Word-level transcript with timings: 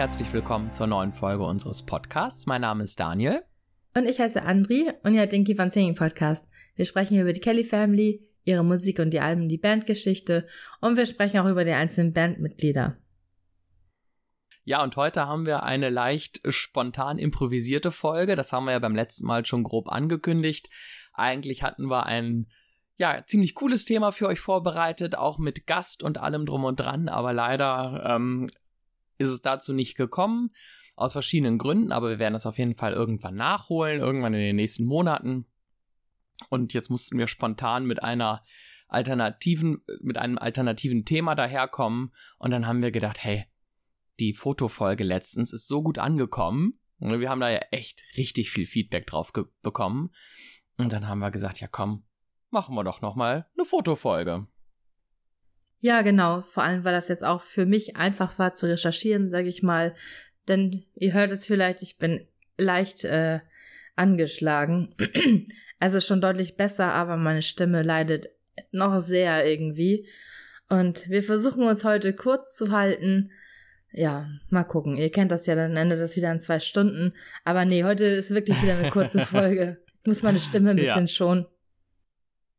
Herzlich 0.00 0.32
willkommen 0.32 0.72
zur 0.72 0.86
neuen 0.86 1.12
Folge 1.12 1.44
unseres 1.44 1.84
Podcasts. 1.84 2.46
Mein 2.46 2.62
Name 2.62 2.84
ist 2.84 2.98
Daniel. 2.98 3.42
Und 3.94 4.06
ich 4.06 4.18
heiße 4.18 4.42
Andri 4.42 4.90
und 5.02 5.12
ihr 5.12 5.20
hört 5.20 5.32
den 5.32 5.44
Keep 5.44 5.60
on 5.60 5.70
Singing 5.70 5.94
Podcast. 5.94 6.48
Wir 6.74 6.86
sprechen 6.86 7.12
hier 7.12 7.24
über 7.24 7.34
die 7.34 7.40
Kelly 7.40 7.64
Family, 7.64 8.26
ihre 8.44 8.64
Musik 8.64 8.98
und 8.98 9.10
die 9.10 9.20
Alben, 9.20 9.50
die 9.50 9.58
Bandgeschichte 9.58 10.48
und 10.80 10.96
wir 10.96 11.04
sprechen 11.04 11.40
auch 11.40 11.50
über 11.50 11.66
die 11.66 11.72
einzelnen 11.72 12.14
Bandmitglieder. 12.14 12.96
Ja, 14.64 14.82
und 14.82 14.96
heute 14.96 15.26
haben 15.26 15.44
wir 15.44 15.64
eine 15.64 15.90
leicht 15.90 16.40
spontan 16.48 17.18
improvisierte 17.18 17.92
Folge. 17.92 18.36
Das 18.36 18.54
haben 18.54 18.64
wir 18.64 18.72
ja 18.72 18.78
beim 18.78 18.94
letzten 18.94 19.26
Mal 19.26 19.44
schon 19.44 19.64
grob 19.64 19.86
angekündigt. 19.86 20.70
Eigentlich 21.12 21.62
hatten 21.62 21.90
wir 21.90 22.06
ein 22.06 22.46
ja, 22.96 23.22
ziemlich 23.26 23.54
cooles 23.54 23.84
Thema 23.84 24.12
für 24.12 24.28
euch 24.28 24.40
vorbereitet, 24.40 25.14
auch 25.14 25.36
mit 25.36 25.66
Gast 25.66 26.02
und 26.02 26.16
allem 26.16 26.46
drum 26.46 26.64
und 26.64 26.80
dran, 26.80 27.10
aber 27.10 27.34
leider 27.34 28.02
ähm, 28.06 28.48
ist 29.20 29.28
es 29.28 29.42
dazu 29.42 29.72
nicht 29.72 29.96
gekommen, 29.96 30.50
aus 30.96 31.12
verschiedenen 31.12 31.58
Gründen, 31.58 31.92
aber 31.92 32.10
wir 32.10 32.18
werden 32.18 32.34
das 32.34 32.46
auf 32.46 32.58
jeden 32.58 32.74
Fall 32.74 32.92
irgendwann 32.92 33.36
nachholen, 33.36 34.00
irgendwann 34.00 34.34
in 34.34 34.40
den 34.40 34.56
nächsten 34.56 34.84
Monaten. 34.84 35.46
Und 36.48 36.72
jetzt 36.72 36.90
mussten 36.90 37.18
wir 37.18 37.26
spontan 37.26 37.86
mit 37.86 38.02
einer 38.02 38.44
alternativen, 38.88 39.82
mit 40.00 40.18
einem 40.18 40.38
alternativen 40.38 41.04
Thema 41.04 41.34
daherkommen 41.34 42.12
und 42.38 42.50
dann 42.50 42.66
haben 42.66 42.82
wir 42.82 42.90
gedacht, 42.90 43.22
hey, 43.22 43.44
die 44.18 44.34
Fotofolge 44.34 45.04
letztens 45.04 45.52
ist 45.52 45.68
so 45.68 45.82
gut 45.82 45.98
angekommen. 45.98 46.78
Wir 46.98 47.30
haben 47.30 47.40
da 47.40 47.48
ja 47.48 47.60
echt 47.70 48.02
richtig 48.16 48.50
viel 48.50 48.66
Feedback 48.66 49.06
drauf 49.06 49.32
bekommen. 49.62 50.10
Und 50.76 50.92
dann 50.92 51.08
haben 51.08 51.20
wir 51.20 51.30
gesagt, 51.30 51.60
ja 51.60 51.68
komm, 51.68 52.04
machen 52.50 52.74
wir 52.74 52.84
doch 52.84 53.00
nochmal 53.00 53.46
eine 53.56 53.64
Fotofolge. 53.64 54.46
Ja, 55.80 56.02
genau. 56.02 56.42
Vor 56.42 56.62
allem, 56.62 56.84
weil 56.84 56.92
das 56.92 57.08
jetzt 57.08 57.24
auch 57.24 57.40
für 57.40 57.66
mich 57.66 57.96
einfach 57.96 58.38
war 58.38 58.52
zu 58.52 58.66
recherchieren, 58.66 59.30
sage 59.30 59.48
ich 59.48 59.62
mal. 59.62 59.94
Denn 60.46 60.84
ihr 60.94 61.14
hört 61.14 61.30
es 61.30 61.46
vielleicht, 61.46 61.82
ich 61.82 61.98
bin 61.98 62.26
leicht 62.58 63.04
äh, 63.04 63.40
angeschlagen. 63.96 64.94
also 65.80 66.00
schon 66.00 66.20
deutlich 66.20 66.56
besser, 66.56 66.92
aber 66.92 67.16
meine 67.16 67.42
Stimme 67.42 67.82
leidet 67.82 68.28
noch 68.72 69.00
sehr 69.00 69.46
irgendwie. 69.46 70.06
Und 70.68 71.08
wir 71.08 71.22
versuchen 71.22 71.64
uns 71.64 71.82
heute 71.82 72.12
kurz 72.12 72.56
zu 72.56 72.70
halten. 72.70 73.30
Ja, 73.92 74.28
mal 74.50 74.64
gucken. 74.64 74.98
Ihr 74.98 75.10
kennt 75.10 75.32
das 75.32 75.46
ja, 75.46 75.54
dann 75.54 75.76
endet 75.76 75.98
das 75.98 76.14
wieder 76.14 76.30
in 76.30 76.40
zwei 76.40 76.60
Stunden. 76.60 77.14
Aber 77.44 77.64
nee, 77.64 77.84
heute 77.84 78.04
ist 78.04 78.32
wirklich 78.32 78.62
wieder 78.62 78.76
eine 78.76 78.90
kurze 78.90 79.20
Folge. 79.26 79.78
Ich 80.02 80.06
muss 80.06 80.22
meine 80.22 80.40
Stimme 80.40 80.70
ein 80.70 80.76
bisschen 80.76 81.06
ja. 81.06 81.08
schonen. 81.08 81.46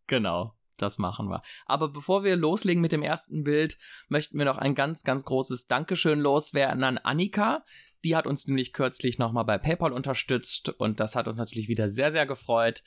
Genau 0.08 0.56
das 0.82 0.98
machen 0.98 1.30
wir. 1.30 1.42
Aber 1.66 1.90
bevor 1.90 2.24
wir 2.24 2.36
loslegen 2.36 2.82
mit 2.82 2.92
dem 2.92 3.04
ersten 3.04 3.44
Bild, 3.44 3.78
möchten 4.10 4.38
wir 4.38 4.46
noch 4.46 4.58
ein 4.58 4.76
ganz, 4.76 5.04
ganz 5.04 5.26
großes 5.26 5.68
Dankeschön 5.68 6.20
loswerden 6.20 6.84
an 6.84 6.98
Annika. 6.98 7.64
Die 8.04 8.16
hat 8.16 8.26
uns 8.26 8.48
nämlich 8.48 8.74
kürzlich 8.74 9.20
nochmal 9.20 9.46
bei 9.46 9.58
PayPal 9.58 9.94
unterstützt 9.94 10.70
und 10.70 11.00
das 11.00 11.16
hat 11.16 11.28
uns 11.28 11.38
natürlich 11.38 11.68
wieder 11.68 11.90
sehr, 11.90 12.12
sehr 12.12 12.26
gefreut. 12.26 12.84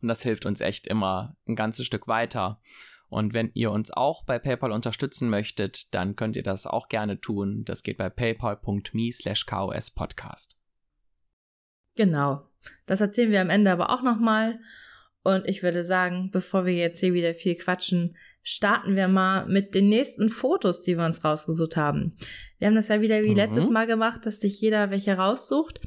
Und 0.00 0.08
das 0.08 0.22
hilft 0.22 0.46
uns 0.46 0.60
echt 0.60 0.86
immer 0.86 1.36
ein 1.46 1.56
ganzes 1.56 1.86
Stück 1.86 2.08
weiter. 2.08 2.60
Und 3.08 3.34
wenn 3.34 3.50
ihr 3.54 3.72
uns 3.72 3.90
auch 3.90 4.24
bei 4.24 4.38
PayPal 4.38 4.70
unterstützen 4.70 5.28
möchtet, 5.28 5.92
dann 5.94 6.14
könnt 6.14 6.36
ihr 6.36 6.44
das 6.44 6.66
auch 6.66 6.88
gerne 6.88 7.20
tun. 7.20 7.64
Das 7.64 7.82
geht 7.82 7.98
bei 7.98 8.08
paypal.me 8.08 9.12
slash 9.12 9.46
kospodcast. 9.46 10.56
Genau. 11.96 12.46
Das 12.86 13.00
erzählen 13.00 13.32
wir 13.32 13.40
am 13.40 13.50
Ende 13.50 13.72
aber 13.72 13.90
auch 13.90 14.02
nochmal. 14.02 14.60
Und 15.22 15.46
ich 15.46 15.62
würde 15.62 15.84
sagen, 15.84 16.30
bevor 16.32 16.64
wir 16.64 16.74
jetzt 16.74 17.00
hier 17.00 17.12
wieder 17.12 17.34
viel 17.34 17.54
quatschen, 17.54 18.16
starten 18.42 18.96
wir 18.96 19.08
mal 19.08 19.46
mit 19.46 19.74
den 19.74 19.88
nächsten 19.88 20.30
Fotos, 20.30 20.82
die 20.82 20.96
wir 20.96 21.04
uns 21.04 21.24
rausgesucht 21.24 21.76
haben. 21.76 22.16
Wir 22.58 22.68
haben 22.68 22.74
das 22.74 22.88
ja 22.88 23.00
wieder 23.00 23.22
wie 23.22 23.30
mhm. 23.30 23.36
letztes 23.36 23.68
Mal 23.68 23.86
gemacht, 23.86 24.24
dass 24.24 24.40
sich 24.40 24.60
jeder 24.60 24.90
welche 24.90 25.14
raussucht. 25.14 25.80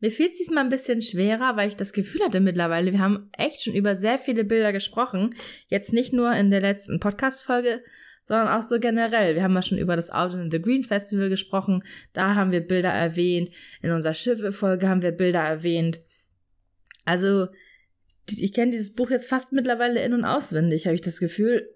Mir 0.00 0.10
fiel 0.10 0.26
es 0.26 0.38
diesmal 0.38 0.64
ein 0.64 0.70
bisschen 0.70 1.02
schwerer, 1.02 1.56
weil 1.56 1.68
ich 1.68 1.76
das 1.76 1.92
Gefühl 1.92 2.22
hatte 2.24 2.40
mittlerweile, 2.40 2.92
wir 2.92 2.98
haben 2.98 3.30
echt 3.38 3.62
schon 3.62 3.74
über 3.74 3.96
sehr 3.96 4.18
viele 4.18 4.44
Bilder 4.44 4.72
gesprochen. 4.72 5.34
Jetzt 5.68 5.92
nicht 5.92 6.12
nur 6.12 6.34
in 6.34 6.50
der 6.50 6.60
letzten 6.60 7.00
Podcast-Folge, 7.00 7.80
sondern 8.24 8.48
auch 8.48 8.62
so 8.62 8.78
generell. 8.78 9.34
Wir 9.34 9.42
haben 9.42 9.54
ja 9.54 9.62
schon 9.62 9.78
über 9.78 9.96
das 9.96 10.10
Out 10.10 10.34
in 10.34 10.50
the 10.50 10.60
Green 10.60 10.84
Festival 10.84 11.28
gesprochen. 11.28 11.84
Da 12.12 12.34
haben 12.34 12.52
wir 12.52 12.60
Bilder 12.60 12.90
erwähnt. 12.90 13.50
In 13.82 13.92
unserer 13.92 14.14
Schiffe-Folge 14.14 14.88
haben 14.88 15.02
wir 15.02 15.12
Bilder 15.12 15.40
erwähnt. 15.40 16.00
Also, 17.04 17.48
ich 18.28 18.52
kenne 18.52 18.72
dieses 18.72 18.92
Buch 18.94 19.10
jetzt 19.10 19.28
fast 19.28 19.52
mittlerweile 19.52 20.02
in- 20.02 20.14
und 20.14 20.24
auswendig, 20.24 20.86
habe 20.86 20.94
ich 20.94 21.00
das 21.00 21.18
Gefühl. 21.18 21.68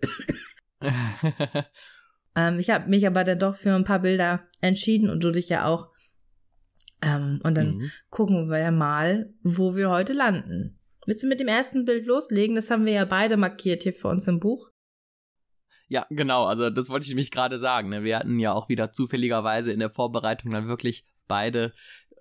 ähm, 2.37 2.59
ich 2.59 2.71
habe 2.71 2.89
mich 2.89 3.07
aber 3.07 3.25
dann 3.25 3.39
doch 3.39 3.57
für 3.57 3.75
ein 3.75 3.85
paar 3.85 4.01
Bilder 4.01 4.45
entschieden 4.61 5.11
und 5.11 5.23
du 5.23 5.31
dich 5.31 5.49
ja 5.49 5.67
auch. 5.67 5.89
Ähm, 7.03 7.41
und 7.45 7.55
dann 7.55 7.77
mhm. 7.77 7.91
gucken 8.11 8.51
wir 8.51 8.59
ja 8.59 8.71
mal, 8.71 9.33
wo 9.43 9.77
wir 9.77 9.91
heute 9.91 10.13
landen. 10.13 10.79
Willst 11.07 11.23
du 11.23 11.27
mit 11.27 11.41
dem 11.41 11.49
ersten 11.49 11.85
Bild 11.85 12.07
loslegen? 12.07 12.57
Das 12.57 12.71
haben 12.71 12.85
wir 12.85 12.93
ja 12.93 13.05
beide 13.05 13.37
markiert 13.37 13.83
hier 13.83 13.95
für 13.95 14.09
uns 14.09 14.27
im 14.29 14.41
Buch. 14.41 14.71
Ja, 15.89 16.07
genau. 16.11 16.45
Also 16.45 16.69
das 16.71 16.91
wollte 16.91 17.07
ich 17.07 17.15
mich 17.15 17.31
gerade 17.31 17.59
sagen. 17.59 17.89
Ne? 17.89 18.05
Wir 18.05 18.19
hatten 18.19 18.39
ja 18.39 18.53
auch 18.53 18.69
wieder 18.69 18.93
zufälligerweise 18.93 19.73
in 19.73 19.79
der 19.79 19.91
Vorbereitung 19.91 20.53
dann 20.53 20.69
wirklich 20.69 21.07
beide 21.27 21.73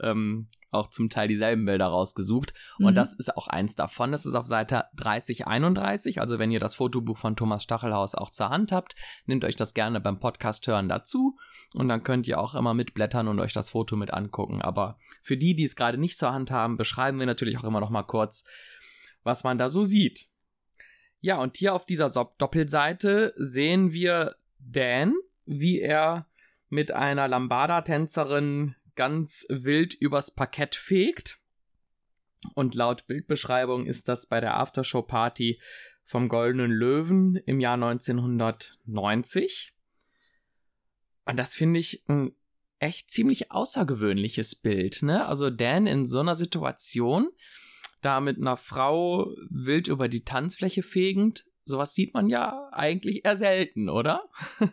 ähm, 0.01 0.49
auch 0.71 0.89
zum 0.89 1.09
Teil 1.09 1.27
dieselben 1.27 1.65
Bilder 1.65 1.87
rausgesucht. 1.87 2.53
Und 2.77 2.91
mhm. 2.91 2.95
das 2.95 3.13
ist 3.13 3.35
auch 3.35 3.47
eins 3.47 3.75
davon. 3.75 4.11
Das 4.11 4.25
ist 4.25 4.33
auf 4.33 4.45
Seite 4.45 4.85
3031. 4.95 6.19
Also 6.19 6.39
wenn 6.39 6.51
ihr 6.51 6.59
das 6.59 6.75
Fotobuch 6.75 7.17
von 7.17 7.35
Thomas 7.35 7.63
Stachelhaus 7.63 8.15
auch 8.15 8.29
zur 8.29 8.49
Hand 8.49 8.71
habt, 8.71 8.95
nehmt 9.25 9.45
euch 9.45 9.55
das 9.55 9.73
gerne 9.73 10.01
beim 10.01 10.19
Podcast 10.19 10.67
hören 10.67 10.89
dazu. 10.89 11.37
Und 11.73 11.87
dann 11.87 12.03
könnt 12.03 12.27
ihr 12.27 12.39
auch 12.39 12.55
immer 12.55 12.73
mitblättern 12.73 13.27
und 13.27 13.39
euch 13.39 13.53
das 13.53 13.69
Foto 13.69 13.95
mit 13.95 14.13
angucken. 14.13 14.61
Aber 14.61 14.97
für 15.21 15.37
die, 15.37 15.55
die 15.55 15.65
es 15.65 15.75
gerade 15.75 15.97
nicht 15.97 16.17
zur 16.17 16.33
Hand 16.33 16.51
haben, 16.51 16.77
beschreiben 16.77 17.19
wir 17.19 17.25
natürlich 17.25 17.57
auch 17.57 17.63
immer 17.63 17.79
noch 17.79 17.89
mal 17.89 18.03
kurz, 18.03 18.43
was 19.23 19.43
man 19.43 19.57
da 19.57 19.69
so 19.69 19.83
sieht. 19.83 20.27
Ja, 21.19 21.37
und 21.37 21.57
hier 21.57 21.73
auf 21.73 21.85
dieser 21.85 22.09
Doppelseite 22.09 23.33
sehen 23.37 23.91
wir 23.91 24.35
Dan, 24.59 25.13
wie 25.45 25.79
er 25.79 26.27
mit 26.69 26.91
einer 26.91 27.27
Lambada-Tänzerin 27.27 28.75
ganz 28.97 29.45
wild 29.47 29.93
übers 29.93 30.31
Parkett 30.31 30.75
fegt. 30.75 31.39
Und 32.53 32.75
laut 32.75 33.07
Bildbeschreibung 33.07 33.85
ist 33.85 34.09
das 34.09 34.27
bei 34.27 34.41
der 34.41 34.57
Aftershow-Party 34.57 35.61
vom 36.03 36.27
Goldenen 36.27 36.71
Löwen 36.71 37.37
im 37.45 37.61
Jahr 37.61 37.75
1990. 37.75 39.73
Und 41.25 41.37
das 41.37 41.55
finde 41.55 41.79
ich 41.79 42.03
ein 42.07 42.33
echt 42.79 43.09
ziemlich 43.09 43.51
außergewöhnliches 43.51 44.55
Bild, 44.55 45.01
ne? 45.03 45.25
Also 45.25 45.49
Dan 45.49 45.87
in 45.87 46.05
so 46.05 46.19
einer 46.19 46.35
Situation, 46.35 47.29
da 48.01 48.19
mit 48.19 48.37
einer 48.37 48.57
Frau 48.57 49.33
wild 49.49 49.87
über 49.87 50.07
die 50.07 50.23
Tanzfläche 50.23 50.83
fegend, 50.83 51.45
sowas 51.65 51.93
sieht 51.93 52.13
man 52.13 52.29
ja 52.29 52.69
eigentlich 52.71 53.25
eher 53.25 53.35
selten, 53.35 53.89
oder? 53.89 54.29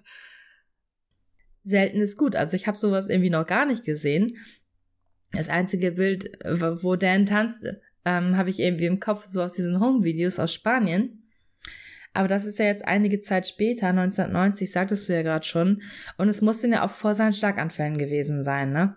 selten 1.65 2.01
ist 2.01 2.17
gut. 2.17 2.37
Also 2.37 2.57
ich 2.57 2.67
habe 2.67 2.77
sowas 2.77 3.09
irgendwie 3.09 3.31
noch 3.31 3.47
gar 3.47 3.67
nicht 3.67 3.85
gesehen. 3.85 4.37
Das 5.33 5.49
einzige 5.49 5.93
Bild, 5.93 6.39
wo 6.45 6.95
Dan 6.95 7.27
tanzt, 7.27 7.67
ähm, 8.05 8.37
habe 8.37 8.51
ich 8.51 8.61
irgendwie 8.61 8.87
im 8.87 9.01
Kopf 9.01 9.25
so 9.25 9.43
aus 9.43 9.55
diesen 9.55 9.81
Home-Videos 9.81 10.39
aus 10.39 10.53
Spanien. 10.53 11.25
Aber 12.13 12.29
das 12.29 12.45
ist 12.45 12.61
ja 12.61 12.67
jetzt 12.67 12.85
einige 12.85 13.21
Zeit 13.21 13.49
später, 13.49 13.89
1990, 13.89 14.71
sagtest 14.71 15.09
du 15.09 15.15
ja 15.15 15.23
gerade 15.23 15.45
schon. 15.45 15.83
Und 16.17 16.29
es 16.29 16.43
muss 16.43 16.63
ja 16.63 16.85
auch 16.85 16.91
vor 16.91 17.15
seinen 17.15 17.33
Schlaganfällen 17.33 17.99
gewesen 17.99 18.45
sein, 18.45 18.73
ne? 18.73 18.95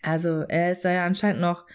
Also 0.00 0.44
er 0.48 0.72
ist 0.72 0.84
da 0.84 0.92
ja 0.92 1.04
anscheinend 1.04 1.42
noch 1.42 1.66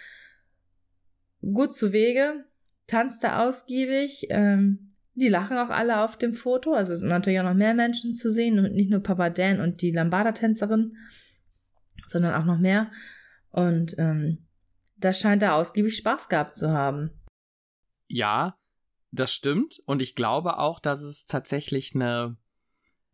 gut 1.41 1.75
zu 1.75 1.91
Wege, 1.91 2.45
tanzt 2.87 3.23
da 3.23 3.45
ausgiebig, 3.45 4.27
ähm, 4.29 4.90
die 5.21 5.29
lachen 5.29 5.57
auch 5.57 5.69
alle 5.69 6.03
auf 6.03 6.17
dem 6.17 6.33
Foto. 6.33 6.73
Also 6.73 6.93
es 6.93 6.99
sind 6.99 7.09
natürlich 7.09 7.39
auch 7.39 7.45
noch 7.45 7.53
mehr 7.53 7.73
Menschen 7.73 8.13
zu 8.13 8.31
sehen 8.31 8.59
und 8.59 8.73
nicht 8.73 8.89
nur 8.89 9.01
Papa 9.01 9.29
Dan 9.29 9.61
und 9.61 9.81
die 9.81 9.91
Lambada-Tänzerin, 9.91 10.97
sondern 12.07 12.33
auch 12.33 12.45
noch 12.45 12.57
mehr. 12.57 12.91
Und 13.51 13.95
ähm, 13.97 14.47
da 14.97 15.13
scheint 15.13 15.43
er 15.43 15.55
ausgiebig 15.55 15.95
Spaß 15.97 16.29
gehabt 16.29 16.53
zu 16.53 16.71
haben. 16.71 17.11
Ja, 18.07 18.55
das 19.11 19.33
stimmt. 19.33 19.81
Und 19.85 20.01
ich 20.01 20.15
glaube 20.15 20.57
auch, 20.57 20.79
dass 20.79 21.01
es 21.01 21.25
tatsächlich 21.25 21.95
eine, 21.95 22.37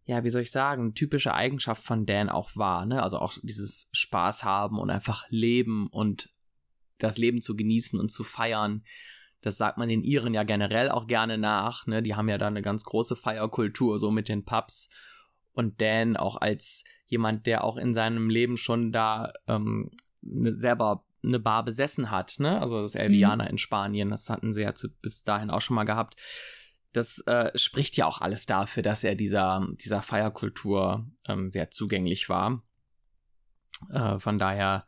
ja, 0.05 0.23
wie 0.23 0.29
soll 0.29 0.41
ich 0.41 0.51
sagen, 0.51 0.93
typische 0.93 1.33
Eigenschaft 1.33 1.83
von 1.83 2.05
Dan 2.05 2.29
auch 2.29 2.55
war. 2.55 2.85
Ne? 2.85 3.01
Also 3.01 3.19
auch 3.19 3.33
dieses 3.43 3.89
Spaß 3.93 4.43
haben 4.43 4.79
und 4.79 4.89
einfach 4.89 5.25
leben 5.29 5.87
und 5.87 6.29
das 6.97 7.17
Leben 7.17 7.41
zu 7.41 7.55
genießen 7.55 7.99
und 7.99 8.09
zu 8.09 8.23
feiern. 8.23 8.83
Das 9.41 9.57
sagt 9.57 9.77
man 9.77 9.89
den 9.89 10.03
Iren 10.03 10.33
ja 10.33 10.43
generell 10.43 10.89
auch 10.89 11.07
gerne 11.07 11.37
nach. 11.37 11.85
Ne? 11.87 12.01
Die 12.01 12.15
haben 12.15 12.29
ja 12.29 12.37
da 12.37 12.47
eine 12.47 12.61
ganz 12.61 12.83
große 12.83 13.15
Feierkultur, 13.15 13.99
so 13.99 14.11
mit 14.11 14.29
den 14.29 14.43
Pubs. 14.43 14.89
Und 15.53 15.81
Dan 15.81 16.17
auch 16.17 16.35
als 16.35 16.83
jemand, 17.07 17.45
der 17.45 17.63
auch 17.63 17.77
in 17.77 17.93
seinem 17.93 18.29
Leben 18.29 18.57
schon 18.57 18.91
da 18.91 19.33
ähm, 19.47 19.91
ne, 20.21 20.53
selber 20.53 21.03
eine 21.23 21.39
Bar 21.39 21.63
besessen 21.65 22.11
hat, 22.11 22.35
ne? 22.39 22.61
Also 22.61 22.81
das 22.81 22.95
Elviana 22.95 23.45
mhm. 23.45 23.49
in 23.51 23.57
Spanien, 23.57 24.09
das 24.09 24.29
hatten 24.29 24.53
sie 24.53 24.61
ja 24.61 24.75
zu, 24.75 24.89
bis 25.01 25.23
dahin 25.23 25.49
auch 25.49 25.61
schon 25.61 25.75
mal 25.75 25.83
gehabt. 25.83 26.15
Das 26.93 27.19
äh, 27.27 27.57
spricht 27.57 27.97
ja 27.97 28.05
auch 28.05 28.21
alles 28.21 28.45
dafür, 28.45 28.83
dass 28.83 29.03
er 29.03 29.15
dieser, 29.15 29.67
dieser 29.81 30.01
Feierkultur 30.01 31.07
ähm, 31.27 31.51
sehr 31.51 31.69
zugänglich 31.69 32.29
war. 32.29 32.63
Äh, 33.89 34.19
von 34.19 34.37
daher 34.37 34.87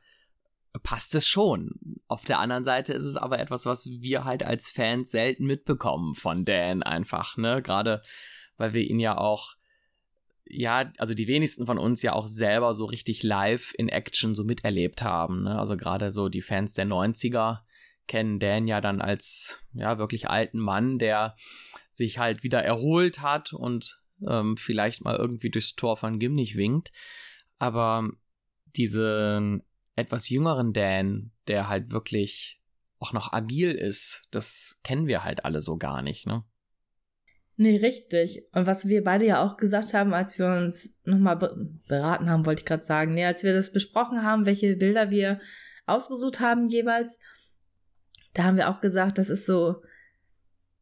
passt 0.83 1.15
es 1.15 1.27
schon. 1.27 1.98
Auf 2.09 2.25
der 2.25 2.39
anderen 2.39 2.63
Seite 2.63 2.91
ist 2.93 3.05
es 3.05 3.17
aber 3.17 3.37
etwas, 3.37 3.67
was 3.67 3.85
wir 3.85 4.25
halt 4.25 4.41
als 4.41 4.71
Fans 4.71 5.11
selten 5.11 5.45
mitbekommen 5.45 6.15
von 6.15 6.43
Dan 6.43 6.81
einfach, 6.81 7.37
ne? 7.37 7.61
Gerade 7.61 8.01
weil 8.57 8.73
wir 8.73 8.81
ihn 8.81 8.99
ja 8.99 9.15
auch, 9.15 9.53
ja, 10.43 10.91
also 10.97 11.13
die 11.13 11.27
wenigsten 11.27 11.67
von 11.67 11.77
uns 11.77 12.01
ja 12.01 12.13
auch 12.13 12.25
selber 12.25 12.73
so 12.73 12.85
richtig 12.85 13.21
live 13.21 13.75
in 13.77 13.89
Action 13.89 14.33
so 14.33 14.43
miterlebt 14.43 15.03
haben, 15.03 15.43
ne? 15.43 15.59
Also 15.59 15.77
gerade 15.77 16.09
so 16.09 16.29
die 16.29 16.41
Fans 16.41 16.73
der 16.73 16.87
90er 16.87 17.59
kennen 18.07 18.39
Dan 18.39 18.67
ja 18.67 18.81
dann 18.81 19.01
als, 19.01 19.63
ja, 19.73 19.99
wirklich 19.99 20.27
alten 20.27 20.57
Mann, 20.57 20.97
der 20.97 21.35
sich 21.91 22.17
halt 22.17 22.41
wieder 22.41 22.63
erholt 22.63 23.21
hat 23.21 23.53
und 23.53 24.01
ähm, 24.27 24.57
vielleicht 24.57 25.03
mal 25.03 25.15
irgendwie 25.15 25.51
durchs 25.51 25.75
Tor 25.75 25.95
von 25.95 26.17
Gimnich 26.17 26.57
winkt. 26.57 26.91
Aber 27.59 28.09
diesen 28.75 29.61
etwas 29.95 30.29
jüngeren 30.29 30.73
Dan, 30.73 31.31
der 31.49 31.67
halt 31.67 31.91
wirklich 31.91 32.61
auch 32.99 33.13
noch 33.13 33.33
agil 33.33 33.71
ist, 33.71 34.27
das 34.31 34.79
kennen 34.83 35.07
wir 35.07 35.23
halt 35.23 35.45
alle 35.45 35.61
so 35.61 35.77
gar 35.77 36.01
nicht, 36.01 36.27
ne? 36.27 36.43
Nee, 37.55 37.75
richtig. 37.75 38.43
Und 38.53 38.67
was 38.67 38.87
wir 38.87 39.03
beide 39.03 39.25
ja 39.25 39.43
auch 39.43 39.57
gesagt 39.57 39.93
haben, 39.93 40.13
als 40.13 40.39
wir 40.39 40.45
uns 40.47 40.97
nochmal 41.03 41.35
beraten 41.89 42.29
haben, 42.29 42.45
wollte 42.45 42.61
ich 42.61 42.65
gerade 42.65 42.83
sagen, 42.83 43.13
nee, 43.13 43.25
als 43.25 43.43
wir 43.43 43.53
das 43.53 43.73
besprochen 43.73 44.23
haben, 44.23 44.45
welche 44.45 44.77
Bilder 44.77 45.09
wir 45.09 45.41
ausgesucht 45.85 46.39
haben 46.39 46.69
jeweils, 46.69 47.19
da 48.33 48.45
haben 48.45 48.55
wir 48.55 48.69
auch 48.69 48.79
gesagt, 48.79 49.17
das 49.17 49.29
ist 49.29 49.45
so 49.45 49.81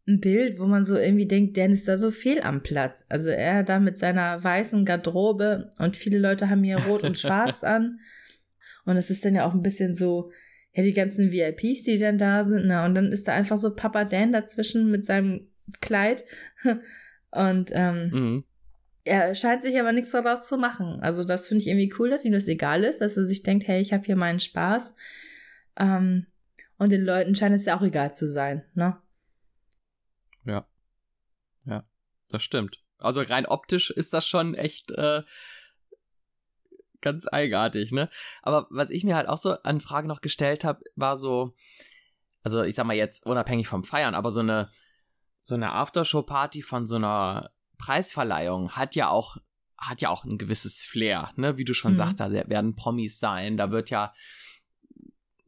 ein 0.07 0.19
Bild, 0.19 0.59
wo 0.59 0.67
man 0.67 0.85
so 0.85 0.95
irgendwie 0.95 1.25
denkt, 1.25 1.57
Dan 1.57 1.71
ist 1.71 1.87
da 1.87 1.97
so 1.97 2.11
fehl 2.11 2.41
am 2.41 2.61
Platz. 2.61 3.05
Also 3.09 3.29
er 3.29 3.63
da 3.63 3.79
mit 3.79 3.97
seiner 3.97 4.43
weißen 4.43 4.85
Garderobe 4.85 5.71
und 5.79 5.97
viele 5.97 6.19
Leute 6.19 6.47
haben 6.47 6.63
hier 6.63 6.77
rot 6.77 7.01
und 7.01 7.17
schwarz 7.19 7.63
an. 7.63 7.99
Und 8.85 8.97
es 8.97 9.09
ist 9.09 9.25
dann 9.25 9.33
ja 9.33 9.47
auch 9.47 9.53
ein 9.53 9.63
bisschen 9.63 9.95
so, 9.95 10.31
ja, 10.77 10.83
die 10.83 10.93
ganzen 10.93 11.31
VIPs, 11.31 11.83
die 11.83 11.97
dann 11.97 12.19
da 12.19 12.43
sind, 12.43 12.67
ne? 12.67 12.85
Und 12.85 12.93
dann 12.93 13.11
ist 13.11 13.27
da 13.27 13.33
einfach 13.33 13.57
so 13.57 13.73
Papa 13.73 14.05
Dan 14.05 14.31
dazwischen 14.31 14.91
mit 14.91 15.05
seinem 15.05 15.47
Kleid. 15.81 16.23
Und 17.31 17.71
ähm, 17.73 18.09
mhm. 18.11 18.43
er 19.03 19.33
scheint 19.33 19.63
sich 19.63 19.79
aber 19.79 19.91
nichts 19.91 20.11
daraus 20.11 20.47
zu 20.47 20.55
machen. 20.55 20.99
Also 21.01 21.23
das 21.23 21.47
finde 21.47 21.63
ich 21.63 21.67
irgendwie 21.67 21.91
cool, 21.97 22.11
dass 22.11 22.25
ihm 22.25 22.31
das 22.31 22.47
egal 22.47 22.83
ist, 22.83 23.01
dass 23.01 23.17
er 23.17 23.25
sich 23.25 23.41
denkt, 23.41 23.67
hey, 23.67 23.81
ich 23.81 23.91
habe 23.91 24.05
hier 24.05 24.15
meinen 24.15 24.39
Spaß. 24.39 24.95
Ähm, 25.77 26.27
und 26.77 26.91
den 26.91 27.03
Leuten 27.03 27.33
scheint 27.33 27.55
es 27.55 27.65
ja 27.65 27.75
auch 27.75 27.81
egal 27.81 28.13
zu 28.13 28.27
sein, 28.27 28.63
ne? 28.75 28.97
Ja. 30.45 30.67
Ja, 31.65 31.85
das 32.29 32.43
stimmt. 32.43 32.83
Also 32.99 33.21
rein 33.21 33.47
optisch 33.47 33.89
ist 33.89 34.13
das 34.13 34.27
schon 34.27 34.53
echt 34.53 34.91
äh, 34.91 35.23
ganz 37.01 37.27
eigenartig, 37.31 37.91
ne? 37.91 38.09
Aber 38.41 38.67
was 38.69 38.89
ich 38.89 39.03
mir 39.03 39.15
halt 39.15 39.27
auch 39.27 39.37
so 39.37 39.51
an 39.51 39.81
Frage 39.81 40.07
noch 40.07 40.21
gestellt 40.21 40.63
habe, 40.63 40.83
war 40.95 41.15
so, 41.15 41.53
also 42.43 42.63
ich 42.63 42.75
sag 42.75 42.85
mal 42.85 42.95
jetzt 42.95 43.25
unabhängig 43.25 43.67
vom 43.67 43.83
Feiern, 43.83 44.15
aber 44.15 44.31
so 44.31 44.39
eine 44.39 44.69
so 45.41 45.55
eine 45.55 45.71
Aftershow-Party 45.71 46.61
von 46.61 46.85
so 46.85 46.95
einer 46.95 47.51
Preisverleihung 47.77 48.71
hat 48.71 48.95
ja 48.95 49.09
auch 49.09 49.37
hat 49.77 50.01
ja 50.01 50.09
auch 50.09 50.25
ein 50.25 50.37
gewisses 50.37 50.83
Flair, 50.83 51.31
ne? 51.35 51.57
Wie 51.57 51.65
du 51.65 51.73
schon 51.73 51.91
mhm. 51.91 51.97
sagst, 51.97 52.19
da 52.19 52.31
werden 52.31 52.75
Promis 52.75 53.19
sein, 53.19 53.57
da 53.57 53.71
wird 53.71 53.89
ja 53.89 54.13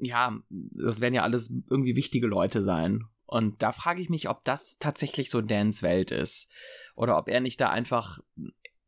ja, 0.02 0.40
das 0.50 1.02
werden 1.02 1.14
ja 1.14 1.24
alles 1.24 1.54
irgendwie 1.70 1.96
wichtige 1.96 2.28
Leute 2.28 2.64
sein. 2.64 3.06
Und 3.26 3.62
da 3.62 3.72
frage 3.72 4.02
ich 4.02 4.10
mich, 4.10 4.30
ob 4.30 4.44
das 4.44 4.78
tatsächlich 4.80 5.30
so 5.30 5.42
Dans 5.42 5.84
Welt 5.84 6.12
ist. 6.12 6.50
Oder 6.96 7.18
ob 7.18 7.30
er 7.30 7.42
nicht 7.42 7.62
da 7.62 7.70
einfach 7.70 8.20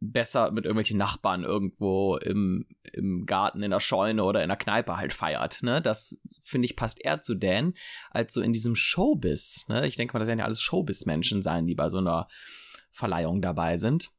besser 0.01 0.51
mit 0.51 0.65
irgendwelchen 0.65 0.97
Nachbarn 0.97 1.43
irgendwo 1.43 2.17
im, 2.17 2.65
im 2.91 3.25
Garten, 3.27 3.61
in 3.61 3.69
der 3.69 3.79
Scheune 3.79 4.23
oder 4.23 4.41
in 4.41 4.49
der 4.49 4.57
Kneipe 4.57 4.97
halt 4.97 5.13
feiert. 5.13 5.61
Ne? 5.61 5.81
Das, 5.81 6.19
finde 6.43 6.65
ich, 6.65 6.75
passt 6.75 6.99
eher 6.99 7.21
zu 7.21 7.35
Dan 7.35 7.75
als 8.09 8.33
so 8.33 8.41
in 8.41 8.51
diesem 8.51 8.75
Showbiz. 8.75 9.67
Ne? 9.69 9.85
Ich 9.85 9.95
denke 9.95 10.13
mal, 10.13 10.19
das 10.19 10.27
werden 10.27 10.39
ja 10.39 10.45
alles 10.45 10.59
Showbiz-Menschen 10.59 11.43
sein, 11.43 11.67
die 11.67 11.75
bei 11.75 11.87
so 11.87 11.99
einer 11.99 12.27
Verleihung 12.91 13.41
dabei 13.41 13.77
sind. 13.77 14.09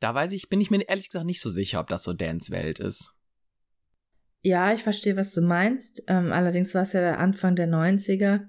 Da 0.00 0.14
weiß 0.14 0.32
ich, 0.32 0.48
bin 0.48 0.60
ich 0.60 0.70
mir 0.70 0.80
ehrlich 0.88 1.10
gesagt 1.10 1.26
nicht 1.26 1.42
so 1.42 1.50
sicher, 1.50 1.78
ob 1.78 1.88
das 1.88 2.02
so 2.02 2.14
Dans 2.14 2.50
Welt 2.50 2.80
ist. 2.80 3.14
Ja, 4.40 4.72
ich 4.72 4.82
verstehe, 4.82 5.16
was 5.16 5.32
du 5.34 5.42
meinst. 5.42 6.02
Ähm, 6.08 6.32
allerdings 6.32 6.74
war 6.74 6.82
es 6.82 6.94
ja 6.94 7.00
der 7.00 7.20
Anfang 7.20 7.54
der 7.54 7.68
90er. 7.68 8.48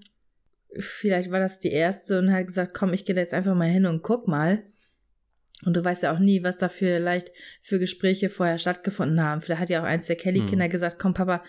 Vielleicht 0.80 1.30
war 1.30 1.40
das 1.40 1.60
die 1.60 1.72
erste 1.72 2.18
und 2.18 2.32
hat 2.32 2.48
gesagt, 2.48 2.74
komm, 2.74 2.94
ich 2.94 3.06
gehe 3.06 3.14
da 3.14 3.22
jetzt 3.22 3.34
einfach 3.34 3.54
mal 3.54 3.70
hin 3.70 3.86
und 3.86 4.02
guck 4.02 4.28
mal. 4.28 4.64
Und 5.66 5.76
du 5.76 5.84
weißt 5.84 6.04
ja 6.04 6.14
auch 6.14 6.20
nie, 6.20 6.44
was 6.44 6.58
da 6.58 6.68
vielleicht 6.68 7.32
für 7.62 7.80
Gespräche 7.80 8.30
vorher 8.30 8.58
stattgefunden 8.58 9.22
haben. 9.22 9.42
Vielleicht 9.42 9.62
hat 9.62 9.70
ja 9.70 9.82
auch 9.82 9.86
eins 9.86 10.08
der 10.08 10.18
Kelly-Kinder 10.18 10.66
hm. 10.66 10.72
gesagt, 10.72 11.00
komm 11.00 11.14
Papa, 11.14 11.44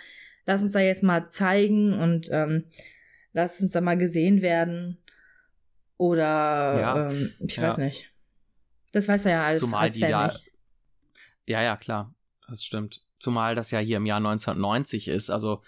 lass 0.47 0.63
uns 0.63 0.73
da 0.73 0.81
jetzt 0.81 1.03
mal 1.03 1.31
zeigen 1.31 1.99
und 1.99 2.29
ähm, 2.31 2.65
lass 3.33 3.61
uns 3.61 3.73
da 3.73 3.81
mal 3.81 3.99
gesehen 3.99 4.43
werden. 4.43 4.99
Oder 5.97 6.25
ja. 6.25 7.11
ähm, 7.11 7.33
ich 7.41 7.57
ja. 7.57 7.65
weiß 7.65 7.79
nicht. 7.79 8.11
Das 8.93 9.09
weiß 9.09 9.25
du 9.25 9.31
ja 9.31 9.45
alles 9.45 9.61
Zumal 9.61 9.83
als 9.85 9.95
die 9.95 10.03
ja, 10.03 10.33
ja, 11.47 11.63
ja, 11.63 11.77
klar. 11.77 12.15
Das 12.49 12.63
stimmt. 12.65 13.03
Zumal 13.19 13.55
das 13.55 13.71
ja 13.71 13.79
hier 13.79 13.97
im 13.97 14.07
Jahr 14.07 14.19
1990 14.19 15.09
ist. 15.09 15.31
Also 15.31 15.63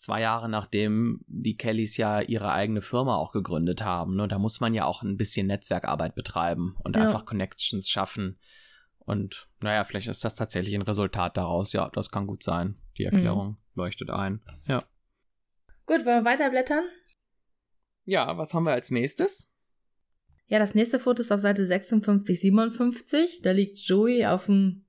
zwei 0.00 0.22
Jahre 0.22 0.48
nachdem 0.48 1.20
die 1.26 1.56
Kellys 1.56 1.96
ja 1.96 2.20
ihre 2.20 2.50
eigene 2.52 2.80
Firma 2.80 3.16
auch 3.16 3.32
gegründet 3.32 3.84
haben. 3.84 4.16
Ne? 4.16 4.26
Da 4.26 4.38
muss 4.38 4.58
man 4.58 4.74
ja 4.74 4.86
auch 4.86 5.02
ein 5.02 5.16
bisschen 5.16 5.46
Netzwerkarbeit 5.46 6.14
betreiben 6.14 6.74
und 6.82 6.96
ja. 6.96 7.02
einfach 7.02 7.26
Connections 7.26 7.88
schaffen. 7.88 8.38
Und 8.98 9.48
naja, 9.60 9.84
vielleicht 9.84 10.08
ist 10.08 10.24
das 10.24 10.34
tatsächlich 10.34 10.74
ein 10.74 10.82
Resultat 10.82 11.36
daraus. 11.36 11.72
Ja, 11.72 11.90
das 11.90 12.10
kann 12.10 12.26
gut 12.26 12.42
sein. 12.42 12.76
Die 12.96 13.02
mhm. 13.02 13.12
Erklärung 13.12 13.48
mhm. 13.48 13.56
leuchtet 13.74 14.10
ein. 14.10 14.40
Ja. 14.66 14.84
Gut, 15.84 16.06
wollen 16.06 16.24
wir 16.24 16.30
weiterblättern? 16.30 16.84
Ja, 18.04 18.38
was 18.38 18.54
haben 18.54 18.64
wir 18.64 18.72
als 18.72 18.90
nächstes? 18.90 19.52
Ja, 20.46 20.58
das 20.58 20.74
nächste 20.74 20.98
Foto 20.98 21.20
ist 21.20 21.30
auf 21.30 21.40
Seite 21.40 21.66
56, 21.66 22.40
57. 22.40 23.42
Da 23.42 23.52
liegt 23.52 23.76
Joey 23.76 24.24
auf 24.26 24.46
dem 24.46 24.86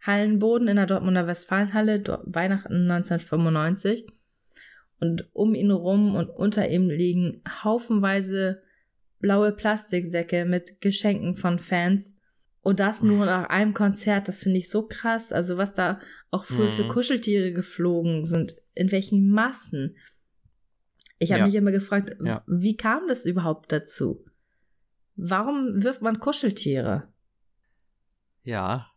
Hallenboden 0.00 0.66
in 0.68 0.76
der 0.76 0.86
Dortmunder 0.86 1.26
Westfalenhalle, 1.26 2.02
Weihnachten 2.24 2.90
1995 2.90 4.06
und 5.00 5.28
um 5.34 5.54
ihn 5.54 5.70
rum 5.70 6.14
und 6.14 6.30
unter 6.30 6.68
ihm 6.68 6.88
liegen 6.88 7.42
haufenweise 7.62 8.62
blaue 9.18 9.52
Plastiksäcke 9.52 10.44
mit 10.44 10.80
Geschenken 10.80 11.34
von 11.34 11.58
Fans. 11.58 12.14
Und 12.60 12.80
das 12.80 13.02
nur 13.02 13.26
nach 13.26 13.48
einem 13.48 13.74
Konzert, 13.74 14.28
das 14.28 14.42
finde 14.42 14.58
ich 14.58 14.68
so 14.68 14.86
krass. 14.86 15.32
Also 15.32 15.56
was 15.56 15.72
da 15.72 16.00
auch 16.30 16.46
für, 16.46 16.64
mhm. 16.64 16.70
für 16.70 16.88
Kuscheltiere 16.88 17.52
geflogen 17.52 18.24
sind, 18.24 18.56
in 18.74 18.90
welchen 18.90 19.30
Massen. 19.30 19.96
Ich 21.18 21.30
habe 21.30 21.40
ja. 21.40 21.46
mich 21.46 21.54
immer 21.54 21.72
gefragt, 21.72 22.16
ja. 22.24 22.42
wie 22.46 22.76
kam 22.76 23.06
das 23.08 23.24
überhaupt 23.24 23.70
dazu? 23.70 24.24
Warum 25.14 25.82
wirft 25.82 26.02
man 26.02 26.18
Kuscheltiere? 26.18 27.08
Ja, 28.42 28.90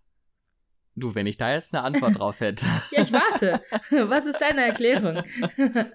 Du, 0.95 1.15
wenn 1.15 1.27
ich 1.27 1.37
da 1.37 1.53
jetzt 1.53 1.73
eine 1.73 1.83
Antwort 1.83 2.17
drauf 2.17 2.39
hätte. 2.39 2.65
ja, 2.91 3.03
ich 3.03 3.11
warte. 3.11 3.61
Was 4.09 4.25
ist 4.25 4.41
deine 4.41 4.65
Erklärung? 4.65 5.23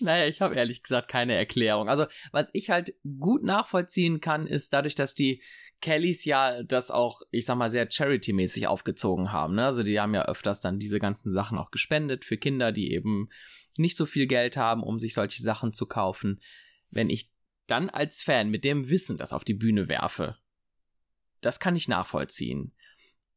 naja, 0.00 0.26
ich 0.26 0.40
habe 0.40 0.54
ehrlich 0.54 0.82
gesagt 0.82 1.08
keine 1.08 1.34
Erklärung. 1.34 1.88
Also, 1.88 2.06
was 2.32 2.50
ich 2.52 2.70
halt 2.70 2.94
gut 3.18 3.44
nachvollziehen 3.44 4.20
kann, 4.20 4.46
ist 4.46 4.72
dadurch, 4.72 4.94
dass 4.94 5.14
die 5.14 5.42
Kellys 5.80 6.24
ja 6.24 6.62
das 6.64 6.90
auch, 6.90 7.22
ich 7.30 7.46
sag 7.46 7.56
mal, 7.56 7.70
sehr 7.70 7.88
charity-mäßig 7.88 8.66
aufgezogen 8.66 9.30
haben. 9.30 9.54
Ne? 9.54 9.64
Also, 9.64 9.82
die 9.82 10.00
haben 10.00 10.14
ja 10.14 10.24
öfters 10.24 10.60
dann 10.60 10.78
diese 10.78 10.98
ganzen 10.98 11.32
Sachen 11.32 11.58
auch 11.58 11.70
gespendet 11.70 12.24
für 12.24 12.36
Kinder, 12.36 12.72
die 12.72 12.92
eben 12.92 13.28
nicht 13.76 13.96
so 13.96 14.06
viel 14.06 14.26
Geld 14.26 14.56
haben, 14.56 14.82
um 14.82 14.98
sich 14.98 15.14
solche 15.14 15.42
Sachen 15.42 15.72
zu 15.72 15.86
kaufen. 15.86 16.40
Wenn 16.90 17.10
ich 17.10 17.30
dann 17.66 17.90
als 17.90 18.22
Fan 18.22 18.48
mit 18.48 18.64
dem 18.64 18.88
Wissen 18.88 19.18
das 19.18 19.32
auf 19.32 19.44
die 19.44 19.54
Bühne 19.54 19.88
werfe, 19.88 20.36
das 21.40 21.60
kann 21.60 21.76
ich 21.76 21.86
nachvollziehen 21.86 22.72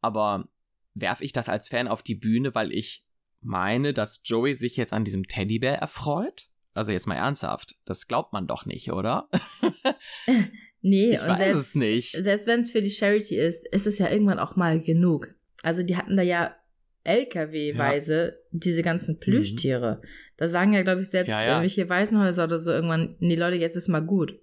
aber 0.01 0.49
werfe 0.93 1.23
ich 1.23 1.33
das 1.33 1.49
als 1.49 1.69
Fan 1.69 1.87
auf 1.87 2.03
die 2.03 2.15
Bühne, 2.15 2.53
weil 2.53 2.71
ich 2.71 3.05
meine, 3.41 3.93
dass 3.93 4.21
Joey 4.23 4.53
sich 4.53 4.77
jetzt 4.77 4.93
an 4.93 5.03
diesem 5.03 5.27
Teddybär 5.27 5.75
erfreut? 5.75 6.47
Also 6.73 6.91
jetzt 6.91 7.07
mal 7.07 7.15
ernsthaft, 7.15 7.75
das 7.85 8.07
glaubt 8.07 8.31
man 8.33 8.47
doch 8.47 8.65
nicht, 8.65 8.91
oder? 8.91 9.29
nee, 10.81 11.11
ich 11.11 11.19
weiß 11.19 11.37
selbst, 11.37 11.59
es 11.59 11.75
nicht. 11.75 12.11
Selbst 12.11 12.47
wenn 12.47 12.61
es 12.61 12.71
für 12.71 12.81
die 12.81 12.91
Charity 12.91 13.37
ist, 13.37 13.67
ist 13.73 13.87
es 13.87 13.97
ja 13.97 14.09
irgendwann 14.09 14.39
auch 14.39 14.55
mal 14.55 14.81
genug. 14.81 15.33
Also 15.63 15.83
die 15.83 15.97
hatten 15.97 16.15
da 16.15 16.23
ja 16.23 16.55
LKW-weise 17.03 18.25
ja. 18.25 18.31
diese 18.51 18.83
ganzen 18.83 19.19
Plüschtiere. 19.19 19.99
Mhm. 20.01 20.07
Da 20.37 20.47
sagen 20.47 20.73
ja, 20.73 20.83
glaube 20.83 21.01
ich, 21.01 21.09
selbst 21.09 21.29
ja, 21.29 21.41
ja. 21.41 21.47
irgendwelche 21.47 21.89
Waisenhäuser 21.89 22.45
oder 22.45 22.59
so 22.59 22.71
irgendwann, 22.71 23.15
nee 23.19 23.35
Leute, 23.35 23.57
jetzt 23.57 23.75
ist 23.75 23.87
mal 23.87 24.05
gut. 24.05 24.39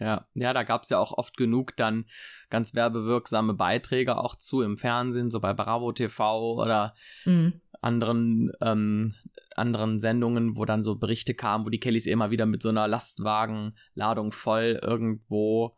Ja, 0.00 0.26
ja, 0.34 0.52
da 0.52 0.62
gab 0.62 0.82
es 0.82 0.90
ja 0.90 0.98
auch 0.98 1.12
oft 1.12 1.36
genug 1.36 1.76
dann 1.76 2.06
ganz 2.50 2.74
werbewirksame 2.74 3.54
Beiträge 3.54 4.18
auch 4.18 4.36
zu 4.36 4.62
im 4.62 4.76
Fernsehen, 4.76 5.30
so 5.30 5.40
bei 5.40 5.54
Bravo 5.54 5.92
TV 5.92 6.54
oder 6.54 6.94
mhm. 7.24 7.60
anderen, 7.80 8.52
ähm, 8.60 9.14
anderen 9.56 10.00
Sendungen, 10.00 10.56
wo 10.56 10.64
dann 10.64 10.82
so 10.82 10.96
Berichte 10.96 11.34
kamen, 11.34 11.64
wo 11.64 11.70
die 11.70 11.80
Kellys 11.80 12.06
immer 12.06 12.30
wieder 12.30 12.46
mit 12.46 12.62
so 12.62 12.68
einer 12.68 12.88
Lastwagenladung 12.88 14.32
voll 14.32 14.78
irgendwo 14.82 15.76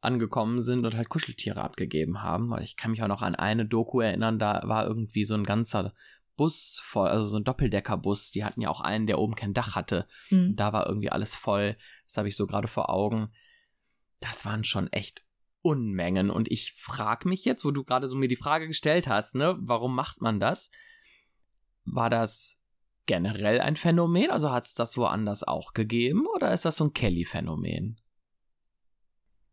angekommen 0.00 0.60
sind 0.60 0.86
und 0.86 0.94
halt 0.94 1.08
Kuscheltiere 1.08 1.62
abgegeben 1.62 2.22
haben. 2.22 2.50
Weil 2.50 2.62
ich 2.62 2.76
kann 2.76 2.90
mich 2.90 3.02
auch 3.02 3.08
noch 3.08 3.22
an 3.22 3.34
eine 3.34 3.66
Doku 3.66 4.00
erinnern, 4.00 4.38
da 4.38 4.62
war 4.64 4.86
irgendwie 4.86 5.24
so 5.24 5.34
ein 5.34 5.44
ganzer 5.44 5.92
Bus 6.36 6.80
voll, 6.82 7.08
also 7.08 7.26
so 7.26 7.36
ein 7.36 7.44
Doppeldeckerbus. 7.44 8.30
Die 8.30 8.44
hatten 8.44 8.60
ja 8.60 8.70
auch 8.70 8.80
einen, 8.80 9.06
der 9.06 9.18
oben 9.18 9.34
kein 9.34 9.54
Dach 9.54 9.74
hatte. 9.74 10.06
Mhm. 10.30 10.56
da 10.56 10.72
war 10.72 10.86
irgendwie 10.86 11.10
alles 11.10 11.34
voll. 11.34 11.76
Das 12.06 12.16
habe 12.16 12.28
ich 12.28 12.36
so 12.36 12.46
gerade 12.46 12.68
vor 12.68 12.90
Augen. 12.90 13.30
Das 14.20 14.44
waren 14.44 14.64
schon 14.64 14.92
echt 14.92 15.24
Unmengen. 15.62 16.30
Und 16.30 16.50
ich 16.50 16.74
frage 16.76 17.28
mich 17.28 17.44
jetzt, 17.44 17.64
wo 17.64 17.70
du 17.70 17.84
gerade 17.84 18.08
so 18.08 18.16
mir 18.16 18.28
die 18.28 18.36
Frage 18.36 18.68
gestellt 18.68 19.08
hast, 19.08 19.34
ne, 19.34 19.56
warum 19.60 19.94
macht 19.94 20.20
man 20.20 20.40
das? 20.40 20.70
War 21.84 22.10
das 22.10 22.58
generell 23.06 23.60
ein 23.60 23.76
Phänomen? 23.76 24.30
Also 24.30 24.50
hat 24.50 24.66
es 24.66 24.74
das 24.74 24.96
woanders 24.96 25.42
auch 25.42 25.72
gegeben? 25.72 26.26
Oder 26.34 26.52
ist 26.52 26.64
das 26.64 26.76
so 26.76 26.84
ein 26.84 26.92
Kelly-Phänomen? 26.92 28.00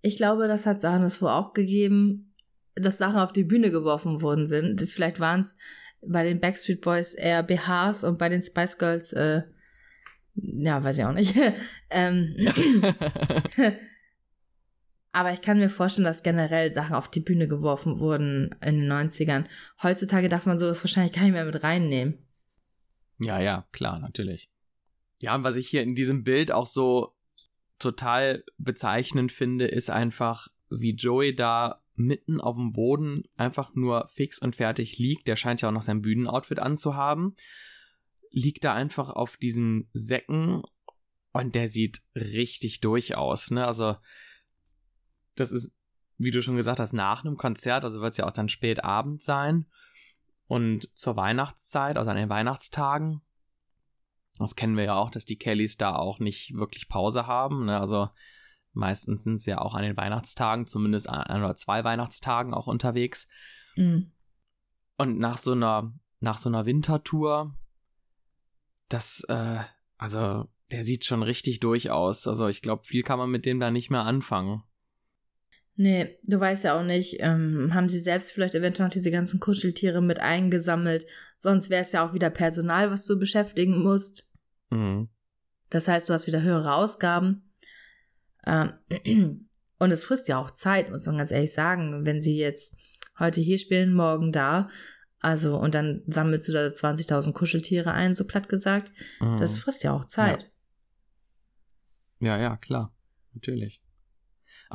Ich 0.02 0.18
glaube, 0.18 0.48
das 0.48 0.66
hat 0.66 0.78
es 0.78 0.86
anderswo 0.86 1.28
auch 1.28 1.54
gegeben, 1.54 2.36
dass 2.76 3.00
Sachen 3.00 3.18
auf 3.18 3.34
die 3.34 3.44
Bühne 3.44 3.72
geworfen 3.72 4.22
worden 4.22 4.48
sind. 4.48 4.82
Vielleicht 4.82 5.20
waren 5.20 5.42
es 5.42 5.58
bei 6.06 6.24
den 6.24 6.40
Backstreet 6.40 6.82
Boys 6.82 7.16
eher 7.16 7.42
BHs 7.42 8.04
und 8.04 8.20
bei 8.20 8.30
den 8.30 8.42
Spice 8.42 8.78
Girls, 8.78 9.14
äh, 9.14 9.42
ja, 10.36 10.84
weiß 10.84 11.00
ich 11.00 11.06
auch 11.06 11.14
nicht. 11.14 11.36
ähm, 11.90 12.36
Aber 15.16 15.32
ich 15.32 15.42
kann 15.42 15.60
mir 15.60 15.70
vorstellen, 15.70 16.04
dass 16.04 16.24
generell 16.24 16.74
Sachen 16.74 16.94
auf 16.94 17.10
die 17.10 17.22
Bühne 17.22 17.48
geworfen 17.48 18.00
wurden 18.00 18.54
in 18.62 18.82
den 18.82 18.92
90ern. 18.92 19.46
Heutzutage 19.82 20.28
darf 20.28 20.46
man 20.46 20.58
sowas 20.58 20.84
wahrscheinlich 20.84 21.14
gar 21.14 21.24
nicht 21.24 21.32
mehr 21.32 21.46
mit 21.46 21.64
reinnehmen. 21.64 22.18
Ja, 23.20 23.40
ja, 23.40 23.66
klar, 23.72 24.00
natürlich. 24.00 24.50
Ja, 25.22 25.34
und 25.34 25.46
was 25.46 25.56
ich 25.56 25.70
hier 25.70 25.84
in 25.84 25.96
diesem 25.96 26.26
Bild 26.26 26.52
auch 26.52 26.68
so 26.68 27.16
total 27.80 28.44
bezeichnend 28.58 29.32
finde, 29.32 29.68
ist 29.68 29.90
einfach, 29.90 30.50
wie 30.70 30.96
Joey 30.96 31.34
da 31.34 31.82
mitten 31.96 32.42
auf 32.42 32.58
dem 32.58 32.74
Boden 32.74 33.24
einfach 33.38 33.74
nur 33.74 34.10
fix 34.10 34.40
und 34.40 34.58
fertig 34.58 35.00
liegt. 35.00 35.30
Der 35.30 35.38
scheint 35.38 35.62
ja 35.62 35.70
auch 35.70 35.74
noch 35.74 35.82
sein 35.82 36.02
Bühnenoutfit 36.02 36.60
anzuhaben. 36.60 37.38
Liegt 38.32 38.66
da 38.66 38.74
einfach 38.74 39.12
auf 39.12 39.38
diesen 39.38 39.88
Säcken 39.94 40.62
und 41.32 41.56
der 41.56 41.70
sieht 41.70 42.02
richtig 42.16 42.82
durch 42.82 43.16
aus. 43.16 43.50
Ne? 43.50 43.66
Also 43.66 43.96
das 45.36 45.52
ist, 45.52 45.76
wie 46.18 46.32
du 46.32 46.42
schon 46.42 46.56
gesagt 46.56 46.80
hast, 46.80 46.94
nach 46.94 47.24
einem 47.24 47.38
Konzert, 47.38 47.84
also 47.84 48.02
wird 48.02 48.12
es 48.12 48.18
ja 48.18 48.26
auch 48.26 48.32
dann 48.32 48.50
spät 48.50 48.84
Abend 48.84 49.24
sein. 49.24 49.66
Und 50.48 50.96
zur 50.98 51.16
Weihnachtszeit, 51.16 51.98
also 51.98 52.12
an 52.12 52.18
den 52.18 52.30
Weihnachtstagen, 52.30 53.22
das 54.38 54.56
kennen 54.56 54.78
wir 54.78 54.84
ja 54.86 54.96
auch, 54.96 55.10
dass 55.10 55.26
die 55.26 55.38
Kellys 55.38 55.78
da 55.78 55.96
auch 55.96 56.20
nicht 56.20 56.54
wirklich 56.54 56.88
Pause 56.88 57.26
haben. 57.26 57.66
Ne? 57.66 57.80
Also 57.80 58.10
meistens 58.74 59.24
sind 59.24 59.40
sie 59.40 59.52
ja 59.52 59.60
auch 59.60 59.74
an 59.76 59.84
den 59.84 59.98
Weihnachtstagen, 59.98 60.68
zumindest 60.68 61.10
an 61.10 61.22
ein 61.22 61.44
oder 61.44 61.56
zwei 61.56 61.84
Weihnachtstagen 61.84 62.54
auch 62.54 62.68
unterwegs. 62.68 63.30
Mhm. 63.76 64.12
Und 64.98 65.18
nach 65.20 65.38
so 65.38 65.54
einer, 65.54 65.94
nach 66.20 66.38
so 66.38 66.50
einer 66.50 66.66
Wintertour, 66.66 67.56
das, 68.90 69.22
äh, 69.28 69.60
also 69.98 70.48
der 70.72 70.84
sieht 70.84 71.06
schon 71.06 71.24
richtig 71.24 71.60
durch 71.60 71.92
aus. 71.92 72.28
Also 72.28 72.48
ich 72.48 72.62
glaube, 72.62 72.84
viel 72.84 73.04
kann 73.04 73.20
man 73.20 73.30
mit 73.30 73.46
dem 73.46 73.60
da 73.60 73.72
nicht 73.72 73.90
mehr 73.90 74.04
anfangen. 74.04 74.64
Nee, 75.78 76.18
du 76.24 76.40
weißt 76.40 76.64
ja 76.64 76.80
auch 76.80 76.84
nicht, 76.84 77.18
ähm, 77.20 77.74
haben 77.74 77.90
sie 77.90 78.00
selbst 78.00 78.32
vielleicht 78.32 78.56
eventuell 78.56 78.88
noch 78.88 78.94
diese 78.94 79.12
ganzen 79.12 79.42
Kuscheltiere 79.42 80.02
mit 80.02 80.20
eingesammelt. 80.20 81.06
Sonst 81.38 81.70
wäre 81.70 81.82
es 81.82 81.92
ja 81.92 82.08
auch 82.08 82.14
wieder 82.14 82.30
Personal, 82.30 82.92
was 82.92 83.06
du 83.06 83.20
beschäftigen 83.20 83.84
musst. 83.84 84.32
Mhm. 84.70 85.10
Das 85.70 85.88
heißt, 85.88 86.08
du 86.08 86.14
hast 86.14 86.28
wieder 86.28 86.42
höhere 86.42 86.76
Ausgaben. 86.76 87.52
Ähm, 88.46 88.74
und 89.80 89.92
es 89.92 90.06
frisst 90.06 90.30
ja 90.30 90.40
auch 90.40 90.52
Zeit, 90.52 90.92
muss 90.92 91.06
man 91.08 91.18
ganz 91.18 91.32
ehrlich 91.32 91.54
sagen. 91.54 92.06
Wenn 92.06 92.22
sie 92.22 92.38
jetzt 92.38 92.78
heute 93.20 93.42
hier 93.42 93.58
spielen, 93.58 93.94
morgen 93.94 94.32
da, 94.32 94.70
also, 95.20 95.58
und 95.58 95.74
dann 95.74 96.04
sammelst 96.08 96.48
du 96.48 96.54
da 96.54 96.68
20.000 96.68 97.34
Kuscheltiere 97.34 97.92
ein, 97.92 98.16
so 98.16 98.26
platt 98.26 98.48
gesagt. 98.48 98.94
Mhm. 99.20 99.38
Das 99.40 99.58
frisst 99.58 99.84
ja 99.84 99.92
auch 99.92 100.06
Zeit. 100.06 100.52
Ja, 102.22 102.38
ja, 102.38 102.44
ja 102.44 102.58
klar. 102.58 102.96
Natürlich. 103.34 103.82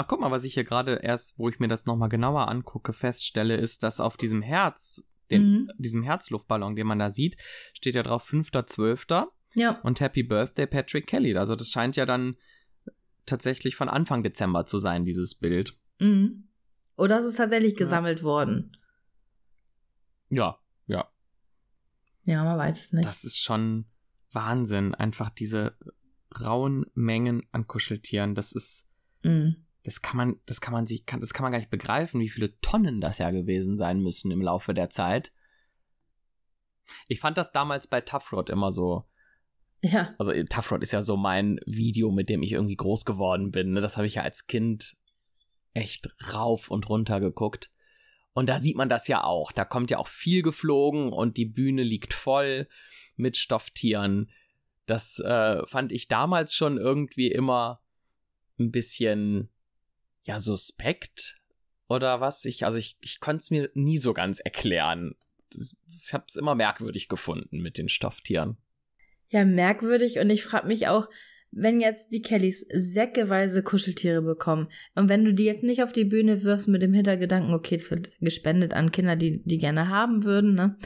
Ach, 0.01 0.07
guck 0.09 0.21
mal, 0.21 0.31
was 0.31 0.45
ich 0.45 0.55
hier 0.55 0.65
gerade 0.65 0.95
erst, 1.03 1.39
wo 1.39 1.51
ich 1.51 1.61
mir 1.61 1.69
das 1.69 1.85
nochmal 1.85 2.09
genauer 2.09 2.49
angucke, 2.49 2.95
feststelle, 2.95 3.57
ist, 3.57 3.83
dass 3.83 4.01
auf 4.01 4.17
diesem 4.17 4.41
Herz, 4.41 5.05
den, 5.31 5.43
mhm. 5.43 5.71
diesem 5.77 6.03
Herzluftballon, 6.03 6.75
den 6.75 6.87
man 6.87 6.99
da 6.99 7.11
sieht, 7.11 7.37
steht 7.75 7.97
ja 7.97 8.03
drauf 8.03 8.27
5.12. 8.27 9.27
Ja. 9.57 9.79
Und 9.83 10.01
Happy 10.01 10.23
Birthday 10.23 10.67
Patrick 10.67 11.07
Kelly. 11.07 11.37
Also 11.37 11.55
das 11.55 11.69
scheint 11.69 11.97
ja 11.97 12.07
dann 12.07 12.39
tatsächlich 13.27 13.77
von 13.77 13.91
Anfang 13.91 14.23
Dezember 14.23 14.65
zu 14.65 14.79
sein, 14.79 15.05
dieses 15.05 15.35
Bild. 15.35 15.77
Mhm. 15.99 16.49
Oder 16.97 17.19
ist 17.19 17.27
es 17.27 17.37
tatsächlich 17.37 17.77
gesammelt 17.77 18.21
ja. 18.21 18.25
worden? 18.25 18.75
Ja, 20.31 20.61
ja. 20.87 21.11
Ja, 22.25 22.43
man 22.43 22.57
weiß 22.57 22.85
es 22.85 22.93
nicht. 22.95 23.07
Das 23.07 23.23
ist 23.23 23.39
schon 23.39 23.85
Wahnsinn. 24.33 24.95
Einfach 24.95 25.29
diese 25.29 25.77
rauen 26.41 26.87
Mengen 26.95 27.43
an 27.53 27.67
Kuscheltieren. 27.67 28.35
Das 28.35 28.53
ist. 28.53 28.89
Mhm 29.25 29.67
das 29.83 30.03
kann 30.03 30.17
man, 30.17 30.41
das 30.47 30.61
kann 30.61 30.73
man 30.73 30.87
sich, 30.87 31.07
kann, 31.07 31.21
das 31.21 31.33
kann 31.33 31.43
man 31.43 31.53
gar 31.53 31.59
nicht 31.59 31.71
begreifen, 31.71 32.21
wie 32.21 32.29
viele 32.29 32.59
Tonnen 32.61 33.01
das 33.01 33.19
ja 33.19 33.31
gewesen 33.31 33.77
sein 33.77 34.01
müssen 34.01 34.31
im 34.31 34.43
Laufe 34.43 34.75
der 34.75 34.91
Zeit. 34.91 35.33
Ich 37.09 37.21
fand 37.21 37.39
das 37.39 37.53
damals 37.53 37.87
bei 37.87 38.01
Tough 38.01 38.33
Rod 38.33 38.51
immer 38.51 38.73
so. 38.73 39.05
Ja. 39.81 40.15
Also 40.19 40.33
Tough 40.51 40.73
Rod 40.73 40.83
ist 40.83 40.93
ja 40.93 41.03
so 41.03 41.17
mein 41.17 41.59
Video, 41.65 42.11
mit 42.11 42.29
dem 42.29 42.43
ich 42.43 42.53
irgendwie 42.53 42.77
groß 42.77 43.05
geworden 43.05 43.51
bin. 43.51 43.73
Ne? 43.73 43.81
Das 43.81 43.97
habe 43.97 44.07
ich 44.07 44.17
ja 44.17 44.23
als 44.23 44.47
Kind 44.47 44.97
echt 45.73 46.11
rauf 46.35 46.71
und 46.71 46.89
runter 46.89 47.21
geguckt. 47.21 47.71
Und 48.33 48.49
da 48.49 48.61
sieht 48.61 48.77
man 48.77 48.89
das 48.89 49.09
ja 49.09 49.25
auch. 49.25 49.53
Da 49.53 49.65
kommt 49.65 49.91
ja 49.91 49.99
auch 49.99 50.09
viel 50.09 50.43
geflogen 50.43 51.13
und 51.13 51.37
die 51.37 51.47
Bühne 51.47 51.83
liegt 51.83 52.13
voll 52.13 52.69
mit 53.17 53.37
Stofftieren. 53.37 54.31
Das 54.87 55.19
äh, 55.21 55.67
fand 55.67 55.93
ich 55.93 56.09
damals 56.09 56.55
schon 56.55 56.77
irgendwie 56.77 57.31
immer 57.31 57.81
ein 58.59 58.71
bisschen 58.71 59.51
ja, 60.23 60.39
suspekt 60.39 61.41
oder 61.89 62.21
was. 62.21 62.45
Ich, 62.45 62.65
also 62.65 62.79
ich, 62.79 62.97
ich 63.01 63.21
konnte 63.21 63.39
es 63.39 63.51
mir 63.51 63.71
nie 63.75 63.99
so 63.99 64.15
ganz 64.15 64.41
erklären. 64.41 65.15
ich 65.53 66.13
habe 66.13 66.25
es 66.29 66.37
immer 66.37 66.55
merkwürdig 66.55 67.09
gefunden 67.09 67.61
mit 67.61 67.79
den 67.79 67.89
Stofftieren. 67.89 68.57
Ja, 69.29 69.45
merkwürdig 69.45 70.19
und 70.19 70.31
ich 70.31 70.43
frage 70.43 70.67
mich 70.67 70.89
auch, 70.89 71.09
wenn 71.53 71.81
jetzt 71.81 72.13
die 72.13 72.23
Kellys 72.23 72.67
säckeweise 72.73 73.63
Kuscheltiere 73.63 74.23
bekommen 74.23 74.69
und 74.95 75.09
wenn 75.09 75.25
du 75.25 75.35
die 75.35 75.45
jetzt 75.45 75.65
nicht 75.65 75.83
auf 75.83 75.93
die 75.93 76.05
Bühne 76.05 76.45
wirfst 76.45 76.69
mit 76.69 76.83
dem 76.83 76.95
Hintergedanken, 76.95 77.55
okay, 77.55 77.77
das 77.77 77.91
wird 77.91 78.13
gespendet 78.21 78.73
an 78.73 78.93
Kinder, 78.93 79.17
die 79.17 79.43
die 79.45 79.59
gerne 79.59 79.89
haben 79.89 80.25
würden, 80.25 80.55
ne? 80.55 80.77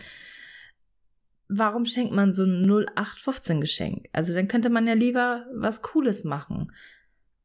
Warum 1.49 1.85
schenkt 1.85 2.15
man 2.15 2.33
so 2.33 2.45
ein 2.45 2.65
0815 2.65 3.61
Geschenk? 3.61 4.09
Also 4.13 4.33
dann 4.33 4.49
könnte 4.49 4.71
man 4.71 4.87
ja 4.87 4.95
lieber 4.95 5.47
was 5.55 5.83
Cooles 5.83 6.25
machen. 6.25 6.73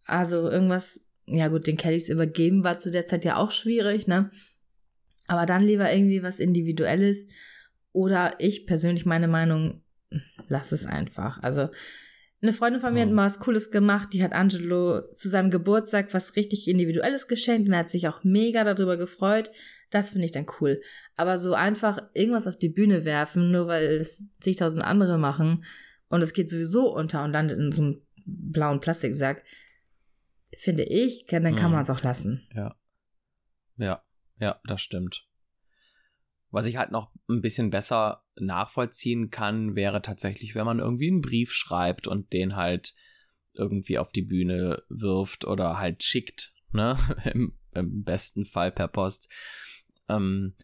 Also 0.05 0.49
irgendwas 0.49 1.05
ja 1.29 1.47
gut, 1.47 1.67
den 1.67 1.77
Kellys 1.77 2.09
übergeben 2.09 2.63
war 2.63 2.77
zu 2.77 2.91
der 2.91 3.05
Zeit 3.05 3.25
ja 3.25 3.37
auch 3.37 3.51
schwierig, 3.51 4.07
ne? 4.07 4.29
Aber 5.27 5.45
dann 5.45 5.63
lieber 5.63 5.91
irgendwie 5.91 6.23
was 6.23 6.39
Individuelles. 6.39 7.27
Oder 7.91 8.35
ich 8.39 8.65
persönlich 8.65 9.05
meine 9.05 9.27
Meinung, 9.27 9.83
lass 10.47 10.71
es 10.71 10.85
einfach. 10.85 11.41
Also, 11.41 11.69
eine 12.41 12.53
Freundin 12.53 12.81
von 12.81 12.93
mir 12.93 13.01
hat 13.01 13.11
mal 13.11 13.25
was 13.25 13.39
Cooles 13.39 13.69
gemacht. 13.69 14.09
Die 14.13 14.23
hat 14.23 14.31
Angelo 14.31 15.01
zu 15.11 15.27
seinem 15.27 15.51
Geburtstag 15.51 16.13
was 16.13 16.35
richtig 16.35 16.67
Individuelles 16.67 17.27
geschenkt 17.27 17.67
und 17.67 17.73
er 17.73 17.79
hat 17.79 17.89
sich 17.89 18.07
auch 18.07 18.23
mega 18.23 18.63
darüber 18.63 18.97
gefreut. 18.97 19.51
Das 19.89 20.11
finde 20.11 20.25
ich 20.25 20.31
dann 20.31 20.45
cool. 20.59 20.81
Aber 21.15 21.37
so 21.37 21.53
einfach 21.53 21.99
irgendwas 22.13 22.47
auf 22.47 22.57
die 22.57 22.69
Bühne 22.69 23.03
werfen, 23.05 23.51
nur 23.51 23.67
weil 23.67 23.85
es 23.97 24.25
zigtausend 24.39 24.83
andere 24.83 25.17
machen 25.17 25.65
und 26.07 26.21
es 26.21 26.33
geht 26.33 26.49
sowieso 26.49 26.93
unter 26.93 27.23
und 27.23 27.31
landet 27.31 27.59
in 27.59 27.71
so 27.71 27.81
einem 27.81 28.01
blauen 28.25 28.79
Plastiksack, 28.79 29.43
finde 30.59 30.83
ich, 30.83 31.25
dann 31.29 31.55
kann 31.55 31.67
mhm. 31.67 31.75
man 31.75 31.81
es 31.81 31.89
auch 31.89 32.03
lassen. 32.03 32.47
Ja. 32.53 32.75
Ja, 33.77 34.03
ja, 34.39 34.59
das 34.65 34.81
stimmt. 34.81 35.25
Was 36.51 36.65
ich 36.65 36.77
halt 36.77 36.91
noch 36.91 37.11
ein 37.29 37.41
bisschen 37.41 37.69
besser 37.69 38.25
nachvollziehen 38.35 39.29
kann, 39.29 39.75
wäre 39.75 40.01
tatsächlich, 40.01 40.55
wenn 40.55 40.65
man 40.65 40.79
irgendwie 40.79 41.09
einen 41.09 41.21
Brief 41.21 41.53
schreibt 41.53 42.07
und 42.07 42.33
den 42.33 42.55
halt 42.55 42.93
irgendwie 43.53 43.99
auf 43.99 44.11
die 44.11 44.21
Bühne 44.21 44.83
wirft 44.89 45.45
oder 45.45 45.79
halt 45.79 46.03
schickt, 46.03 46.53
ne? 46.71 46.97
Im, 47.33 47.57
im 47.73 48.03
besten 48.03 48.45
Fall 48.45 48.71
per 48.71 48.87
Post. 48.87 49.29
Ähm, 50.09 50.55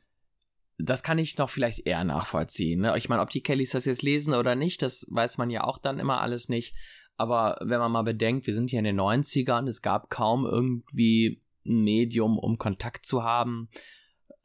das 0.77 1.03
kann 1.03 1.19
ich 1.19 1.37
noch 1.37 1.49
vielleicht 1.49 1.85
eher 1.85 2.03
nachvollziehen. 2.03 2.81
Ne? 2.81 2.97
Ich 2.97 3.07
meine, 3.07 3.21
ob 3.21 3.29
die 3.29 3.41
Kellys 3.43 3.71
das 3.71 3.85
jetzt 3.85 4.01
lesen 4.01 4.33
oder 4.33 4.55
nicht, 4.55 4.81
das 4.81 5.05
weiß 5.09 5.37
man 5.37 5.49
ja 5.49 5.63
auch 5.63 5.77
dann 5.77 5.99
immer 5.99 6.19
alles 6.19 6.49
nicht. 6.49 6.75
Aber 7.17 7.57
wenn 7.61 7.79
man 7.79 7.91
mal 7.91 8.03
bedenkt, 8.03 8.45
wir 8.47 8.53
sind 8.53 8.69
hier 8.69 8.79
in 8.79 8.85
den 8.85 8.99
90ern, 8.99 9.67
es 9.67 9.81
gab 9.81 10.09
kaum 10.09 10.45
irgendwie 10.45 11.41
ein 11.65 11.83
Medium, 11.83 12.37
um 12.37 12.57
Kontakt 12.57 13.05
zu 13.05 13.23
haben, 13.23 13.69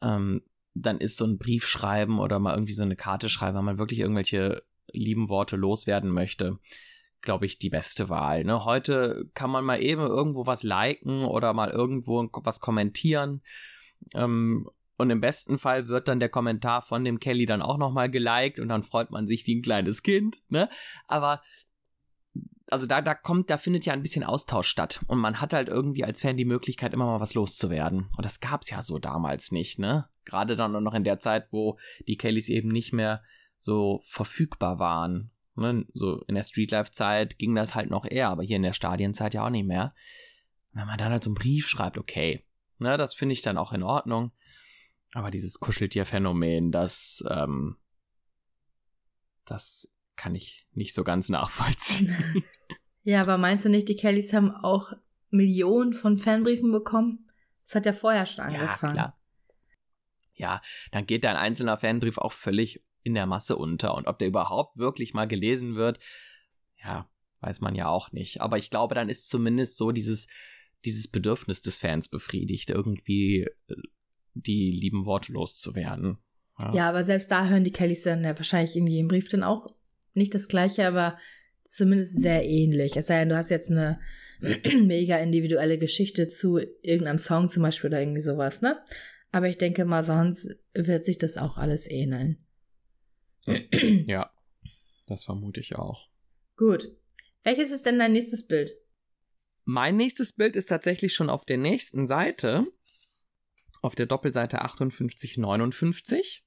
ähm, 0.01 0.43
dann 0.75 0.99
ist 0.99 1.17
so 1.17 1.25
ein 1.25 1.39
Brief 1.39 1.67
schreiben 1.67 2.19
oder 2.21 2.39
mal 2.39 2.55
irgendwie 2.55 2.73
so 2.73 2.83
eine 2.83 2.97
Karte 2.97 3.29
schreiben, 3.29 3.57
wenn 3.57 3.65
man 3.65 3.79
wirklich 3.79 4.01
irgendwelche 4.01 4.63
lieben 4.93 5.29
Worte 5.29 5.57
loswerden 5.57 6.11
möchte, 6.11 6.59
glaube 7.21 7.47
ich, 7.47 7.59
die 7.59 7.71
beste 7.71 8.09
Wahl. 8.09 8.45
Ne? 8.45 8.65
Heute 8.65 9.29
kann 9.35 9.51
man 9.51 9.65
mal 9.65 9.83
eben 9.83 10.03
irgendwo 10.03 10.47
was 10.47 10.63
liken 10.63 11.25
oder 11.25 11.53
mal 11.53 11.71
irgendwo 11.71 12.29
was 12.45 12.61
kommentieren. 12.61 13.43
Ähm, 14.15 14.69
und 14.97 15.11
im 15.11 15.21
besten 15.21 15.59
Fall 15.59 15.89
wird 15.89 16.09
dann 16.09 16.21
der 16.21 16.29
Kommentar 16.29 16.83
von 16.83 17.05
dem 17.05 17.21
Kelly 17.21 17.47
dann 17.47 17.63
auch 17.63 17.79
nochmal 17.79 18.11
geliked 18.11 18.59
und 18.61 18.69
dann 18.69 18.83
freut 18.83 19.11
man 19.11 19.27
sich 19.27 19.47
wie 19.47 19.57
ein 19.57 19.63
kleines 19.63 20.03
Kind. 20.03 20.39
Ne? 20.51 20.69
Aber 21.09 21.43
also 22.71 22.87
da, 22.87 23.03
da 23.03 23.15
kommt, 23.15 23.51
da 23.51 23.59
findet 23.59 23.85
ja 23.85 23.93
ein 23.93 24.03
bisschen 24.03 24.25
Austausch 24.25 24.69
statt. 24.69 25.01
Und 25.09 25.19
man 25.19 25.41
hat 25.41 25.53
halt 25.53 25.69
irgendwie 25.69 26.05
als 26.05 26.23
Fan 26.23 26.37
die 26.37 26.45
Möglichkeit, 26.45 26.95
immer 26.95 27.07
mal 27.07 27.21
was 27.21 27.35
loszuwerden. 27.35 28.09
Und 28.17 28.25
das 28.25 28.41
gab's 28.41 28.71
ja 28.71 28.83
so 28.83 28.99
damals 28.99 29.53
nicht, 29.53 29.79
ne? 29.79 30.09
Gerade 30.25 30.57
dann 30.57 30.73
noch 30.83 30.95
in 30.95 31.05
der 31.05 31.19
Zeit, 31.19 31.49
wo 31.51 31.79
die 32.07 32.17
Kellys 32.17 32.49
eben 32.49 32.69
nicht 32.69 32.93
mehr 32.93 33.23
so 33.57 34.03
verfügbar 34.07 34.79
waren. 34.79 35.31
Ne? 35.57 35.85
So 35.93 36.23
in 36.23 36.35
der 36.35 36.43
Streetlife-Zeit 36.43 37.39
ging 37.39 37.55
das 37.55 37.75
halt 37.75 37.91
noch 37.91 38.05
eher, 38.05 38.29
aber 38.29 38.43
hier 38.43 38.57
in 38.57 38.63
der 38.63 38.73
Stadienzeit 38.73 39.35
ja 39.35 39.45
auch 39.45 39.51
nicht 39.51 39.67
mehr. 39.67 39.95
Wenn 40.73 40.87
man 40.87 40.99
dann 40.99 41.11
halt 41.11 41.25
so 41.25 41.31
einen 41.31 41.35
Brief 41.35 41.69
schreibt, 41.69 41.99
okay, 41.99 42.45
ne, 42.79 42.97
das 42.97 43.15
finde 43.15 43.33
ich 43.33 43.43
dann 43.43 43.59
auch 43.59 43.73
in 43.73 43.83
Ordnung. 43.83 44.33
Aber 45.13 45.31
dieses 45.31 45.59
Kuscheltier-Phänomen, 45.59 46.71
das, 46.71 47.25
ähm, 47.29 47.77
das 49.45 49.93
kann 50.15 50.35
ich 50.35 50.67
nicht 50.73 50.95
so 50.95 51.03
ganz 51.03 51.29
nachvollziehen. 51.31 52.15
Ja, 53.11 53.23
aber 53.23 53.39
meinst 53.39 53.65
du 53.65 53.69
nicht, 53.69 53.89
die 53.89 53.97
Kellys 53.97 54.33
haben 54.33 54.53
auch 54.55 54.93
Millionen 55.31 55.95
von 55.95 56.17
Fanbriefen 56.17 56.71
bekommen? 56.71 57.27
Das 57.67 57.75
hat 57.75 57.87
ja 57.87 57.93
vorher 57.93 58.25
schon 58.25 58.45
angefangen. 58.45 58.97
Ja, 58.97 59.03
klar. 59.03 59.21
Ja, 60.35 60.63
dann 60.93 61.07
geht 61.07 61.27
ein 61.27 61.35
einzelner 61.35 61.77
Fanbrief 61.77 62.19
auch 62.19 62.31
völlig 62.31 62.85
in 63.03 63.15
der 63.15 63.27
Masse 63.27 63.57
unter. 63.57 63.97
Und 63.97 64.07
ob 64.07 64.21
der 64.21 64.29
überhaupt 64.29 64.79
wirklich 64.79 65.13
mal 65.13 65.27
gelesen 65.27 65.75
wird, 65.75 65.99
ja, 66.85 67.11
weiß 67.41 67.61
man 67.63 67.75
ja 67.75 67.89
auch 67.89 68.13
nicht. 68.13 68.43
Aber 68.43 68.59
ich 68.59 68.71
glaube, 68.71 68.95
dann 68.95 69.09
ist 69.09 69.29
zumindest 69.29 69.77
so 69.77 69.91
dieses, 69.91 70.29
dieses 70.85 71.09
Bedürfnis 71.09 71.63
des 71.63 71.79
Fans 71.79 72.07
befriedigt, 72.07 72.71
irgendwie 72.71 73.41
äh, 73.67 73.75
die 74.35 74.71
lieben 74.71 75.05
Worte 75.05 75.33
loszuwerden. 75.33 76.19
Ja. 76.61 76.75
ja, 76.75 76.89
aber 76.89 77.03
selbst 77.03 77.29
da 77.33 77.49
hören 77.49 77.65
die 77.65 77.73
Kellys 77.73 78.05
dann 78.05 78.23
ja 78.23 78.37
wahrscheinlich 78.37 78.77
in 78.77 78.87
jedem 78.87 79.09
Brief 79.09 79.29
dann 79.29 79.43
auch 79.43 79.75
nicht 80.15 80.33
das 80.33 80.47
Gleiche, 80.47 80.87
aber 80.87 81.19
zumindest 81.75 82.21
sehr 82.21 82.45
ähnlich. 82.45 82.97
Es 82.97 83.07
sei 83.07 83.21
denn, 83.21 83.29
du 83.31 83.37
hast 83.37 83.51
jetzt 83.51 83.71
eine 83.71 84.01
mega 84.41 85.19
individuelle 85.19 85.79
Geschichte 85.79 86.29
zu 86.29 86.59
irgendeinem 86.83 87.19
Song 87.19 87.49
zum 87.49 87.63
Beispiel 87.63 87.89
oder 87.89 88.01
irgendwie 88.01 88.21
sowas, 88.21 88.63
ne? 88.63 88.83
Aber 89.33 89.49
ich 89.49 89.59
denke 89.59 89.85
mal, 89.85 90.03
sonst 90.03 90.57
wird 90.75 91.05
sich 91.05 91.19
das 91.19 91.37
auch 91.37 91.57
alles 91.57 91.89
ähneln. 91.89 92.45
ja, 93.47 94.31
das 95.07 95.25
vermute 95.25 95.61
ich 95.61 95.77
auch. 95.77 96.09
Gut. 96.57 96.91
Welches 97.45 97.71
ist 97.71 97.87
denn 97.87 97.99
dein 97.99 98.13
nächstes 98.13 98.47
Bild? 98.47 98.73
Mein 99.65 99.97
nächstes 99.97 100.35
Bild 100.35 100.57
ist 100.57 100.67
tatsächlich 100.67 101.15
schon 101.15 101.31
auf 101.31 101.45
der 101.45 101.59
nächsten 101.59 102.07
Seite. 102.07 102.67
Auf 103.83 103.95
der 103.95 104.07
Doppelseite 104.07 104.59
5859. 104.59 106.45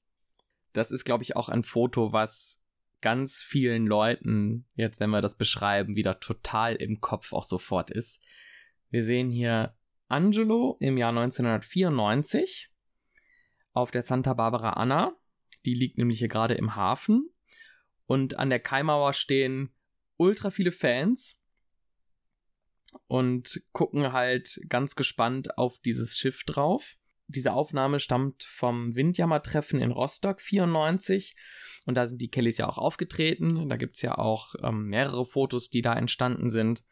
Das 0.73 0.91
ist, 0.91 1.05
glaube 1.05 1.23
ich, 1.23 1.35
auch 1.35 1.49
ein 1.49 1.63
Foto, 1.63 2.11
was 2.11 2.62
ganz 3.03 3.43
vielen 3.43 3.85
Leuten, 3.85 4.65
jetzt 4.75 5.01
wenn 5.01 5.09
wir 5.09 5.21
das 5.21 5.37
beschreiben, 5.37 5.95
wieder 5.95 6.21
total 6.21 6.75
im 6.75 7.01
Kopf 7.01 7.33
auch 7.33 7.43
sofort 7.43 7.91
ist. 7.91 8.23
Wir 8.89 9.03
sehen 9.03 9.29
hier 9.29 9.75
Angelo 10.07 10.77
im 10.79 10.97
Jahr 10.97 11.09
1994 11.09 12.71
auf 13.73 13.91
der 13.91 14.03
Santa 14.03 14.33
Barbara 14.33 14.71
Anna. 14.71 15.15
Die 15.65 15.73
liegt 15.73 15.97
nämlich 15.97 16.19
hier 16.19 16.29
gerade 16.29 16.53
im 16.53 16.75
Hafen. 16.75 17.29
Und 18.05 18.39
an 18.39 18.49
der 18.49 18.59
Kaimauer 18.59 19.11
stehen 19.11 19.73
ultra 20.15 20.49
viele 20.49 20.71
Fans 20.71 21.43
und 23.07 23.63
gucken 23.73 24.13
halt 24.13 24.61
ganz 24.69 24.95
gespannt 24.95 25.57
auf 25.57 25.77
dieses 25.79 26.17
Schiff 26.17 26.45
drauf. 26.45 26.95
Diese 27.35 27.53
Aufnahme 27.53 27.99
stammt 27.99 28.43
vom 28.43 28.95
Windjammer-Treffen 28.95 29.79
in 29.79 29.91
Rostock 29.91 30.41
94 30.41 31.35
und 31.85 31.95
da 31.95 32.07
sind 32.07 32.21
die 32.21 32.29
Kellys 32.29 32.57
ja 32.57 32.69
auch 32.69 32.77
aufgetreten. 32.77 33.67
Da 33.69 33.77
gibt 33.77 33.95
es 33.95 34.01
ja 34.01 34.17
auch 34.17 34.55
ähm, 34.63 34.87
mehrere 34.87 35.25
Fotos, 35.25 35.69
die 35.69 35.81
da 35.81 35.93
entstanden 35.93 36.49
sind. 36.49 36.83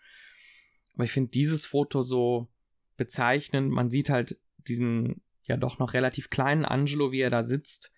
Aber 0.95 1.05
ich 1.05 1.11
finde 1.11 1.31
dieses 1.31 1.65
Foto 1.65 2.01
so 2.01 2.49
bezeichnend. 2.97 3.71
Man 3.71 3.89
sieht 3.89 4.09
halt 4.09 4.37
diesen 4.67 5.21
ja 5.43 5.57
doch 5.57 5.79
noch 5.79 5.93
relativ 5.93 6.29
kleinen 6.29 6.65
Angelo, 6.65 7.11
wie 7.11 7.21
er 7.21 7.29
da 7.29 7.43
sitzt. 7.43 7.91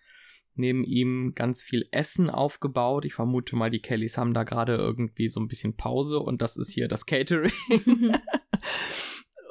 Neben 0.56 0.84
ihm 0.84 1.32
ganz 1.34 1.64
viel 1.64 1.84
Essen 1.90 2.30
aufgebaut. 2.30 3.04
Ich 3.04 3.14
vermute 3.14 3.56
mal, 3.56 3.70
die 3.70 3.80
Kellys 3.80 4.16
haben 4.16 4.34
da 4.34 4.44
gerade 4.44 4.76
irgendwie 4.76 5.28
so 5.28 5.40
ein 5.40 5.48
bisschen 5.48 5.76
Pause 5.76 6.20
und 6.20 6.42
das 6.42 6.56
ist 6.56 6.70
hier 6.70 6.86
das 6.86 7.06
Catering. 7.06 7.52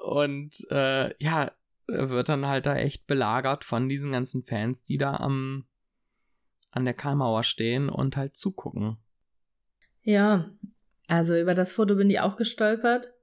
und 0.06 0.66
äh, 0.72 1.14
ja, 1.22 1.52
wird 1.88 2.30
dann 2.30 2.48
halt 2.48 2.66
da 2.66 2.76
echt 2.76 3.08
belagert 3.08 3.64
von 3.64 3.90
diesen 3.90 4.12
ganzen 4.12 4.44
Fans, 4.44 4.84
die 4.84 4.98
da 4.98 5.16
am 5.16 5.66
an 6.72 6.86
der 6.86 6.94
Karmauer 6.94 7.44
stehen 7.44 7.88
und 7.90 8.18
halt 8.18 8.36
zugucken. 8.36 8.98
Ja, 10.02 10.50
also 11.08 11.38
über 11.38 11.54
das 11.54 11.72
Foto 11.72 11.96
bin 11.96 12.10
ich 12.10 12.20
auch 12.20 12.36
gestolpert. 12.36 13.14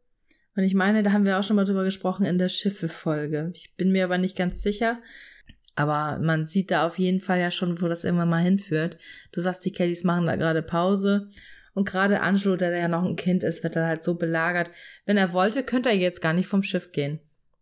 Und 0.56 0.62
ich 0.62 0.74
meine, 0.74 1.02
da 1.02 1.12
haben 1.12 1.26
wir 1.26 1.38
auch 1.38 1.42
schon 1.42 1.56
mal 1.56 1.64
drüber 1.64 1.84
gesprochen 1.84 2.24
in 2.24 2.38
der 2.38 2.48
Schiffe-Folge. 2.48 3.50
Ich 3.54 3.74
bin 3.76 3.92
mir 3.92 4.04
aber 4.04 4.18
nicht 4.18 4.36
ganz 4.36 4.62
sicher. 4.62 5.00
Aber 5.74 6.18
man 6.18 6.44
sieht 6.44 6.70
da 6.70 6.86
auf 6.86 6.98
jeden 6.98 7.20
Fall 7.20 7.40
ja 7.40 7.50
schon, 7.50 7.80
wo 7.80 7.88
das 7.88 8.04
irgendwann 8.04 8.28
mal 8.28 8.42
hinführt. 8.42 8.98
Du 9.32 9.40
sagst, 9.40 9.64
die 9.64 9.72
Kellys 9.72 10.04
machen 10.04 10.26
da 10.26 10.36
gerade 10.36 10.62
Pause. 10.62 11.30
Und 11.72 11.88
gerade 11.88 12.20
Angelo, 12.20 12.56
der 12.56 12.76
ja 12.76 12.88
noch 12.88 13.04
ein 13.04 13.16
Kind 13.16 13.44
ist, 13.44 13.62
wird 13.62 13.76
da 13.76 13.86
halt 13.86 14.02
so 14.02 14.16
belagert. 14.16 14.70
Wenn 15.06 15.16
er 15.16 15.32
wollte, 15.32 15.62
könnte 15.62 15.88
er 15.88 15.96
jetzt 15.96 16.20
gar 16.20 16.32
nicht 16.32 16.48
vom 16.48 16.62
Schiff 16.62 16.92
gehen. 16.92 17.20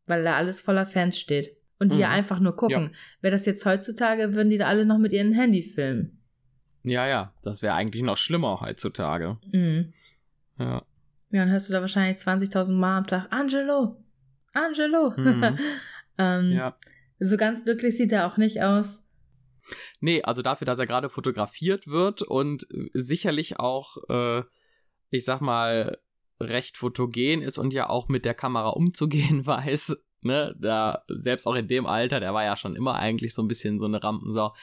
Weil 0.09 0.25
da 0.25 0.35
alles 0.35 0.61
voller 0.61 0.87
Fans 0.87 1.19
steht 1.19 1.57
und 1.79 1.93
die 1.93 1.97
mhm. 1.97 2.03
ja 2.03 2.11
einfach 2.11 2.41
nur 2.41 2.57
gucken. 2.57 2.91
Ja. 2.93 2.99
Wäre 3.21 3.33
das 3.33 3.47
jetzt 3.47 3.65
heutzutage, 3.65 4.35
würden 4.35 4.51
die 4.51 4.59
da 4.59 4.67
alle 4.67 4.85
noch 4.85 4.99
mit 4.99 5.13
ihrem 5.13 5.33
Handy 5.33 5.63
filmen. 5.63 6.21
Ja, 6.83 7.07
ja, 7.07 7.35
das 7.43 7.63
wäre 7.63 7.75
eigentlich 7.75 8.03
noch 8.03 8.17
schlimmer 8.17 8.61
heutzutage. 8.61 9.39
Mhm. 9.53 9.93
Ja. 10.59 10.83
Ja, 11.31 11.41
dann 11.41 11.51
hörst 11.51 11.69
du 11.69 11.75
da 11.75 11.81
wahrscheinlich 11.83 12.23
20.000 12.23 12.73
Mal 12.73 12.99
am 12.99 13.07
Tag, 13.07 13.27
Angelo, 13.31 14.03
Angelo. 14.55 15.13
Mhm. 15.17 15.59
ähm, 16.19 16.53
ja. 16.53 16.77
So 17.19 17.37
ganz 17.37 17.65
glücklich 17.65 17.97
sieht 17.97 18.13
er 18.13 18.27
auch 18.27 18.37
nicht 18.37 18.63
aus. 18.63 19.05
Nee, 20.01 20.23
also 20.23 20.41
dafür, 20.41 20.65
dass 20.65 20.79
er 20.79 20.87
gerade 20.87 21.11
fotografiert 21.11 21.87
wird 21.87 22.23
und 22.23 22.67
sicherlich 22.95 23.59
auch, 23.59 23.99
äh, 24.09 24.43
ich 25.11 25.25
sag 25.25 25.41
mal, 25.41 25.99
recht 26.41 26.77
fotogen 26.77 27.43
ist 27.43 27.59
und 27.59 27.73
ja 27.73 27.89
auch 27.89 28.09
mit 28.09 28.25
der 28.25 28.35
Kamera 28.35 28.71
umzugehen 28.71 29.47
weiß, 29.47 29.97
ne, 30.23 30.55
da, 30.59 31.05
selbst 31.09 31.47
auch 31.47 31.55
in 31.55 31.69
dem 31.69 31.87
Alter, 31.87 32.21
der 32.21 32.35
war 32.35 32.45
ja 32.45 32.57
schon 32.57 32.77
immer 32.77 32.95
eigentlich 32.95 33.35
so 33.35 33.43
ein 33.43 33.49
bisschen 33.49 33.79
so 33.79 33.87
eine 33.87 34.03
Rampensau. 34.03 34.55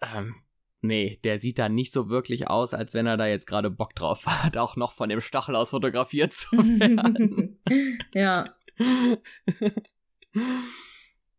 Ähm, 0.00 0.34
nee, 0.80 1.20
der 1.24 1.38
sieht 1.38 1.58
da 1.58 1.68
nicht 1.68 1.92
so 1.92 2.08
wirklich 2.08 2.48
aus, 2.48 2.74
als 2.74 2.94
wenn 2.94 3.06
er 3.06 3.16
da 3.16 3.26
jetzt 3.26 3.46
gerade 3.46 3.70
Bock 3.70 3.94
drauf 3.94 4.26
hat, 4.26 4.56
auch 4.56 4.76
noch 4.76 4.92
von 4.92 5.08
dem 5.08 5.20
Stachel 5.20 5.56
aus 5.56 5.70
fotografiert 5.70 6.32
zu 6.32 6.56
werden. 6.56 7.60
ja. 8.12 8.54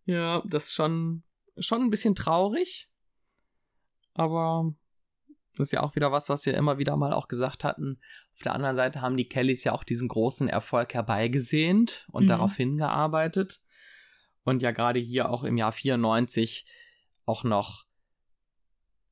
ja, 0.06 0.44
das 0.46 0.66
ist 0.66 0.74
schon, 0.74 1.24
schon 1.58 1.82
ein 1.82 1.90
bisschen 1.90 2.16
traurig. 2.16 2.90
Aber 4.16 4.74
das 5.56 5.68
ist 5.68 5.72
ja 5.72 5.82
auch 5.82 5.96
wieder 5.96 6.12
was, 6.12 6.30
was 6.30 6.46
wir 6.46 6.56
immer 6.56 6.78
wieder 6.78 6.96
mal 6.98 7.14
auch 7.14 7.28
gesagt 7.28 7.64
hatten. 7.64 8.00
Auf 8.36 8.42
der 8.44 8.56
anderen 8.56 8.76
Seite 8.76 9.02
haben 9.02 9.18
die 9.18 9.28
Kellys 9.28 9.64
ja 9.64 9.74
auch 9.74 9.84
diesen 9.84 10.08
großen 10.08 10.50
Erfolg 10.50 10.94
herbeigesehnt 10.94 12.08
und 12.12 12.24
mhm. 12.24 12.28
darauf 12.28 12.56
hingearbeitet. 12.56 13.62
Und 14.44 14.62
ja 14.62 14.72
gerade 14.72 15.00
hier 15.00 15.30
auch 15.30 15.44
im 15.44 15.58
Jahr 15.58 15.72
94 15.72 16.66
auch 17.26 17.44
noch 17.44 17.86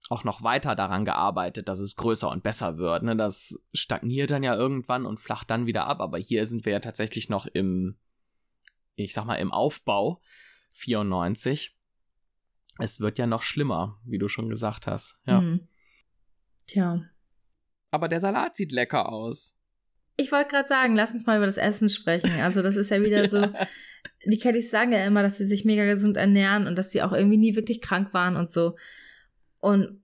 auch 0.09 0.23
noch 0.25 0.43
weiter 0.43 0.75
daran 0.75 1.05
gearbeitet, 1.05 1.69
dass 1.69 1.79
es 1.79 1.95
größer 1.95 2.29
und 2.29 2.43
besser 2.43 2.77
wird. 2.77 3.03
Ne? 3.03 3.15
Das 3.15 3.57
stagniert 3.73 4.31
dann 4.31 4.43
ja 4.43 4.55
irgendwann 4.55 5.05
und 5.05 5.19
flacht 5.19 5.49
dann 5.49 5.67
wieder 5.67 5.85
ab. 5.85 6.01
Aber 6.01 6.17
hier 6.17 6.45
sind 6.45 6.65
wir 6.65 6.73
ja 6.73 6.79
tatsächlich 6.79 7.29
noch 7.29 7.45
im, 7.45 7.95
ich 8.95 9.13
sag 9.13 9.25
mal, 9.25 9.35
im 9.35 9.53
Aufbau 9.53 10.21
94. 10.73 11.77
Es 12.79 12.99
wird 12.99 13.19
ja 13.19 13.27
noch 13.27 13.41
schlimmer, 13.41 13.99
wie 14.03 14.17
du 14.17 14.27
schon 14.27 14.49
gesagt 14.49 14.87
hast. 14.87 15.17
Ja. 15.25 15.39
Mhm. 15.41 15.67
Tja. 16.67 17.01
Aber 17.91 18.07
der 18.07 18.21
Salat 18.21 18.55
sieht 18.55 18.71
lecker 18.71 19.11
aus. 19.11 19.57
Ich 20.17 20.31
wollte 20.31 20.49
gerade 20.49 20.67
sagen, 20.67 20.95
lass 20.95 21.13
uns 21.13 21.25
mal 21.25 21.37
über 21.37 21.45
das 21.45 21.57
Essen 21.57 21.89
sprechen. 21.89 22.31
Also, 22.41 22.61
das 22.61 22.75
ist 22.75 22.89
ja 22.89 23.01
wieder 23.05 23.27
so. 23.27 23.47
Die 24.25 24.37
Kellys 24.37 24.71
sagen 24.71 24.91
ja 24.93 25.05
immer, 25.05 25.23
dass 25.23 25.37
sie 25.37 25.45
sich 25.45 25.65
mega 25.65 25.85
gesund 25.85 26.17
ernähren 26.17 26.67
und 26.67 26.77
dass 26.77 26.91
sie 26.91 27.01
auch 27.01 27.11
irgendwie 27.11 27.37
nie 27.37 27.55
wirklich 27.55 27.81
krank 27.81 28.13
waren 28.13 28.35
und 28.35 28.49
so. 28.49 28.75
Und 29.59 30.01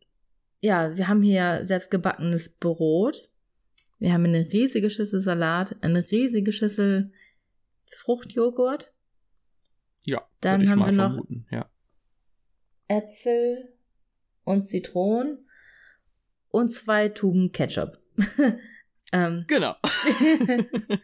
ja, 0.60 0.95
wir 0.97 1.08
haben 1.08 1.21
hier 1.21 1.63
selbst 1.63 1.89
gebackenes 1.91 2.50
Brot. 2.50 3.30
Wir 4.00 4.13
haben 4.13 4.26
eine 4.26 4.52
riesige 4.52 4.89
Schüssel 4.89 5.21
Salat, 5.21 5.76
eine 5.82 6.10
riesige 6.12 6.52
Schüssel 6.52 7.12
Fruchtjoghurt. 7.95 8.91
Ja, 10.04 10.28
dann 10.41 10.69
haben 10.69 10.80
wir 10.80 10.91
noch 10.91 11.26
ja. 11.52 11.69
Äpfel 12.88 13.73
und 14.43 14.62
Zitronen 14.62 15.46
und 16.57 16.69
zwei 16.69 17.09
Tuben 17.09 17.51
Ketchup. 17.51 17.99
Ähm, 19.13 19.45
Genau. 19.47 19.73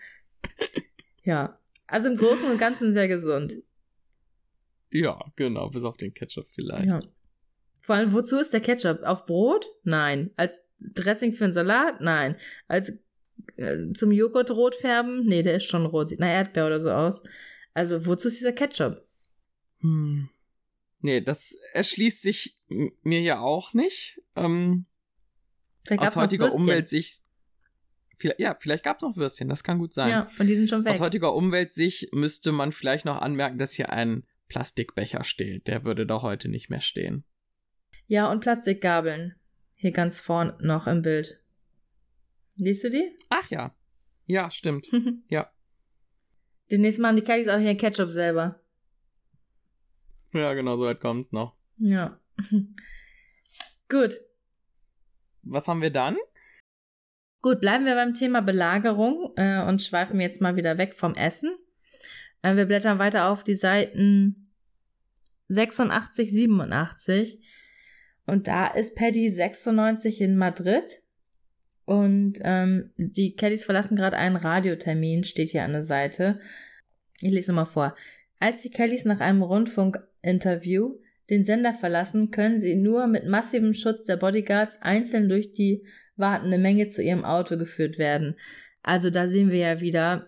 ja. 1.23 1.57
Also 1.87 2.09
im 2.09 2.17
Großen 2.17 2.51
und 2.51 2.57
Ganzen 2.57 2.91
sehr 2.91 3.07
gesund. 3.07 3.55
ja, 4.91 5.17
genau, 5.37 5.69
bis 5.69 5.85
auf 5.85 5.95
den 5.95 6.13
Ketchup 6.13 6.47
vielleicht. 6.51 6.87
Ja. 6.87 7.01
Vor 7.81 7.95
allem, 7.95 8.11
wozu 8.11 8.37
ist 8.37 8.51
der 8.51 8.59
Ketchup? 8.59 9.03
Auf 9.03 9.25
Brot? 9.25 9.67
Nein. 9.83 10.31
Als 10.35 10.63
Dressing 10.79 11.31
für 11.31 11.45
einen 11.45 11.53
Salat? 11.53 12.01
Nein. 12.01 12.35
Als 12.67 12.91
äh, 13.55 13.93
zum 13.93 14.11
Joghurt 14.11 14.51
rot 14.51 14.75
färben? 14.75 15.25
Nee, 15.25 15.43
der 15.43 15.55
ist 15.55 15.65
schon 15.69 15.85
rot. 15.85 16.09
Sieht 16.09 16.19
nach 16.19 16.27
Erdbeer 16.27 16.67
oder 16.67 16.81
so 16.81 16.91
aus. 16.91 17.23
Also, 17.73 18.05
wozu 18.05 18.27
ist 18.27 18.39
dieser 18.39 18.51
Ketchup? 18.53 19.01
Hm. 19.79 20.29
Nee, 20.99 21.21
das 21.21 21.57
erschließt 21.73 22.21
sich 22.21 22.57
mir 22.67 23.21
ja 23.21 23.39
auch 23.39 23.73
nicht. 23.73 24.21
Ähm, 24.35 24.85
aus 25.97 26.15
heutiger. 26.15 26.53
Umweltsicht. 26.53 27.21
Vielleicht, 28.17 28.39
ja, 28.39 28.55
vielleicht 28.59 28.83
gab 28.83 28.97
es 28.97 29.01
noch 29.01 29.17
Würstchen, 29.17 29.49
das 29.49 29.63
kann 29.63 29.79
gut 29.79 29.93
sein. 29.93 30.09
Ja, 30.09 30.29
und 30.39 30.47
die 30.47 30.55
sind 30.55 30.69
schon 30.69 30.85
weg. 30.85 30.93
Aus 30.93 30.99
heutiger 30.99 31.33
Umweltsicht 31.35 32.13
müsste 32.13 32.51
man 32.51 32.71
vielleicht 32.71 33.05
noch 33.05 33.21
anmerken, 33.21 33.57
dass 33.57 33.73
hier 33.73 33.91
ein 33.91 34.25
Plastikbecher 34.47 35.23
steht. 35.23 35.67
Der 35.67 35.83
würde 35.83 36.05
da 36.05 36.21
heute 36.21 36.47
nicht 36.47 36.69
mehr 36.69 36.81
stehen. 36.81 37.25
Ja, 38.07 38.31
und 38.31 38.39
Plastikgabeln. 38.41 39.35
Hier 39.77 39.91
ganz 39.91 40.19
vorn 40.19 40.53
noch 40.59 40.87
im 40.87 41.01
Bild. 41.01 41.41
Liest 42.55 42.83
du 42.83 42.91
die? 42.91 43.17
Ach 43.29 43.49
ja. 43.49 43.75
Ja, 44.25 44.49
stimmt. 44.51 44.87
Ja. 45.29 45.51
Demnächst 46.71 46.99
machen 46.99 47.17
die 47.17 47.23
Kellys 47.23 47.49
auch 47.49 47.59
hier 47.59 47.75
Ketchup 47.75 48.11
selber. 48.11 48.61
Ja, 50.33 50.53
genau, 50.53 50.77
so 50.77 50.83
weit 50.83 50.99
kommt's 50.99 51.31
noch. 51.31 51.55
Ja. 51.77 52.19
Gut. 53.89 54.19
Was 55.43 55.67
haben 55.67 55.81
wir 55.81 55.91
dann? 55.91 56.17
Gut, 57.41 57.59
bleiben 57.59 57.85
wir 57.85 57.95
beim 57.95 58.13
Thema 58.13 58.41
Belagerung 58.41 59.33
äh, 59.35 59.61
und 59.63 59.81
schweifen 59.81 60.21
jetzt 60.21 60.41
mal 60.41 60.55
wieder 60.55 60.77
weg 60.77 60.95
vom 60.95 61.13
Essen. 61.15 61.55
Äh, 62.41 62.55
wir 62.55 62.65
blättern 62.65 62.99
weiter 62.99 63.29
auf 63.29 63.43
die 63.43 63.55
Seiten 63.55 64.51
86, 65.49 66.31
87. 66.31 67.39
Und 68.25 68.47
da 68.47 68.67
ist 68.67 68.95
Paddy 68.95 69.29
96 69.29 70.21
in 70.21 70.37
Madrid. 70.37 71.03
Und 71.85 72.39
ähm, 72.43 72.91
die 72.95 73.35
Kellys 73.35 73.65
verlassen 73.65 73.97
gerade 73.97 74.17
einen 74.17 74.37
Radiotermin, 74.37 75.25
steht 75.25 75.49
hier 75.49 75.65
an 75.65 75.73
der 75.73 75.83
Seite. 75.83 76.39
Ich 77.19 77.31
lese 77.31 77.51
mal 77.51 77.65
vor. 77.65 77.95
Als 78.39 78.61
die 78.61 78.69
Kellys 78.69 79.03
nach 79.03 79.19
einem 79.19 79.41
Rundfunkinterview 79.41 80.97
den 81.29 81.43
Sender 81.43 81.73
verlassen, 81.73 82.31
können 82.31 82.59
sie 82.59 82.75
nur 82.75 83.07
mit 83.07 83.27
massivem 83.27 83.73
Schutz 83.73 84.03
der 84.03 84.17
Bodyguards 84.17 84.77
einzeln 84.81 85.29
durch 85.29 85.53
die 85.53 85.85
wartende 86.15 86.57
Menge 86.57 86.85
zu 86.85 87.01
ihrem 87.01 87.25
Auto 87.25 87.57
geführt 87.57 87.97
werden. 87.97 88.35
Also 88.83 89.09
da 89.09 89.27
sehen 89.27 89.49
wir 89.49 89.59
ja 89.59 89.81
wieder, 89.81 90.27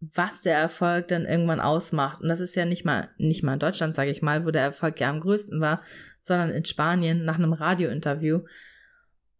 was 0.00 0.42
der 0.42 0.58
Erfolg 0.58 1.08
dann 1.08 1.24
irgendwann 1.24 1.60
ausmacht. 1.60 2.20
Und 2.20 2.28
das 2.28 2.40
ist 2.40 2.56
ja 2.56 2.64
nicht 2.64 2.84
mal, 2.84 3.10
nicht 3.18 3.44
mal 3.44 3.54
in 3.54 3.60
Deutschland, 3.60 3.94
sage 3.94 4.10
ich 4.10 4.20
mal, 4.20 4.44
wo 4.44 4.50
der 4.50 4.62
Erfolg 4.62 4.98
ja 5.00 5.08
am 5.08 5.20
größten 5.20 5.60
war, 5.60 5.80
sondern 6.20 6.50
in 6.50 6.64
Spanien 6.64 7.24
nach 7.24 7.38
einem 7.38 7.52
Radiointerview. 7.52 8.40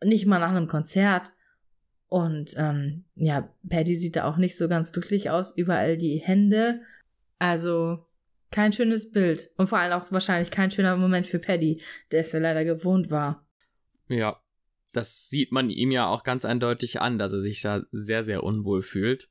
Nicht 0.05 0.27
mal 0.27 0.39
nach 0.39 0.51
einem 0.51 0.69
Konzert. 0.69 1.33
Und 2.07 2.55
ähm, 2.57 3.05
ja, 3.17 3.49
Paddy 3.69 3.97
sieht 3.97 4.17
da 4.17 4.25
auch 4.25 4.37
nicht 4.37 4.57
so 4.57 4.69
ganz 4.69 4.93
glücklich 4.93 5.31
aus. 5.31 5.57
Überall 5.57 5.97
die 5.97 6.19
Hände. 6.19 6.83
Also 7.39 8.07
kein 8.53 8.73
schönes 8.73 9.11
Bild. 9.11 9.51
Und 9.57 9.67
vor 9.67 9.79
allem 9.79 9.93
auch 9.93 10.13
wahrscheinlich 10.13 10.51
kein 10.51 10.71
schöner 10.71 10.97
Moment 10.97 11.27
für 11.27 11.39
Paddy, 11.39 11.83
der 12.11 12.21
es 12.21 12.33
ja 12.33 12.39
leider 12.39 12.65
gewohnt 12.65 13.11
war. 13.11 13.47
Ja, 14.09 14.41
das 14.93 15.29
sieht 15.29 15.53
man 15.53 15.71
ihm 15.71 15.91
ja 15.91 16.07
auch 16.07 16.23
ganz 16.23 16.45
eindeutig 16.45 17.01
an, 17.01 17.19
dass 17.19 17.33
er 17.33 17.41
sich 17.41 17.61
da 17.63 17.83
sehr, 17.91 18.23
sehr 18.25 18.45
unwohl 18.45 18.83
fühlt. 18.83 19.29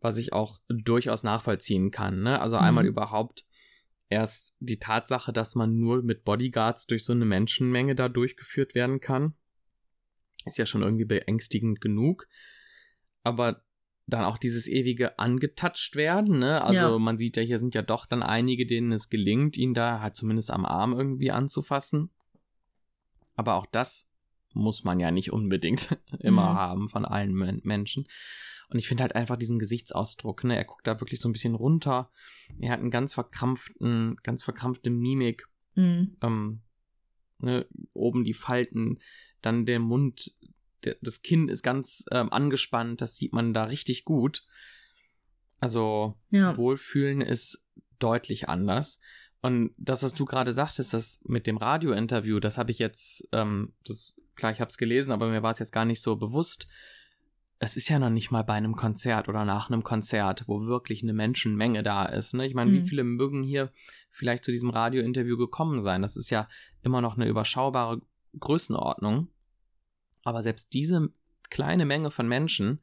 Was 0.00 0.16
ich 0.16 0.32
auch 0.32 0.58
durchaus 0.68 1.22
nachvollziehen 1.22 1.92
kann. 1.92 2.22
Ne? 2.22 2.40
Also 2.40 2.56
Mhm. 2.56 2.62
einmal 2.62 2.86
überhaupt 2.86 3.46
erst 4.08 4.54
die 4.58 4.78
Tatsache, 4.78 5.32
dass 5.32 5.54
man 5.54 5.78
nur 5.78 6.02
mit 6.02 6.24
Bodyguards 6.24 6.86
durch 6.86 7.04
so 7.04 7.12
eine 7.12 7.24
Menschenmenge 7.24 7.94
da 7.94 8.08
durchgeführt 8.08 8.74
werden 8.74 9.00
kann. 9.00 9.34
Ist 10.44 10.58
ja 10.58 10.66
schon 10.66 10.82
irgendwie 10.82 11.04
beängstigend 11.04 11.80
genug. 11.80 12.26
Aber 13.22 13.62
dann 14.06 14.24
auch 14.24 14.36
dieses 14.38 14.66
ewige 14.66 15.18
angetatscht 15.18 15.94
werden, 15.96 16.38
ne? 16.40 16.62
Also 16.62 16.80
Ja. 16.80 16.98
man 16.98 17.18
sieht 17.18 17.36
ja, 17.36 17.42
hier 17.42 17.58
sind 17.58 17.74
ja 17.74 17.82
doch 17.82 18.06
dann 18.06 18.22
einige, 18.22 18.66
denen 18.66 18.92
es 18.92 19.08
gelingt, 19.10 19.56
ihn 19.56 19.74
da 19.74 20.00
halt 20.00 20.16
zumindest 20.16 20.50
am 20.50 20.64
Arm 20.64 20.92
irgendwie 20.92 21.30
anzufassen. 21.30 22.10
Aber 23.36 23.54
auch 23.54 23.66
das 23.66 24.10
muss 24.54 24.84
man 24.84 25.00
ja 25.00 25.10
nicht 25.10 25.32
unbedingt 25.32 25.96
immer 26.18 26.50
Mhm. 26.52 26.56
haben 26.56 26.88
von 26.88 27.04
allen 27.04 27.32
Men 27.32 27.60
Menschen. 27.64 28.06
Und 28.68 28.78
ich 28.78 28.88
finde 28.88 29.02
halt 29.02 29.14
einfach 29.14 29.36
diesen 29.36 29.58
Gesichtsausdruck, 29.58 30.44
ne? 30.44 30.56
Er 30.56 30.64
guckt 30.64 30.86
da 30.86 31.00
wirklich 31.00 31.20
so 31.20 31.28
ein 31.28 31.32
bisschen 31.32 31.54
runter. 31.54 32.10
Er 32.58 32.72
hat 32.72 32.80
einen 32.80 32.90
ganz 32.90 33.14
verkrampften, 33.14 34.16
ganz 34.22 34.42
verkrampfte 34.42 34.90
Mimik. 34.90 35.46
Mhm. 35.74 36.16
Ähm, 36.22 36.60
ne? 37.38 37.66
Oben 37.92 38.24
die 38.24 38.34
Falten, 38.34 38.98
dann 39.42 39.66
der 39.66 39.78
Mund, 39.78 40.34
das 41.00 41.22
Kinn 41.22 41.48
ist 41.48 41.62
ganz 41.62 42.04
ähm, 42.10 42.32
angespannt, 42.32 43.00
das 43.00 43.16
sieht 43.16 43.32
man 43.32 43.52
da 43.54 43.64
richtig 43.64 44.04
gut. 44.04 44.44
Also 45.60 46.16
Ja. 46.30 46.56
Wohlfühlen 46.56 47.20
ist 47.20 47.64
deutlich 47.98 48.48
anders. 48.48 49.00
Und 49.40 49.74
das, 49.76 50.02
was 50.02 50.14
du 50.14 50.24
gerade 50.24 50.52
sagtest, 50.52 50.94
das 50.94 51.20
mit 51.24 51.46
dem 51.46 51.56
Radiointerview, 51.56 52.38
das 52.40 52.58
habe 52.58 52.70
ich 52.70 52.78
jetzt, 52.78 53.28
ähm, 53.32 53.72
das, 53.84 54.16
klar, 54.36 54.52
ich 54.52 54.60
habe 54.60 54.68
es 54.68 54.78
gelesen, 54.78 55.12
aber 55.12 55.28
mir 55.28 55.42
war 55.42 55.50
es 55.50 55.58
jetzt 55.58 55.72
gar 55.72 55.84
nicht 55.84 56.00
so 56.02 56.16
bewusst. 56.16 56.66
Es 57.58 57.76
ist 57.76 57.88
ja 57.88 57.98
noch 58.00 58.10
nicht 58.10 58.30
mal 58.32 58.42
bei 58.42 58.54
einem 58.54 58.74
Konzert 58.74 59.28
oder 59.28 59.44
nach 59.44 59.70
einem 59.70 59.84
Konzert, 59.84 60.44
wo 60.48 60.66
wirklich 60.66 61.02
eine 61.02 61.12
Menschenmenge 61.12 61.82
da 61.84 62.04
ist. 62.06 62.34
Ne? 62.34 62.46
Ich 62.46 62.54
meine, 62.54 62.70
Mhm. 62.72 62.74
wie 62.82 62.88
viele 62.88 63.04
mögen 63.04 63.42
hier 63.44 63.72
vielleicht 64.10 64.44
zu 64.44 64.50
diesem 64.50 64.70
Radiointerview 64.70 65.36
gekommen 65.36 65.80
sein? 65.80 66.02
Das 66.02 66.16
ist 66.16 66.30
ja 66.30 66.48
immer 66.82 67.00
noch 67.00 67.16
eine 67.16 67.28
überschaubare 67.28 68.00
Größenordnung. 68.38 69.28
Aber 70.24 70.42
selbst 70.42 70.72
diese 70.72 71.08
kleine 71.50 71.84
Menge 71.84 72.10
von 72.10 72.28
Menschen 72.28 72.80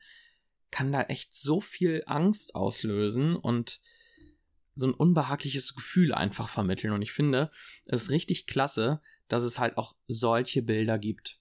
kann 0.72 0.92
da 0.92 1.04
echt 1.04 1.34
so 1.34 1.62
viel 1.62 2.04
Angst 2.06 2.56
auslösen 2.56 3.36
und 3.36 3.82
so 4.76 4.88
ein 4.88 4.94
unbehagliches 4.94 5.76
Gefühl 5.76 6.14
einfach 6.14 6.50
vermitteln. 6.50 6.94
Und 6.94 7.02
ich 7.02 7.12
finde, 7.12 7.52
es 7.86 8.04
ist 8.04 8.10
richtig 8.12 8.48
klasse, 8.48 9.02
dass 9.28 9.44
es 9.44 9.60
halt 9.60 9.78
auch 9.78 9.96
solche 10.08 10.62
Bilder 10.62 10.98
gibt. 10.98 11.40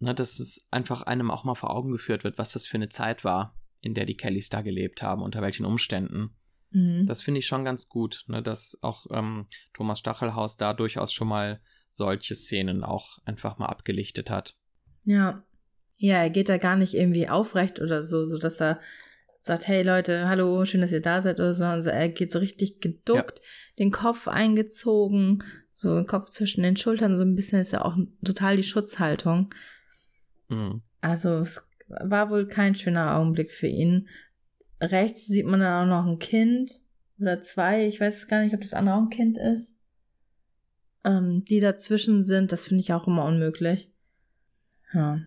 Ne, 0.00 0.14
dass 0.14 0.38
es 0.38 0.64
einfach 0.70 1.02
einem 1.02 1.30
auch 1.30 1.42
mal 1.42 1.56
vor 1.56 1.70
Augen 1.70 1.90
geführt 1.90 2.22
wird, 2.22 2.38
was 2.38 2.52
das 2.52 2.66
für 2.66 2.76
eine 2.76 2.88
Zeit 2.88 3.24
war, 3.24 3.58
in 3.80 3.94
der 3.94 4.04
die 4.04 4.16
Kellys 4.16 4.48
da 4.48 4.62
gelebt 4.62 5.02
haben, 5.02 5.22
unter 5.22 5.42
welchen 5.42 5.66
Umständen. 5.66 6.36
Mhm. 6.70 7.06
Das 7.06 7.20
finde 7.20 7.40
ich 7.40 7.46
schon 7.46 7.64
ganz 7.64 7.88
gut, 7.88 8.24
ne, 8.28 8.40
dass 8.40 8.78
auch 8.80 9.06
ähm, 9.10 9.48
Thomas 9.74 9.98
Stachelhaus 9.98 10.56
da 10.56 10.72
durchaus 10.72 11.12
schon 11.12 11.28
mal 11.28 11.60
solche 11.90 12.36
Szenen 12.36 12.84
auch 12.84 13.18
einfach 13.24 13.58
mal 13.58 13.66
abgelichtet 13.66 14.30
hat. 14.30 14.56
Ja. 15.08 15.42
Ja, 15.96 16.18
er 16.18 16.30
geht 16.30 16.48
da 16.48 16.58
gar 16.58 16.76
nicht 16.76 16.94
irgendwie 16.94 17.28
aufrecht 17.28 17.80
oder 17.80 18.02
so, 18.02 18.24
so 18.24 18.38
dass 18.38 18.60
er 18.60 18.78
sagt, 19.40 19.66
hey 19.66 19.82
Leute, 19.82 20.28
hallo, 20.28 20.64
schön, 20.64 20.82
dass 20.82 20.92
ihr 20.92 21.00
da 21.00 21.22
seid 21.22 21.40
oder 21.40 21.54
so. 21.54 21.64
Also 21.64 21.90
er 21.90 22.08
geht 22.08 22.30
so 22.30 22.38
richtig 22.38 22.80
geduckt, 22.80 23.40
den 23.78 23.90
Kopf 23.90 24.28
eingezogen, 24.28 25.42
so 25.72 25.96
den 25.96 26.06
Kopf 26.06 26.28
zwischen 26.30 26.62
den 26.62 26.76
Schultern, 26.76 27.16
so 27.16 27.24
ein 27.24 27.34
bisschen 27.34 27.58
ist 27.58 27.72
ja 27.72 27.84
auch 27.84 27.96
total 28.22 28.56
die 28.56 28.62
Schutzhaltung. 28.62 29.50
Mhm. 30.48 30.82
Also 31.00 31.38
es 31.38 31.66
war 31.88 32.30
wohl 32.30 32.46
kein 32.46 32.74
schöner 32.74 33.16
Augenblick 33.16 33.52
für 33.52 33.66
ihn. 33.66 34.08
Rechts 34.80 35.26
sieht 35.26 35.46
man 35.46 35.60
dann 35.60 35.88
auch 35.88 36.02
noch 36.02 36.06
ein 36.06 36.18
Kind 36.18 36.80
oder 37.18 37.42
zwei, 37.42 37.86
ich 37.86 38.00
weiß 38.00 38.28
gar 38.28 38.42
nicht, 38.42 38.54
ob 38.54 38.60
das 38.60 38.74
andere 38.74 38.96
auch 38.96 39.02
ein 39.02 39.10
Kind 39.10 39.38
ist. 39.38 39.80
Ähm, 41.04 41.44
die 41.48 41.60
dazwischen 41.60 42.22
sind, 42.22 42.52
das 42.52 42.66
finde 42.66 42.82
ich 42.82 42.92
auch 42.92 43.06
immer 43.06 43.24
unmöglich. 43.24 43.90
Ja. 44.92 45.20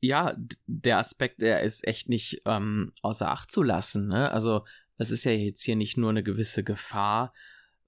ja, 0.00 0.36
der 0.66 0.98
Aspekt, 0.98 1.42
der 1.42 1.62
ist 1.62 1.86
echt 1.86 2.08
nicht 2.08 2.42
ähm, 2.44 2.92
außer 3.02 3.30
Acht 3.30 3.50
zu 3.50 3.62
lassen. 3.62 4.08
Ne? 4.08 4.30
Also 4.30 4.64
es 4.96 5.10
ist 5.10 5.24
ja 5.24 5.32
jetzt 5.32 5.62
hier 5.62 5.76
nicht 5.76 5.96
nur 5.96 6.10
eine 6.10 6.22
gewisse 6.22 6.64
Gefahr 6.64 7.32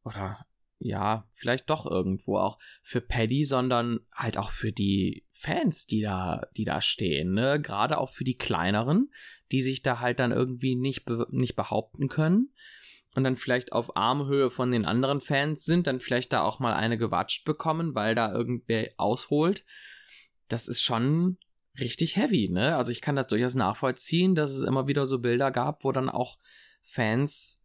oder 0.04 0.46
ja, 0.78 1.26
vielleicht 1.32 1.70
doch 1.70 1.86
irgendwo 1.86 2.36
auch 2.38 2.58
für 2.82 3.00
Paddy, 3.00 3.44
sondern 3.44 4.00
halt 4.14 4.36
auch 4.36 4.50
für 4.50 4.70
die 4.70 5.24
Fans, 5.32 5.86
die 5.86 6.02
da, 6.02 6.46
die 6.56 6.64
da 6.64 6.80
stehen. 6.80 7.32
Ne? 7.32 7.60
Gerade 7.60 7.98
auch 7.98 8.10
für 8.10 8.24
die 8.24 8.36
kleineren, 8.36 9.10
die 9.50 9.62
sich 9.62 9.82
da 9.82 10.00
halt 10.00 10.18
dann 10.18 10.32
irgendwie 10.32 10.76
nicht, 10.76 11.04
be 11.04 11.26
nicht 11.30 11.56
behaupten 11.56 12.08
können 12.08 12.52
und 13.14 13.24
dann 13.24 13.36
vielleicht 13.36 13.72
auf 13.72 13.96
Armhöhe 13.96 14.50
von 14.50 14.70
den 14.70 14.84
anderen 14.84 15.20
Fans 15.20 15.64
sind, 15.64 15.86
dann 15.86 16.00
vielleicht 16.00 16.32
da 16.32 16.42
auch 16.42 16.58
mal 16.58 16.74
eine 16.74 16.98
gewatscht 16.98 17.44
bekommen, 17.44 17.94
weil 17.94 18.14
da 18.14 18.32
irgendwer 18.32 18.90
ausholt. 18.96 19.64
Das 20.54 20.68
ist 20.68 20.82
schon 20.82 21.36
richtig 21.80 22.14
heavy, 22.14 22.48
ne? 22.48 22.76
Also 22.76 22.92
ich 22.92 23.00
kann 23.00 23.16
das 23.16 23.26
durchaus 23.26 23.56
nachvollziehen, 23.56 24.36
dass 24.36 24.52
es 24.52 24.62
immer 24.62 24.86
wieder 24.86 25.04
so 25.04 25.18
Bilder 25.18 25.50
gab, 25.50 25.82
wo 25.82 25.90
dann 25.90 26.08
auch 26.08 26.38
Fans 26.84 27.60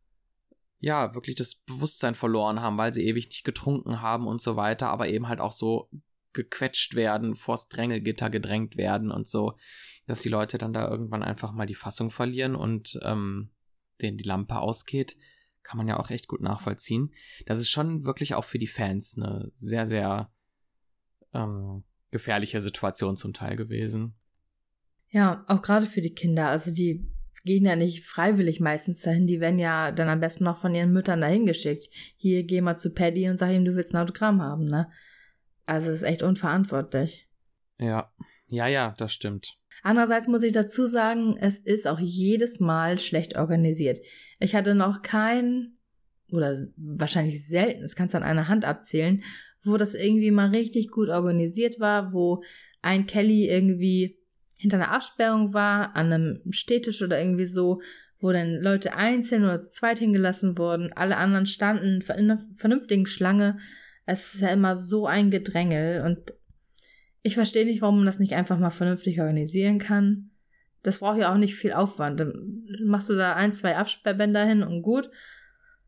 ja 0.79 1.13
wirklich 1.13 1.35
das 1.35 1.53
Bewusstsein 1.53 2.15
verloren 2.15 2.61
haben, 2.61 2.79
weil 2.79 2.91
sie 2.91 3.05
ewig 3.05 3.27
nicht 3.27 3.43
getrunken 3.43 4.01
haben 4.01 4.25
und 4.25 4.41
so 4.41 4.55
weiter, 4.55 4.89
aber 4.89 5.07
eben 5.07 5.27
halt 5.27 5.39
auch 5.39 5.51
so 5.51 5.87
gequetscht 6.33 6.95
werden, 6.95 7.35
vors 7.35 7.69
Drängelgitter 7.69 8.31
gedrängt 8.31 8.75
werden 8.75 9.11
und 9.11 9.27
so, 9.27 9.55
dass 10.07 10.23
die 10.23 10.29
Leute 10.29 10.57
dann 10.57 10.73
da 10.73 10.89
irgendwann 10.89 11.21
einfach 11.21 11.51
mal 11.51 11.67
die 11.67 11.75
Fassung 11.75 12.09
verlieren 12.09 12.55
und 12.55 12.99
ähm, 13.03 13.51
denen 14.01 14.17
die 14.17 14.23
Lampe 14.27 14.57
ausgeht, 14.57 15.15
kann 15.61 15.77
man 15.77 15.87
ja 15.87 15.99
auch 15.99 16.09
echt 16.09 16.27
gut 16.27 16.41
nachvollziehen. 16.41 17.13
Das 17.45 17.59
ist 17.59 17.69
schon 17.69 18.03
wirklich 18.03 18.33
auch 18.33 18.45
für 18.45 18.57
die 18.57 18.65
Fans 18.65 19.15
eine 19.15 19.51
sehr, 19.53 19.85
sehr 19.85 20.31
ähm, 21.35 21.83
gefährliche 22.11 22.61
Situation 22.61 23.15
zum 23.15 23.33
Teil 23.33 23.55
gewesen. 23.55 24.15
Ja, 25.09 25.43
auch 25.47 25.61
gerade 25.61 25.85
für 25.85 26.01
die 26.01 26.13
Kinder. 26.13 26.49
Also 26.49 26.71
die 26.73 27.07
gehen 27.43 27.65
ja 27.65 27.75
nicht 27.75 28.05
freiwillig 28.05 28.59
meistens 28.59 29.01
dahin. 29.01 29.27
Die 29.27 29.39
werden 29.39 29.59
ja 29.59 29.91
dann 29.91 30.09
am 30.09 30.19
besten 30.19 30.43
noch 30.43 30.59
von 30.59 30.75
ihren 30.75 30.91
Müttern 30.91 31.21
dahin 31.21 31.45
geschickt. 31.45 31.89
Hier, 32.17 32.43
geh 32.43 32.61
mal 32.61 32.75
zu 32.75 32.93
Paddy 32.93 33.29
und 33.29 33.37
sag 33.37 33.51
ihm, 33.51 33.65
du 33.65 33.75
willst 33.75 33.93
ein 33.93 34.01
Autogramm 34.01 34.41
haben, 34.41 34.65
ne? 34.65 34.89
Also 35.65 35.91
ist 35.91 36.03
echt 36.03 36.23
unverantwortlich. 36.23 37.27
Ja, 37.79 38.11
ja, 38.47 38.67
ja, 38.67 38.95
das 38.97 39.13
stimmt. 39.13 39.57
Andererseits 39.83 40.27
muss 40.27 40.43
ich 40.43 40.51
dazu 40.51 40.85
sagen, 40.85 41.37
es 41.39 41.59
ist 41.59 41.87
auch 41.87 41.99
jedes 41.99 42.59
Mal 42.59 42.99
schlecht 42.99 43.37
organisiert. 43.37 43.99
Ich 44.39 44.55
hatte 44.55 44.75
noch 44.75 45.01
kein, 45.01 45.77
oder 46.31 46.55
wahrscheinlich 46.75 47.47
selten, 47.47 47.81
das 47.81 47.95
kannst 47.95 48.13
du 48.13 48.17
an 48.17 48.23
einer 48.23 48.47
Hand 48.47 48.65
abzählen, 48.65 49.23
wo 49.63 49.77
das 49.77 49.95
irgendwie 49.95 50.31
mal 50.31 50.49
richtig 50.49 50.89
gut 50.89 51.09
organisiert 51.09 51.79
war, 51.79 52.13
wo 52.13 52.43
ein 52.81 53.05
Kelly 53.05 53.47
irgendwie 53.47 54.17
hinter 54.57 54.77
einer 54.77 54.91
Absperrung 54.91 55.53
war, 55.53 55.95
an 55.95 56.11
einem 56.11 56.41
Städtisch 56.51 57.01
oder 57.01 57.19
irgendwie 57.19 57.45
so, 57.45 57.81
wo 58.19 58.31
dann 58.31 58.55
Leute 58.61 58.95
einzeln 58.95 59.43
oder 59.43 59.59
zu 59.59 59.69
zweit 59.69 59.99
hingelassen 59.99 60.57
wurden, 60.57 60.91
alle 60.93 61.17
anderen 61.17 61.45
standen 61.45 62.01
in 62.01 62.11
einer 62.11 62.45
vernünftigen 62.57 63.05
Schlange. 63.05 63.57
Es 64.05 64.33
ist 64.33 64.41
ja 64.41 64.49
immer 64.49 64.75
so 64.75 65.07
ein 65.07 65.31
Gedrängel 65.31 66.03
und 66.05 66.33
ich 67.21 67.35
verstehe 67.35 67.65
nicht, 67.65 67.81
warum 67.81 67.97
man 67.97 68.05
das 68.05 68.19
nicht 68.19 68.33
einfach 68.33 68.59
mal 68.59 68.69
vernünftig 68.69 69.19
organisieren 69.19 69.79
kann. 69.79 70.31
Das 70.83 70.99
braucht 70.99 71.19
ja 71.19 71.31
auch 71.31 71.37
nicht 71.37 71.55
viel 71.55 71.73
Aufwand. 71.73 72.19
Dann 72.19 72.63
machst 72.85 73.09
du 73.09 73.15
da 73.15 73.35
ein, 73.35 73.53
zwei 73.53 73.75
Absperrbänder 73.77 74.45
hin 74.45 74.63
und 74.63 74.81
gut. 74.81 75.09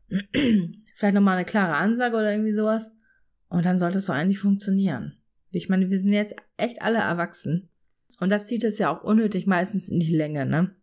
Vielleicht 0.94 1.14
nochmal 1.14 1.36
eine 1.36 1.46
klare 1.46 1.74
Ansage 1.74 2.16
oder 2.16 2.30
irgendwie 2.30 2.52
sowas. 2.52 2.98
Und 3.52 3.66
dann 3.66 3.76
sollte 3.76 3.98
es 3.98 4.06
doch 4.06 4.14
eigentlich 4.14 4.38
funktionieren. 4.38 5.18
Ich 5.50 5.68
meine, 5.68 5.90
wir 5.90 5.98
sind 5.98 6.14
jetzt 6.14 6.34
echt 6.56 6.80
alle 6.80 7.00
erwachsen. 7.00 7.68
Und 8.18 8.30
das 8.30 8.46
zieht 8.46 8.64
es 8.64 8.78
ja 8.78 8.90
auch 8.90 9.04
unnötig 9.04 9.46
meistens 9.46 9.90
in 9.90 10.00
die 10.00 10.16
Länge, 10.16 10.46
ne? 10.46 10.74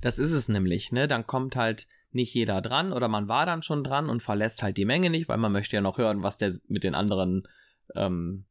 Das 0.00 0.18
ist 0.18 0.32
es 0.32 0.48
nämlich, 0.48 0.90
ne? 0.90 1.06
Dann 1.06 1.26
kommt 1.26 1.54
halt 1.54 1.86
nicht 2.12 2.32
jeder 2.32 2.62
dran 2.62 2.94
oder 2.94 3.08
man 3.08 3.28
war 3.28 3.44
dann 3.44 3.62
schon 3.62 3.84
dran 3.84 4.08
und 4.08 4.22
verlässt 4.22 4.62
halt 4.62 4.78
die 4.78 4.86
Menge 4.86 5.10
nicht, 5.10 5.28
weil 5.28 5.36
man 5.36 5.52
möchte 5.52 5.76
ja 5.76 5.82
noch 5.82 5.98
hören, 5.98 6.22
was 6.22 6.38
der 6.38 6.54
mit 6.66 6.82
den 6.82 6.94
anderen, 6.94 7.46
ähm, 7.94 8.46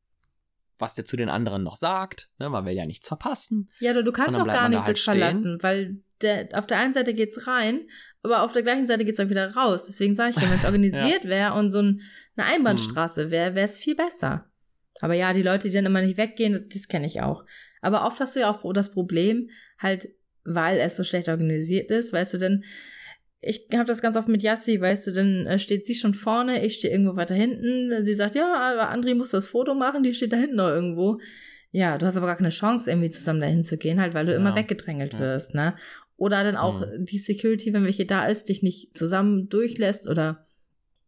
was 0.77 0.95
der 0.95 1.05
zu 1.05 1.17
den 1.17 1.29
anderen 1.29 1.63
noch 1.63 1.77
sagt, 1.77 2.29
ne? 2.39 2.49
Man 2.49 2.65
will 2.65 2.73
ja 2.73 2.85
nichts 2.85 3.07
verpassen. 3.07 3.69
Ja, 3.79 3.93
du, 3.93 4.03
du 4.03 4.11
kannst 4.11 4.39
auch 4.39 4.45
gar 4.45 4.69
nicht 4.69 4.79
halt 4.79 4.89
das 4.89 4.99
stehen. 4.99 5.13
verlassen, 5.13 5.57
weil 5.61 5.97
der, 6.21 6.49
auf 6.53 6.67
der 6.67 6.79
einen 6.79 6.93
Seite 6.93 7.13
geht's 7.13 7.47
rein, 7.47 7.87
aber 8.23 8.43
auf 8.43 8.53
der 8.53 8.63
gleichen 8.63 8.87
Seite 8.87 9.05
geht's 9.05 9.19
auch 9.19 9.29
wieder 9.29 9.55
raus. 9.55 9.85
Deswegen 9.85 10.15
sage 10.15 10.31
ich 10.31 10.35
dir, 10.35 10.49
wenn 10.49 10.57
es 10.59 10.65
organisiert 10.65 11.23
ja. 11.23 11.29
wäre 11.29 11.53
und 11.53 11.69
so 11.69 11.81
ein, 11.81 12.01
eine 12.35 12.47
Einbahnstraße 12.47 13.31
wäre, 13.31 13.55
wäre 13.55 13.65
es 13.65 13.77
viel 13.77 13.95
besser. 13.95 14.47
Aber 15.01 15.13
ja, 15.13 15.33
die 15.33 15.43
Leute, 15.43 15.69
die 15.69 15.75
dann 15.75 15.85
immer 15.85 16.01
nicht 16.01 16.17
weggehen, 16.17 16.53
das, 16.53 16.67
das 16.67 16.87
kenne 16.87 17.05
ich 17.05 17.21
auch. 17.21 17.45
Aber 17.81 18.05
oft 18.05 18.19
hast 18.19 18.35
du 18.35 18.39
ja 18.39 18.49
auch 18.49 18.73
das 18.73 18.91
Problem, 18.91 19.49
halt, 19.77 20.09
weil 20.43 20.79
es 20.79 20.97
so 20.97 21.03
schlecht 21.03 21.29
organisiert 21.29 21.91
ist, 21.91 22.13
weißt 22.13 22.33
du, 22.33 22.37
denn 22.37 22.63
ich 23.45 23.67
habe 23.73 23.85
das 23.85 24.01
ganz 24.01 24.17
oft 24.17 24.27
mit 24.27 24.43
Yassi, 24.43 24.81
weißt 24.81 25.07
du, 25.07 25.11
dann 25.11 25.45
äh, 25.45 25.59
steht 25.59 25.85
sie 25.85 25.95
schon 25.95 26.13
vorne, 26.13 26.65
ich 26.65 26.75
stehe 26.75 26.91
irgendwo 26.91 27.15
weiter 27.15 27.35
hinten. 27.35 28.03
Sie 28.03 28.13
sagt, 28.13 28.35
ja, 28.35 28.53
aber 28.53 28.91
André 28.91 29.15
muss 29.15 29.29
das 29.29 29.47
Foto 29.47 29.75
machen, 29.75 30.03
die 30.03 30.13
steht 30.13 30.33
da 30.33 30.37
hinten 30.37 30.55
noch 30.55 30.69
irgendwo. 30.69 31.19
Ja, 31.71 31.97
du 31.97 32.05
hast 32.05 32.17
aber 32.17 32.25
gar 32.25 32.37
keine 32.37 32.49
Chance, 32.49 32.89
irgendwie 32.89 33.09
zusammen 33.09 33.41
dahin 33.41 33.63
zu 33.63 33.77
gehen, 33.77 34.01
halt, 34.01 34.13
weil 34.13 34.25
du 34.25 34.31
ja. 34.31 34.37
immer 34.37 34.55
weggedrängelt 34.55 35.13
ja. 35.13 35.19
wirst, 35.19 35.53
ne? 35.53 35.75
Oder 36.17 36.43
dann 36.43 36.55
auch 36.55 36.79
mhm. 36.79 37.05
die 37.05 37.19
Security, 37.19 37.73
wenn 37.73 37.83
welche 37.83 38.05
da 38.05 38.25
ist, 38.25 38.49
dich 38.49 38.63
nicht 38.63 38.95
zusammen 38.95 39.49
durchlässt 39.49 40.07
oder 40.07 40.47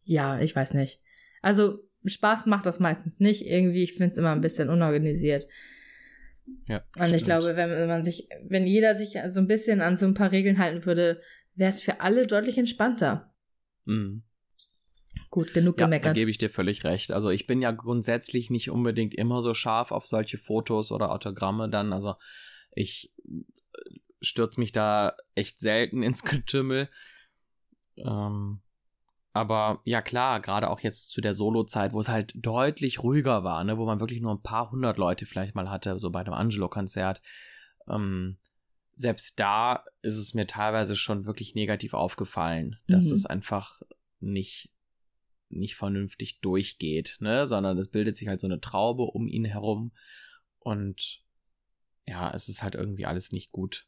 ja, 0.03 0.39
ich 0.39 0.55
weiß 0.55 0.73
nicht. 0.73 1.01
Also 1.41 1.79
Spaß 2.05 2.45
macht 2.45 2.65
das 2.65 2.79
meistens 2.79 3.19
nicht. 3.19 3.45
Irgendwie, 3.45 3.83
ich 3.83 3.93
finde 3.93 4.09
es 4.09 4.17
immer 4.17 4.31
ein 4.31 4.41
bisschen 4.41 4.69
unorganisiert. 4.69 5.47
Ja, 6.67 6.77
und 6.77 7.07
stimmt. 7.07 7.15
ich 7.15 7.23
glaube, 7.23 7.55
wenn 7.55 7.87
man 7.87 8.03
sich, 8.03 8.29
wenn 8.47 8.65
jeder 8.65 8.95
sich 8.95 9.17
so 9.27 9.39
ein 9.39 9.47
bisschen 9.47 9.81
an 9.81 9.95
so 9.95 10.05
ein 10.05 10.13
paar 10.13 10.31
Regeln 10.31 10.57
halten 10.59 10.85
würde, 10.85 11.21
wäre 11.57 11.69
es 11.69 11.81
für 11.81 12.01
alle 12.01 12.27
deutlich 12.27 12.57
entspannter. 12.57 13.33
Mhm. 13.85 14.23
Gut, 15.29 15.53
genug 15.53 15.79
ja, 15.79 15.85
gemeckert. 15.85 16.11
Da 16.11 16.13
gebe 16.13 16.31
ich 16.31 16.37
dir 16.37 16.49
völlig 16.49 16.83
recht. 16.83 17.11
Also 17.11 17.29
ich 17.29 17.47
bin 17.47 17.61
ja 17.61 17.71
grundsätzlich 17.71 18.49
nicht 18.49 18.69
unbedingt 18.69 19.15
immer 19.15 19.41
so 19.41 19.53
scharf 19.53 19.91
auf 19.91 20.05
solche 20.05 20.37
Fotos 20.37 20.91
oder 20.91 21.11
Autogramme 21.11 21.69
dann. 21.69 21.91
Also 21.91 22.15
ich 22.71 23.13
äh, 23.25 23.99
stürze 24.21 24.59
mich 24.59 24.71
da 24.71 25.15
echt 25.35 25.59
selten 25.59 26.03
ins 26.03 26.23
Getümmel. 26.23 26.89
Ähm, 27.97 28.61
aber 29.33 29.81
ja 29.83 30.01
klar, 30.01 30.39
gerade 30.39 30.69
auch 30.69 30.79
jetzt 30.79 31.09
zu 31.11 31.21
der 31.21 31.33
Solo-Zeit, 31.33 31.93
wo 31.93 31.99
es 31.99 32.09
halt 32.09 32.33
deutlich 32.35 33.03
ruhiger 33.03 33.43
war, 33.43 33.63
ne, 33.63 33.77
wo 33.77 33.85
man 33.85 33.99
wirklich 33.99 34.21
nur 34.21 34.33
ein 34.33 34.41
paar 34.41 34.71
hundert 34.71 34.97
Leute 34.97 35.25
vielleicht 35.25 35.55
mal 35.55 35.69
hatte, 35.69 35.99
so 35.99 36.09
bei 36.09 36.21
einem 36.21 36.33
Angelo-Konzert. 36.33 37.21
Ähm, 37.87 38.37
selbst 38.97 39.39
da 39.39 39.83
ist 40.01 40.17
es 40.17 40.33
mir 40.33 40.47
teilweise 40.47 40.95
schon 40.95 41.25
wirklich 41.25 41.55
negativ 41.55 41.93
aufgefallen, 41.93 42.77
dass 42.87 43.05
mhm. 43.05 43.13
es 43.13 43.25
einfach 43.25 43.81
nicht 44.19 44.69
nicht 45.49 45.77
vernünftig 45.77 46.41
durchgeht, 46.41 47.15
ne, 47.21 47.45
sondern 47.45 47.77
es 47.77 47.89
bildet 47.89 48.17
sich 48.17 48.27
halt 48.27 48.41
so 48.41 48.47
eine 48.47 48.59
Traube 48.59 49.03
um 49.03 49.29
ihn 49.29 49.45
herum 49.45 49.93
und 50.59 51.21
ja, 52.05 52.33
es 52.33 52.49
ist 52.49 52.63
halt 52.63 52.75
irgendwie 52.75 53.05
alles 53.05 53.31
nicht 53.31 53.51
gut 53.51 53.87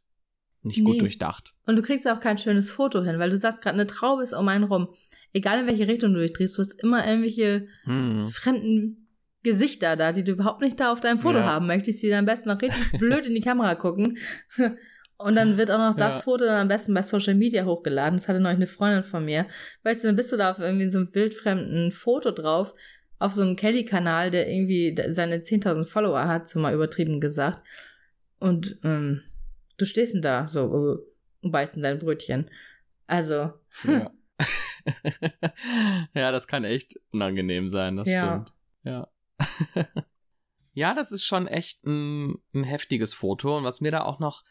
nicht 0.61 0.79
nee. 0.79 0.83
gut 0.83 1.01
durchdacht. 1.01 1.53
Und 1.65 1.77
du 1.77 1.81
kriegst 1.81 2.05
auch 2.07 2.19
kein 2.19 2.37
schönes 2.37 2.69
Foto 2.69 3.01
hin, 3.03 3.17
weil 3.17 3.29
du 3.29 3.37
sagst 3.37 3.61
gerade, 3.61 3.75
eine 3.75 3.87
Traube 3.87 4.23
ist 4.23 4.33
um 4.33 4.47
einen 4.47 4.65
rum 4.65 4.89
egal 5.33 5.59
in 5.59 5.67
welche 5.67 5.87
Richtung 5.87 6.13
du 6.13 6.21
dich 6.21 6.33
drehst, 6.33 6.57
du 6.57 6.61
hast 6.61 6.81
immer 6.81 7.05
irgendwelche 7.05 7.67
hm. 7.83 8.29
fremden 8.29 9.07
Gesichter 9.43 9.95
da, 9.95 10.11
die 10.11 10.23
du 10.23 10.33
überhaupt 10.33 10.61
nicht 10.61 10.79
da 10.79 10.91
auf 10.91 10.99
deinem 10.99 11.19
Foto 11.19 11.39
ja. 11.39 11.45
haben 11.45 11.67
möchtest, 11.67 12.03
die 12.03 12.09
dann 12.09 12.19
am 12.19 12.25
besten 12.25 12.49
noch 12.49 12.61
richtig 12.61 12.91
blöd 12.99 13.25
in 13.25 13.35
die 13.35 13.41
Kamera 13.41 13.75
gucken. 13.75 14.17
Und 15.21 15.35
dann 15.35 15.57
wird 15.57 15.69
auch 15.69 15.77
noch 15.77 15.95
das 15.95 16.15
ja. 16.15 16.21
Foto 16.21 16.45
dann 16.45 16.61
am 16.61 16.67
besten 16.69 16.93
bei 16.93 17.03
Social 17.03 17.35
Media 17.35 17.65
hochgeladen. 17.65 18.17
Das 18.17 18.29
hatte 18.29 18.39
neulich 18.39 18.55
eine 18.55 18.67
Freundin 18.67 19.03
von 19.03 19.25
mir. 19.25 19.47
Weißt 19.83 20.03
du, 20.03 20.07
dann 20.07 20.15
bist 20.15 20.31
du 20.31 20.37
da 20.37 20.51
auf 20.51 20.59
irgendwie 20.59 20.89
so 20.89 20.97
einem 20.97 21.13
wildfremden 21.13 21.91
Foto 21.91 22.31
drauf, 22.31 22.73
auf 23.19 23.33
so 23.33 23.41
einem 23.41 23.57
Kelly-Kanal, 23.57 24.31
der 24.31 24.49
irgendwie 24.49 24.95
seine 25.09 25.39
10.000 25.39 25.87
Follower 25.87 26.25
hat, 26.25 26.47
so 26.47 26.57
mal 26.59 26.73
übertrieben 26.73 27.19
gesagt. 27.19 27.67
Und 28.39 28.79
ähm, 28.85 29.21
du 29.77 29.83
stehst 29.83 30.13
denn 30.13 30.21
da 30.21 30.47
so 30.47 30.61
äh, 30.61 31.45
und 31.45 31.51
beißt 31.51 31.75
in 31.75 31.83
dein 31.83 31.99
Brötchen. 31.99 32.49
Also, 33.05 33.51
ja. 33.85 34.11
ja, 36.13 36.31
das 36.31 36.47
kann 36.47 36.63
echt 36.63 36.97
unangenehm 37.11 37.69
sein, 37.69 37.97
das 37.97 38.07
ja. 38.07 38.45
stimmt. 38.45 38.53
Ja. 38.83 39.07
ja, 40.73 40.93
das 40.93 41.11
ist 41.11 41.25
schon 41.25 41.45
echt 41.47 41.85
ein, 41.85 42.35
ein, 42.55 42.63
heftiges 42.63 43.13
Foto. 43.13 43.57
Und 43.57 43.65
was 43.65 43.81
mir 43.81 43.91
da 43.91 44.03
auch 44.03 44.19
noch 44.19 44.43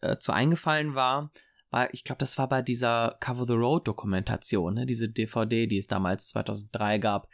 äh, 0.00 0.16
zu 0.16 0.32
eingefallen 0.32 0.94
war, 0.94 1.32
war, 1.70 1.92
ich 1.92 2.04
glaube, 2.04 2.18
das 2.18 2.38
war 2.38 2.48
bei 2.48 2.62
dieser 2.62 3.16
Cover 3.20 3.46
the 3.46 3.54
Road 3.54 3.86
Dokumentation, 3.88 4.74
ne? 4.74 4.86
diese 4.86 5.08
DVD, 5.08 5.66
die 5.66 5.78
es 5.78 5.86
damals 5.86 6.28
2003 6.28 6.98
gab 6.98 7.28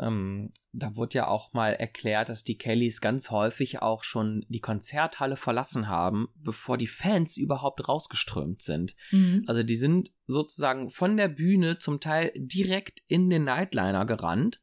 ähm, 0.00 0.52
da 0.72 0.96
wurde 0.96 1.16
ja 1.16 1.28
auch 1.28 1.52
mal 1.52 1.74
erklärt, 1.74 2.28
dass 2.28 2.44
die 2.44 2.56
Kellys 2.56 3.00
ganz 3.00 3.30
häufig 3.30 3.82
auch 3.82 4.04
schon 4.04 4.46
die 4.48 4.60
Konzerthalle 4.60 5.36
verlassen 5.36 5.88
haben, 5.88 6.28
bevor 6.36 6.78
die 6.78 6.86
Fans 6.86 7.36
überhaupt 7.36 7.86
rausgeströmt 7.88 8.62
sind. 8.62 8.94
Mhm. 9.10 9.44
Also 9.46 9.62
die 9.62 9.76
sind 9.76 10.12
sozusagen 10.26 10.90
von 10.90 11.16
der 11.16 11.28
Bühne 11.28 11.78
zum 11.78 12.00
Teil 12.00 12.32
direkt 12.36 13.02
in 13.08 13.30
den 13.30 13.44
Nightliner 13.44 14.06
gerannt, 14.06 14.62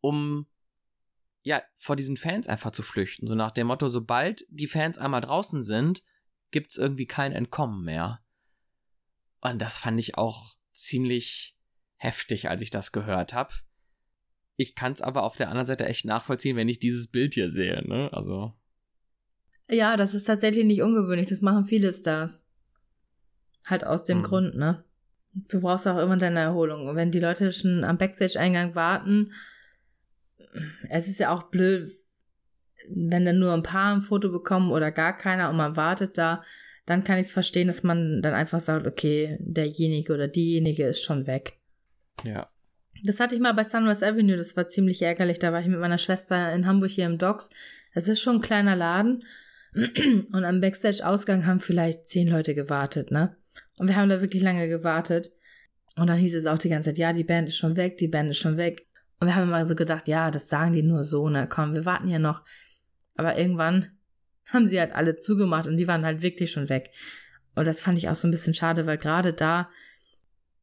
um 0.00 0.46
ja 1.42 1.62
vor 1.74 1.96
diesen 1.96 2.16
Fans 2.16 2.46
einfach 2.46 2.70
zu 2.70 2.82
flüchten. 2.82 3.26
So 3.26 3.34
nach 3.34 3.50
dem 3.50 3.66
Motto, 3.66 3.88
sobald 3.88 4.46
die 4.48 4.68
Fans 4.68 4.98
einmal 4.98 5.20
draußen 5.20 5.62
sind, 5.62 6.02
gibt's 6.52 6.78
irgendwie 6.78 7.06
kein 7.06 7.32
Entkommen 7.32 7.84
mehr. 7.84 8.20
Und 9.40 9.60
das 9.60 9.78
fand 9.78 9.98
ich 9.98 10.16
auch 10.16 10.54
ziemlich 10.72 11.58
heftig, 11.96 12.48
als 12.48 12.62
ich 12.62 12.70
das 12.70 12.92
gehört 12.92 13.34
habe 13.34 13.54
ich 14.56 14.74
kann 14.74 14.92
es 14.92 15.02
aber 15.02 15.22
auf 15.24 15.36
der 15.36 15.48
anderen 15.48 15.66
Seite 15.66 15.86
echt 15.86 16.04
nachvollziehen, 16.04 16.56
wenn 16.56 16.68
ich 16.68 16.78
dieses 16.78 17.06
Bild 17.08 17.34
hier 17.34 17.50
sehe, 17.50 17.86
ne? 17.86 18.10
Also. 18.12 18.52
Ja, 19.70 19.96
das 19.96 20.14
ist 20.14 20.24
tatsächlich 20.24 20.64
nicht 20.64 20.82
ungewöhnlich. 20.82 21.28
Das 21.28 21.40
machen 21.40 21.64
viele 21.64 21.92
Stars. 21.92 22.50
Halt 23.64 23.84
aus 23.84 24.04
dem 24.04 24.18
hm. 24.18 24.24
Grund, 24.24 24.54
ne? 24.56 24.84
Du 25.34 25.60
brauchst 25.60 25.86
auch 25.86 25.98
immer 25.98 26.16
deine 26.16 26.40
Erholung. 26.40 26.88
Und 26.88 26.96
wenn 26.96 27.10
die 27.10 27.20
Leute 27.20 27.52
schon 27.52 27.84
am 27.84 27.96
Backstage-Eingang 27.96 28.74
warten, 28.74 29.32
es 30.90 31.08
ist 31.08 31.18
ja 31.18 31.34
auch 31.34 31.44
blöd, 31.44 31.98
wenn 32.88 33.24
dann 33.24 33.38
nur 33.38 33.52
ein 33.52 33.62
paar 33.62 33.94
ein 33.94 34.02
Foto 34.02 34.30
bekommen 34.30 34.70
oder 34.70 34.90
gar 34.90 35.16
keiner 35.16 35.50
und 35.50 35.56
man 35.56 35.76
wartet 35.76 36.18
da, 36.18 36.42
dann 36.86 37.04
kann 37.04 37.18
ich 37.18 37.26
es 37.26 37.32
verstehen, 37.32 37.68
dass 37.68 37.82
man 37.82 38.22
dann 38.22 38.34
einfach 38.34 38.60
sagt, 38.60 38.86
okay, 38.86 39.36
derjenige 39.40 40.12
oder 40.12 40.28
diejenige 40.28 40.86
ist 40.86 41.02
schon 41.02 41.26
weg. 41.26 41.58
Ja. 42.24 42.48
Das 43.04 43.18
hatte 43.18 43.34
ich 43.34 43.40
mal 43.40 43.54
bei 43.54 43.64
Sunrise 43.64 44.06
Avenue, 44.06 44.36
das 44.36 44.56
war 44.56 44.68
ziemlich 44.68 45.02
ärgerlich. 45.02 45.38
Da 45.38 45.52
war 45.52 45.60
ich 45.60 45.66
mit 45.66 45.80
meiner 45.80 45.98
Schwester 45.98 46.52
in 46.52 46.66
Hamburg 46.66 46.90
hier 46.90 47.06
im 47.06 47.18
Docks. 47.18 47.50
Das 47.94 48.08
ist 48.08 48.20
schon 48.20 48.36
ein 48.36 48.42
kleiner 48.42 48.76
Laden. 48.76 49.24
Und 49.74 50.44
am 50.44 50.60
Backstage-Ausgang 50.60 51.46
haben 51.46 51.60
vielleicht 51.60 52.06
zehn 52.06 52.28
Leute 52.28 52.54
gewartet, 52.54 53.10
ne? 53.10 53.36
Und 53.78 53.88
wir 53.88 53.96
haben 53.96 54.08
da 54.08 54.20
wirklich 54.20 54.42
lange 54.42 54.68
gewartet. 54.68 55.32
Und 55.96 56.08
dann 56.08 56.18
hieß 56.18 56.34
es 56.34 56.46
auch 56.46 56.58
die 56.58 56.68
ganze 56.68 56.90
Zeit, 56.90 56.98
ja, 56.98 57.12
die 57.12 57.24
Band 57.24 57.48
ist 57.48 57.56
schon 57.56 57.76
weg, 57.76 57.96
die 57.96 58.08
Band 58.08 58.30
ist 58.30 58.38
schon 58.38 58.56
weg. 58.56 58.86
Und 59.18 59.28
wir 59.28 59.34
haben 59.34 59.48
immer 59.48 59.66
so 59.66 59.74
gedacht, 59.74 60.08
ja, 60.08 60.30
das 60.30 60.48
sagen 60.48 60.72
die 60.72 60.82
nur 60.82 61.04
so, 61.04 61.28
ne? 61.28 61.46
Komm, 61.48 61.74
wir 61.74 61.84
warten 61.84 62.08
hier 62.08 62.18
noch. 62.18 62.42
Aber 63.14 63.38
irgendwann 63.38 63.90
haben 64.46 64.66
sie 64.66 64.80
halt 64.80 64.92
alle 64.92 65.16
zugemacht 65.16 65.66
und 65.66 65.76
die 65.76 65.88
waren 65.88 66.04
halt 66.04 66.22
wirklich 66.22 66.50
schon 66.50 66.68
weg. 66.68 66.90
Und 67.54 67.66
das 67.66 67.80
fand 67.80 67.98
ich 67.98 68.08
auch 68.08 68.14
so 68.14 68.28
ein 68.28 68.30
bisschen 68.30 68.54
schade, 68.54 68.86
weil 68.86 68.98
gerade 68.98 69.32
da, 69.32 69.68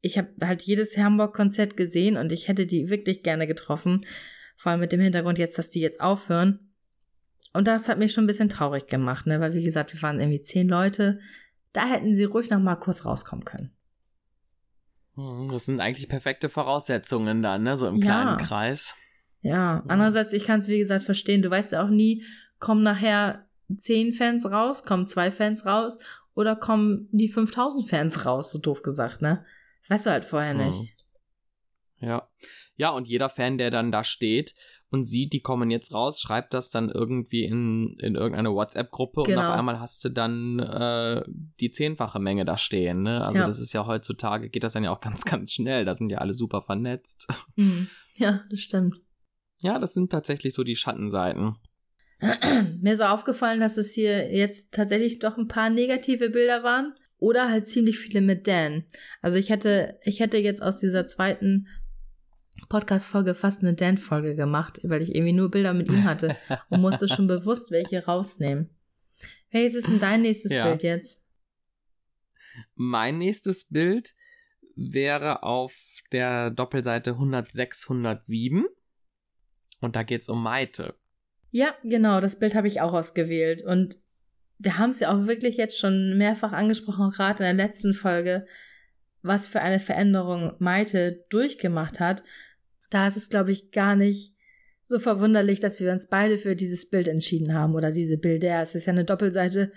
ich 0.01 0.17
habe 0.17 0.29
halt 0.41 0.63
jedes 0.63 0.97
Hamburg-Konzert 0.97 1.77
gesehen 1.77 2.17
und 2.17 2.31
ich 2.31 2.47
hätte 2.47 2.65
die 2.65 2.89
wirklich 2.89 3.23
gerne 3.23 3.47
getroffen. 3.47 4.01
Vor 4.57 4.71
allem 4.71 4.81
mit 4.81 4.91
dem 4.91 5.01
Hintergrund 5.01 5.37
jetzt, 5.37 5.57
dass 5.57 5.69
die 5.69 5.81
jetzt 5.81 6.01
aufhören. 6.01 6.59
Und 7.53 7.67
das 7.67 7.87
hat 7.87 7.97
mich 7.97 8.13
schon 8.13 8.25
ein 8.25 8.27
bisschen 8.27 8.49
traurig 8.49 8.87
gemacht, 8.87 9.25
ne? 9.25 9.39
Weil 9.39 9.53
wie 9.53 9.63
gesagt, 9.63 9.93
wir 9.93 10.01
waren 10.01 10.19
irgendwie 10.19 10.41
zehn 10.41 10.67
Leute. 10.67 11.19
Da 11.73 11.87
hätten 11.87 12.13
sie 12.13 12.25
ruhig 12.25 12.49
noch 12.49 12.59
mal 12.59 12.75
kurz 12.75 13.05
rauskommen 13.05 13.45
können. 13.45 13.71
Hm, 15.15 15.49
das 15.51 15.65
sind 15.65 15.79
eigentlich 15.79 16.09
perfekte 16.09 16.49
Voraussetzungen 16.49 17.41
dann, 17.41 17.63
ne? 17.63 17.77
So 17.77 17.87
im 17.87 17.99
kleinen 17.99 18.37
ja. 18.39 18.45
Kreis. 18.45 18.95
Ja, 19.41 19.83
andererseits, 19.87 20.33
ich 20.33 20.45
kann 20.45 20.59
es 20.59 20.67
wie 20.67 20.79
gesagt 20.79 21.03
verstehen. 21.03 21.41
Du 21.41 21.49
weißt 21.49 21.71
ja 21.71 21.83
auch 21.83 21.89
nie, 21.89 22.23
kommen 22.59 22.83
nachher 22.83 23.45
zehn 23.77 24.13
Fans 24.13 24.45
raus, 24.45 24.83
kommen 24.83 25.07
zwei 25.07 25.31
Fans 25.31 25.65
raus 25.65 25.99
oder 26.33 26.55
kommen 26.55 27.07
die 27.11 27.29
5000 27.29 27.87
Fans 27.89 28.25
raus, 28.25 28.51
so 28.51 28.59
doof 28.59 28.81
gesagt, 28.81 29.21
ne? 29.21 29.45
Das 29.81 29.89
weißt 29.89 30.05
du 30.05 30.09
halt 30.11 30.25
vorher 30.25 30.53
mhm. 30.53 30.67
nicht. 30.67 30.95
Ja. 31.99 32.27
Ja, 32.75 32.91
und 32.91 33.07
jeder 33.07 33.29
Fan, 33.29 33.57
der 33.57 33.71
dann 33.71 33.91
da 33.91 34.05
steht 34.05 34.55
und 34.89 35.03
sieht, 35.03 35.33
die 35.33 35.41
kommen 35.41 35.69
jetzt 35.69 35.93
raus, 35.93 36.19
schreibt 36.21 36.53
das 36.53 36.69
dann 36.69 36.89
irgendwie 36.89 37.43
in, 37.43 37.97
in 37.99 38.15
irgendeine 38.15 38.53
WhatsApp-Gruppe 38.53 39.23
genau. 39.23 39.41
und 39.41 39.45
auf 39.47 39.57
einmal 39.57 39.79
hast 39.79 40.03
du 40.05 40.09
dann 40.09 40.59
äh, 40.59 41.23
die 41.59 41.71
zehnfache 41.71 42.19
Menge 42.19 42.45
da 42.45 42.57
stehen. 42.57 43.03
Ne? 43.03 43.23
Also 43.23 43.39
ja. 43.39 43.45
das 43.45 43.59
ist 43.59 43.73
ja 43.73 43.85
heutzutage, 43.85 44.49
geht 44.49 44.63
das 44.63 44.73
dann 44.73 44.83
ja 44.83 44.91
auch 44.91 45.01
ganz, 45.01 45.25
ganz 45.25 45.51
schnell. 45.51 45.85
Da 45.85 45.93
sind 45.93 46.09
ja 46.09 46.19
alle 46.19 46.33
super 46.33 46.61
vernetzt. 46.61 47.27
Mhm. 47.55 47.89
Ja, 48.15 48.43
das 48.49 48.61
stimmt. 48.61 48.95
Ja, 49.61 49.79
das 49.79 49.93
sind 49.93 50.11
tatsächlich 50.11 50.53
so 50.53 50.63
die 50.63 50.75
Schattenseiten. 50.75 51.55
Mir 52.81 52.93
ist 52.93 53.01
aufgefallen, 53.01 53.59
dass 53.59 53.77
es 53.77 53.93
hier 53.93 54.33
jetzt 54.33 54.73
tatsächlich 54.73 55.19
doch 55.19 55.37
ein 55.37 55.47
paar 55.47 55.69
negative 55.69 56.29
Bilder 56.29 56.63
waren 56.63 56.93
oder 57.17 57.49
halt 57.49 57.67
ziemlich 57.67 57.97
viele 57.99 58.21
mit 58.21 58.47
Dan. 58.47 58.85
Also 59.21 59.37
ich 59.37 59.49
hätte, 59.49 59.99
ich 60.03 60.19
hätte 60.19 60.37
jetzt 60.37 60.61
aus 60.61 60.79
dieser 60.79 61.05
zweiten 61.05 61.67
Podcast-Folge 62.67 63.35
fast 63.35 63.61
eine 63.61 63.73
Dan-Folge 63.73 64.35
gemacht, 64.35 64.79
weil 64.83 65.01
ich 65.01 65.15
irgendwie 65.15 65.33
nur 65.33 65.49
Bilder 65.49 65.73
mit 65.73 65.89
ihm 65.89 66.03
hatte 66.03 66.35
und 66.69 66.81
musste 66.81 67.07
schon 67.07 67.27
bewusst 67.27 67.71
welche 67.71 68.05
rausnehmen. 68.05 68.69
Welches 69.51 69.75
ist 69.75 69.87
denn 69.87 69.99
dein 69.99 70.21
nächstes 70.21 70.53
ja. 70.53 70.67
Bild 70.67 70.83
jetzt? 70.83 71.23
Mein 72.75 73.17
nächstes 73.17 73.69
Bild 73.69 74.13
wäre 74.75 75.43
auf 75.43 75.75
der 76.11 76.51
Doppelseite 76.51 77.11
106, 77.11 77.89
107. 77.89 78.65
Und 79.79 79.95
da 79.95 80.03
geht 80.03 80.21
es 80.21 80.29
um 80.29 80.41
Maite. 80.41 80.95
Ja, 81.51 81.73
genau, 81.83 82.19
das 82.19 82.37
Bild 82.37 82.55
habe 82.55 82.67
ich 82.67 82.81
auch 82.81 82.93
ausgewählt. 82.93 83.63
Und 83.63 83.97
wir 84.57 84.77
haben 84.77 84.91
es 84.91 84.99
ja 84.99 85.11
auch 85.11 85.25
wirklich 85.25 85.57
jetzt 85.57 85.79
schon 85.79 86.17
mehrfach 86.17 86.51
angesprochen, 86.51 87.11
gerade 87.11 87.43
in 87.43 87.57
der 87.57 87.65
letzten 87.65 87.93
Folge, 87.93 88.45
was 89.21 89.47
für 89.47 89.61
eine 89.61 89.79
Veränderung 89.79 90.53
Maite 90.59 91.25
durchgemacht 91.29 91.99
hat. 91.99 92.23
Da 92.89 93.07
ist 93.07 93.17
es, 93.17 93.29
glaube 93.29 93.51
ich, 93.51 93.71
gar 93.71 93.95
nicht 93.95 94.33
so 94.83 94.99
verwunderlich, 94.99 95.59
dass 95.59 95.79
wir 95.79 95.91
uns 95.91 96.07
beide 96.07 96.37
für 96.39 96.55
dieses 96.55 96.89
Bild 96.89 97.07
entschieden 97.07 97.53
haben 97.53 97.75
oder 97.75 97.91
diese 97.91 98.17
Bilder. 98.17 98.61
Es 98.61 98.75
ist 98.75 98.87
ja 98.87 98.93
eine 98.93 99.05
Doppelseite. 99.05 99.71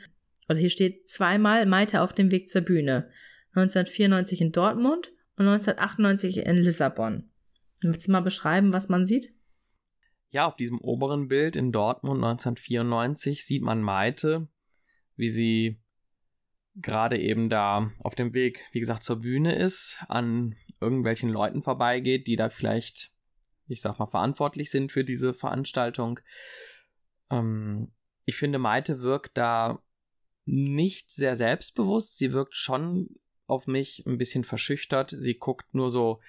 Oder 0.48 0.58
hier 0.58 0.70
steht 0.70 1.08
zweimal 1.08 1.66
Maite 1.66 2.00
auf 2.00 2.12
dem 2.12 2.30
Weg 2.30 2.50
zur 2.50 2.62
Bühne. 2.62 3.08
1994 3.54 4.40
in 4.40 4.52
Dortmund 4.52 5.12
und 5.36 5.46
1998 5.46 6.38
in 6.38 6.56
Lissabon. 6.56 7.28
Willst 7.82 8.08
du 8.08 8.12
mal 8.12 8.20
beschreiben, 8.20 8.72
was 8.72 8.88
man 8.88 9.04
sieht? 9.04 9.34
Ja, 10.32 10.46
auf 10.46 10.56
diesem 10.56 10.80
oberen 10.80 11.28
Bild 11.28 11.56
in 11.56 11.72
Dortmund 11.72 12.24
1994 12.24 13.44
sieht 13.44 13.62
man 13.62 13.82
Maite, 13.82 14.48
wie 15.14 15.28
sie 15.28 15.78
gerade 16.74 17.18
eben 17.18 17.50
da 17.50 17.90
auf 17.98 18.14
dem 18.14 18.32
Weg, 18.32 18.64
wie 18.72 18.80
gesagt, 18.80 19.04
zur 19.04 19.16
Bühne 19.20 19.54
ist, 19.54 20.02
an 20.08 20.56
irgendwelchen 20.80 21.28
Leuten 21.28 21.62
vorbeigeht, 21.62 22.28
die 22.28 22.36
da 22.36 22.48
vielleicht, 22.48 23.12
ich 23.68 23.82
sag 23.82 23.98
mal, 23.98 24.06
verantwortlich 24.06 24.70
sind 24.70 24.90
für 24.90 25.04
diese 25.04 25.34
Veranstaltung. 25.34 26.18
Ähm, 27.30 27.92
ich 28.24 28.36
finde, 28.36 28.58
Maite 28.58 29.00
wirkt 29.00 29.36
da 29.36 29.82
nicht 30.46 31.10
sehr 31.10 31.36
selbstbewusst. 31.36 32.16
Sie 32.16 32.32
wirkt 32.32 32.54
schon 32.54 33.10
auf 33.52 33.66
mich 33.66 34.04
ein 34.06 34.16
bisschen 34.16 34.44
verschüchtert. 34.44 35.14
Sie 35.16 35.34
guckt 35.34 35.74
nur 35.74 35.90
so 35.90 36.20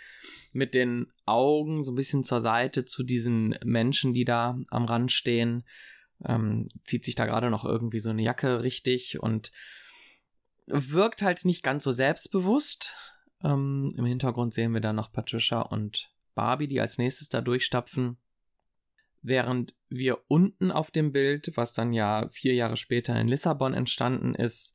mit 0.51 0.73
den 0.73 1.07
Augen 1.25 1.83
so 1.83 1.93
ein 1.93 1.95
bisschen 1.95 2.25
zur 2.25 2.41
Seite 2.41 2.83
zu 2.83 3.03
diesen 3.03 3.57
Menschen, 3.63 4.13
die 4.13 4.25
da 4.25 4.59
am 4.69 4.83
Rand 4.83 5.11
stehen. 5.11 5.63
Ähm, 6.25 6.67
zieht 6.83 7.05
sich 7.05 7.15
da 7.15 7.25
gerade 7.25 7.49
noch 7.49 7.63
irgendwie 7.63 8.01
so 8.01 8.09
eine 8.09 8.21
Jacke 8.21 8.61
richtig 8.61 9.21
und 9.21 9.53
wirkt 10.67 11.21
halt 11.21 11.45
nicht 11.45 11.63
ganz 11.63 11.85
so 11.85 11.91
selbstbewusst. 11.91 12.93
Ähm, 13.41 13.93
Im 13.97 14.05
Hintergrund 14.05 14.53
sehen 14.53 14.73
wir 14.73 14.81
dann 14.81 14.97
noch 14.97 15.11
Patricia 15.13 15.61
und 15.61 16.11
Barbie, 16.35 16.67
die 16.67 16.81
als 16.81 16.97
nächstes 16.97 17.29
da 17.29 17.39
durchstapfen. 17.39 18.17
Während 19.21 19.73
wir 19.87 20.19
unten 20.27 20.71
auf 20.71 20.91
dem 20.91 21.13
Bild, 21.13 21.53
was 21.55 21.71
dann 21.71 21.93
ja 21.93 22.27
vier 22.31 22.53
Jahre 22.53 22.75
später 22.75 23.19
in 23.19 23.29
Lissabon 23.29 23.73
entstanden 23.73 24.35
ist, 24.35 24.72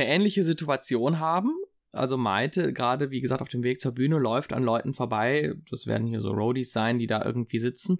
eine 0.00 0.08
ähnliche 0.08 0.42
Situation 0.42 1.18
haben. 1.18 1.50
Also 1.92 2.16
Maite, 2.16 2.72
gerade 2.72 3.10
wie 3.10 3.20
gesagt, 3.20 3.42
auf 3.42 3.48
dem 3.48 3.62
Weg 3.62 3.80
zur 3.80 3.92
Bühne, 3.92 4.18
läuft 4.18 4.52
an 4.52 4.62
Leuten 4.62 4.94
vorbei. 4.94 5.54
Das 5.70 5.86
werden 5.86 6.06
hier 6.06 6.20
so 6.20 6.30
Roadies 6.30 6.72
sein, 6.72 6.98
die 6.98 7.06
da 7.06 7.24
irgendwie 7.24 7.58
sitzen. 7.58 7.98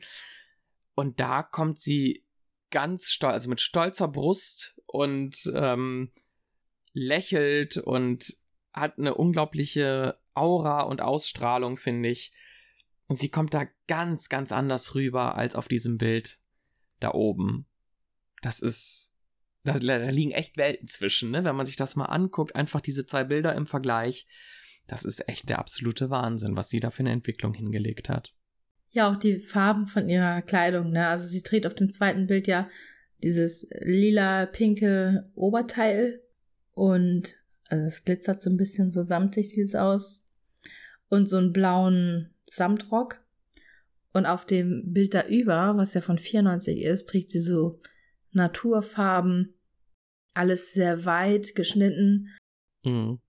Und 0.95 1.21
da 1.21 1.43
kommt 1.43 1.81
sie 1.81 2.25
ganz 2.71 3.11
stolz, 3.11 3.33
also 3.33 3.51
mit 3.51 3.61
stolzer 3.61 4.09
Brust 4.09 4.81
und 4.87 5.51
ähm, 5.55 6.11
lächelt 6.93 7.79
und 7.79 8.37
hat 8.73 8.99
eine 8.99 9.15
unglaubliche 9.15 10.19
Aura 10.35 10.83
und 10.83 11.01
Ausstrahlung, 11.01 11.77
finde 11.77 12.11
ich. 12.11 12.33
Und 13.07 13.19
sie 13.19 13.31
kommt 13.31 13.55
da 13.55 13.67
ganz, 13.87 14.29
ganz 14.29 14.53
anders 14.53 14.95
rüber 14.95 15.37
als 15.37 15.55
auf 15.55 15.69
diesem 15.69 15.97
Bild 15.97 16.41
da 17.01 17.13
oben. 17.13 17.67
Das 18.43 18.61
ist 18.61 19.08
da, 19.73 19.99
da 19.99 20.09
liegen 20.09 20.33
echt 20.33 20.57
Welten 20.57 20.89
zwischen, 20.89 21.31
ne? 21.31 21.45
Wenn 21.45 21.57
man 21.57 21.67
sich 21.67 21.77
das 21.77 21.97
mal 21.97 22.07
anguckt, 22.07 22.55
einfach 22.57 22.81
diese 22.81 23.07
zwei 23.07 23.25
Bilder 23.25 23.55
im 23.55 23.67
Vergleich, 23.67 24.27
das 24.87 25.05
ist 25.05 25.29
echt 25.29 25.49
der 25.49 25.59
absolute 25.59 26.11
Wahnsinn, 26.11 26.57
was 26.57 26.71
sie 26.71 26.81
da 26.81 26.91
für 26.91 27.01
eine 27.01 27.13
Entwicklung 27.13 27.55
hingelegt 27.55 28.09
hat. 28.09 28.35
Ja, 28.91 29.11
auch 29.11 29.17
die 29.17 29.39
Farben 29.41 29.87
von 29.87 30.09
ihrer 30.09 30.43
Kleidung, 30.43 30.91
ne? 30.91 31.09
Also 31.09 31.29
sie 31.29 31.43
trägt 31.43 31.67
auf 31.67 31.75
dem 31.75 31.91
zweiten 31.91 32.27
Bild 32.27 32.47
ja 32.47 32.69
dieses 33.23 33.69
lila-pinke 33.81 35.31
Oberteil 35.35 36.23
und 36.73 37.35
also 37.69 37.85
es 37.85 38.05
glitzert 38.05 38.41
so 38.41 38.49
ein 38.51 38.57
bisschen 38.57 38.93
so 38.93 39.03
samtig 39.03 39.51
sieht 39.51 39.67
es 39.67 39.75
aus 39.75 40.25
und 41.09 41.29
so 41.29 41.37
einen 41.37 41.53
blauen 41.53 42.31
Samtrock. 42.47 43.21
Und 44.15 44.27
auf 44.27 44.47
dem 44.47 44.93
Bild 44.93 45.15
da 45.15 45.27
über, 45.27 45.77
was 45.77 45.95
ja 45.95 46.01
von 46.01 46.19
94 46.19 46.83
ist, 46.83 47.09
trägt 47.09 47.31
sie 47.31 47.41
so 47.41 47.81
Naturfarben, 48.33 49.55
alles 50.35 50.73
sehr 50.73 51.05
weit 51.05 51.55
geschnitten. 51.55 52.29
Mhm. 52.85 53.21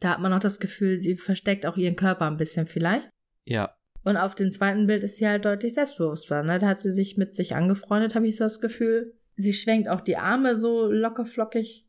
Da 0.00 0.10
hat 0.10 0.20
man 0.20 0.32
auch 0.32 0.40
das 0.40 0.60
Gefühl, 0.60 0.98
sie 0.98 1.16
versteckt 1.16 1.66
auch 1.66 1.76
ihren 1.76 1.96
Körper 1.96 2.26
ein 2.26 2.36
bisschen 2.36 2.66
vielleicht. 2.66 3.08
Ja. 3.44 3.74
Und 4.04 4.16
auf 4.16 4.34
dem 4.34 4.52
zweiten 4.52 4.86
Bild 4.86 5.02
ist 5.02 5.16
sie 5.16 5.26
halt 5.26 5.44
deutlich 5.44 5.74
selbstbewusster. 5.74 6.42
Ne? 6.42 6.58
Da 6.58 6.68
hat 6.68 6.80
sie 6.80 6.92
sich 6.92 7.16
mit 7.16 7.34
sich 7.34 7.54
angefreundet, 7.54 8.14
habe 8.14 8.28
ich 8.28 8.36
so 8.36 8.44
das 8.44 8.60
Gefühl. 8.60 9.14
Sie 9.34 9.52
schwenkt 9.52 9.88
auch 9.88 10.00
die 10.00 10.16
Arme 10.16 10.56
so 10.56 10.86
locker 10.90 11.26
flockig 11.26 11.86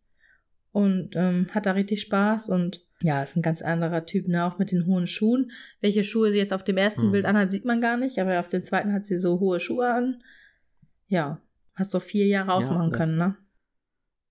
und 0.72 1.16
ähm, 1.16 1.48
hat 1.52 1.66
da 1.66 1.72
richtig 1.72 2.02
Spaß 2.02 2.50
und 2.50 2.86
ja, 3.02 3.22
ist 3.22 3.36
ein 3.36 3.44
ganz 3.44 3.62
anderer 3.62 4.06
Typ, 4.06 4.28
ne? 4.28 4.46
Auch 4.46 4.58
mit 4.58 4.72
den 4.72 4.88
hohen 4.88 5.06
Schuhen. 5.06 5.52
Welche 5.82 6.04
Schuhe 6.04 6.32
sie 6.32 6.38
jetzt 6.38 6.54
auf 6.54 6.64
dem 6.64 6.78
ersten 6.78 7.08
mhm. 7.08 7.12
Bild 7.12 7.26
anhat, 7.26 7.52
sieht 7.52 7.66
man 7.66 7.80
gar 7.80 7.98
nicht, 7.98 8.18
aber 8.18 8.40
auf 8.40 8.48
dem 8.48 8.64
zweiten 8.64 8.92
hat 8.92 9.06
sie 9.06 9.18
so 9.18 9.40
hohe 9.40 9.60
Schuhe 9.60 9.88
an. 9.88 10.24
Ja, 11.08 11.40
hast 11.76 11.94
du 11.94 12.00
vier 12.00 12.26
Jahre 12.26 12.54
ausmachen 12.54 12.92
ja, 12.92 12.98
können, 12.98 13.18
ne? 13.18 13.36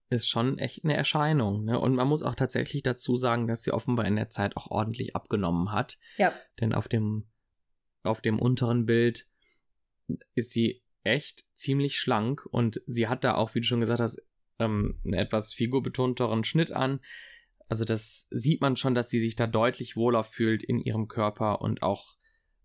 Ist 0.09 0.29
schon 0.29 0.59
echt 0.59 0.85
eine 0.85 0.97
Erscheinung. 0.97 1.65
Ne? 1.65 1.79
Und 1.79 1.95
man 1.95 2.09
muss 2.09 2.23
auch 2.23 2.35
tatsächlich 2.35 2.83
dazu 2.83 3.17
sagen, 3.17 3.47
dass 3.47 3.63
sie 3.63 3.73
offenbar 3.73 4.07
in 4.07 4.17
der 4.17 4.31
Zeit 4.31 4.57
auch 4.57 4.71
ordentlich 4.71 5.17
abgenommen 5.17 5.73
hat. 5.73 5.99
Ja. 6.17 6.33
Denn 6.61 6.73
auf 6.73 6.89
dem, 6.89 7.27
auf 8.03 8.21
dem 8.21 8.39
unteren 8.39 8.87
Bild 8.87 9.27
ist 10.35 10.53
sie 10.53 10.83
echt 11.03 11.45
ziemlich 11.55 11.99
schlank 11.99 12.47
und 12.47 12.81
sie 12.87 13.09
hat 13.09 13.25
da 13.25 13.35
auch, 13.35 13.55
wie 13.55 13.61
du 13.61 13.67
schon 13.67 13.81
gesagt 13.81 14.01
hast, 14.01 14.23
ähm, 14.59 15.01
einen 15.05 15.15
etwas 15.15 15.53
figurbetonteren 15.53 16.45
Schnitt 16.45 16.73
an. 16.73 17.01
Also 17.69 17.85
das 17.85 18.29
sieht 18.31 18.61
man 18.61 18.77
schon, 18.77 18.95
dass 18.95 19.11
sie 19.11 19.19
sich 19.19 19.35
da 19.37 19.47
deutlich 19.47 19.97
wohler 19.97 20.25
fühlt 20.25 20.63
in 20.63 20.81
ihrem 20.81 21.09
Körper 21.09 21.61
und 21.61 21.83
auch 21.83 22.17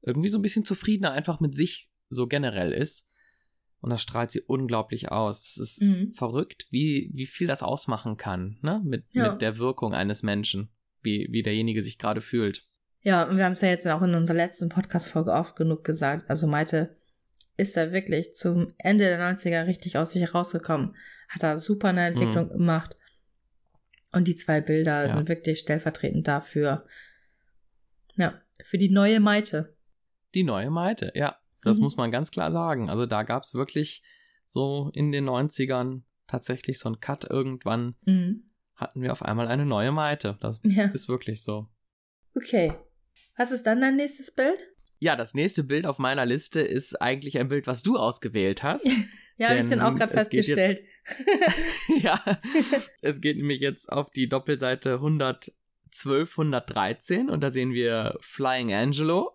irgendwie 0.01 0.29
so 0.29 0.37
ein 0.37 0.43
bisschen 0.43 0.65
zufriedener 0.65 1.11
einfach 1.11 1.39
mit 1.39 1.55
sich 1.55 1.89
so 2.09 2.27
generell 2.27 2.71
ist. 2.71 3.10
Und 3.81 3.89
das 3.89 4.01
strahlt 4.01 4.31
sie 4.31 4.41
unglaublich 4.41 5.11
aus. 5.11 5.43
Das 5.43 5.57
ist 5.57 5.81
mhm. 5.81 6.13
verrückt, 6.13 6.67
wie, 6.69 7.09
wie 7.13 7.25
viel 7.25 7.47
das 7.47 7.63
ausmachen 7.63 8.15
kann, 8.15 8.57
ne? 8.61 8.79
Mit, 8.83 9.05
ja. 9.11 9.31
mit 9.31 9.41
der 9.41 9.57
Wirkung 9.57 9.93
eines 9.93 10.21
Menschen, 10.21 10.69
wie, 11.01 11.27
wie 11.31 11.41
derjenige 11.41 11.81
sich 11.81 11.97
gerade 11.97 12.21
fühlt. 12.21 12.67
Ja, 13.01 13.23
und 13.23 13.37
wir 13.37 13.45
haben 13.45 13.53
es 13.53 13.61
ja 13.61 13.69
jetzt 13.69 13.87
auch 13.87 14.03
in 14.03 14.13
unserer 14.13 14.37
letzten 14.37 14.69
Podcast-Folge 14.69 15.31
oft 15.31 15.55
genug 15.55 15.83
gesagt. 15.83 16.29
Also 16.29 16.45
Maite 16.45 16.95
ist 17.57 17.75
da 17.75 17.91
wirklich 17.91 18.33
zum 18.33 18.73
Ende 18.77 19.05
der 19.05 19.19
90er 19.19 19.65
richtig 19.65 19.97
aus 19.97 20.11
sich 20.11 20.21
herausgekommen. 20.21 20.95
Hat 21.27 21.41
da 21.41 21.57
super 21.57 21.89
eine 21.89 22.05
Entwicklung 22.05 22.47
mhm. 22.47 22.53
gemacht. 22.53 22.95
Und 24.11 24.27
die 24.27 24.35
zwei 24.35 24.61
Bilder 24.61 25.03
ja. 25.03 25.09
sind 25.09 25.27
wirklich 25.27 25.59
stellvertretend 25.59 26.27
dafür. 26.27 26.85
Ja, 28.15 28.39
für 28.63 28.77
die 28.77 28.89
neue 28.89 29.19
Maite. 29.19 29.75
Die 30.35 30.43
neue 30.43 30.69
Maite, 30.69 31.11
ja. 31.15 31.37
Das 31.63 31.77
mhm. 31.77 31.83
muss 31.83 31.97
man 31.97 32.11
ganz 32.11 32.31
klar 32.31 32.51
sagen. 32.51 32.89
Also 32.89 33.05
da 33.05 33.23
gab 33.23 33.43
es 33.43 33.53
wirklich 33.53 34.03
so 34.45 34.91
in 34.93 35.11
den 35.11 35.29
90ern 35.29 36.01
tatsächlich 36.27 36.79
so 36.79 36.89
einen 36.89 36.99
Cut 36.99 37.25
irgendwann. 37.29 37.95
Mhm. 38.05 38.43
Hatten 38.75 39.01
wir 39.01 39.11
auf 39.11 39.21
einmal 39.23 39.47
eine 39.47 39.65
neue 39.65 39.91
Maite. 39.91 40.37
Das 40.41 40.59
ja. 40.63 40.85
ist 40.85 41.09
wirklich 41.09 41.43
so. 41.43 41.67
Okay. 42.35 42.73
Was 43.37 43.51
ist 43.51 43.63
dann 43.63 43.81
dein 43.81 43.95
nächstes 43.95 44.31
Bild? 44.31 44.59
Ja, 44.99 45.15
das 45.15 45.33
nächste 45.33 45.63
Bild 45.63 45.87
auf 45.87 45.97
meiner 45.97 46.25
Liste 46.25 46.61
ist 46.61 47.01
eigentlich 47.01 47.39
ein 47.39 47.47
Bild, 47.47 47.65
was 47.65 47.81
du 47.81 47.97
ausgewählt 47.97 48.61
hast. 48.61 48.87
ja, 49.37 49.49
habe 49.49 49.61
ich 49.61 49.67
dann 49.67 49.81
auch 49.81 49.95
gerade 49.95 50.13
festgestellt. 50.13 50.81
Jetzt, 51.07 52.03
ja, 52.03 52.39
es 53.01 53.19
geht 53.19 53.37
nämlich 53.37 53.61
jetzt 53.61 53.91
auf 53.91 54.11
die 54.11 54.29
Doppelseite 54.29 54.93
112, 54.93 56.37
113 56.37 57.29
und 57.31 57.41
da 57.41 57.49
sehen 57.49 57.73
wir 57.73 58.15
Flying 58.21 58.73
Angelo. 58.73 59.33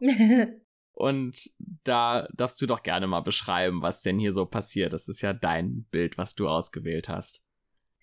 Und 0.97 1.51
da 1.85 2.27
darfst 2.35 2.59
du 2.63 2.67
doch 2.67 2.83
gerne 2.83 3.07
mal 3.07 3.21
beschreiben, 3.21 3.83
was 3.83 4.01
denn 4.01 4.19
hier 4.19 4.33
so 4.33 4.47
passiert. 4.47 4.95
Das 4.95 5.09
ist 5.09 5.21
ja 5.21 5.35
dein 5.35 5.85
Bild, 5.91 6.17
was 6.17 6.35
du 6.35 6.49
ausgewählt 6.49 7.11
hast. 7.11 7.45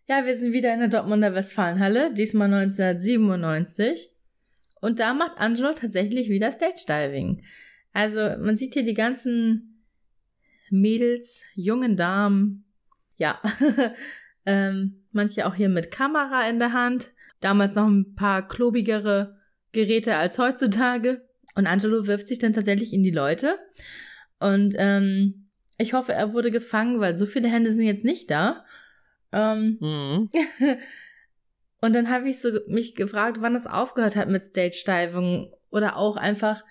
Ja, 0.07 0.27
wir 0.27 0.37
sind 0.37 0.53
wieder 0.53 0.71
in 0.71 0.79
der 0.79 0.89
Dortmunder 0.89 1.33
Westfalenhalle, 1.33 2.13
diesmal 2.13 2.53
1997. 2.53 4.11
Und 4.79 4.99
da 4.99 5.15
macht 5.15 5.39
Angelo 5.39 5.73
tatsächlich 5.73 6.29
wieder 6.29 6.51
Stage 6.51 6.83
Diving. 6.87 7.43
Also 7.93 8.37
man 8.37 8.57
sieht 8.57 8.75
hier 8.75 8.83
die 8.83 8.93
ganzen 8.93 9.83
Mädels, 10.69 11.43
jungen 11.55 11.97
Damen, 11.97 12.65
ja, 13.15 13.41
ähm, 14.45 15.07
manche 15.11 15.47
auch 15.47 15.55
hier 15.55 15.69
mit 15.69 15.89
Kamera 15.89 16.47
in 16.47 16.59
der 16.59 16.73
Hand. 16.73 17.11
Damals 17.39 17.73
noch 17.73 17.87
ein 17.87 18.13
paar 18.13 18.47
klobigere 18.47 19.39
Geräte 19.71 20.15
als 20.15 20.37
heutzutage. 20.37 21.27
Und 21.56 21.68
Angelo 21.68 22.08
wirft 22.08 22.28
sich 22.28 22.39
dann 22.39 22.54
tatsächlich 22.54 22.93
in 22.93 23.04
die 23.04 23.12
Leute. 23.12 23.60
Und 24.39 24.76
ähm, 24.78 25.49
ich 25.78 25.93
hoffe, 25.93 26.14
er 26.14 26.34
wurde 26.34 26.51
gefangen, 26.51 26.99
weil 26.99 27.16
so 27.16 27.26
viele 27.26 27.47
Hände 27.47 27.72
sind 27.72 27.86
jetzt 27.86 28.06
nicht 28.06 28.30
da. 28.30 28.66
Ähm, 29.32 29.78
mhm. 29.80 30.26
und 31.82 31.95
dann 31.95 32.10
habe 32.10 32.30
ich 32.30 32.39
so 32.39 32.49
mich 32.68 32.95
gefragt, 32.95 33.38
wann 33.41 33.54
das 33.54 33.68
aufgehört 33.68 34.16
hat 34.16 34.30
mit 34.30 34.41
Stage 34.41 34.84
Diving 34.86 35.51
oder 35.70 35.97
auch 35.97 36.18
einfach, 36.18 36.64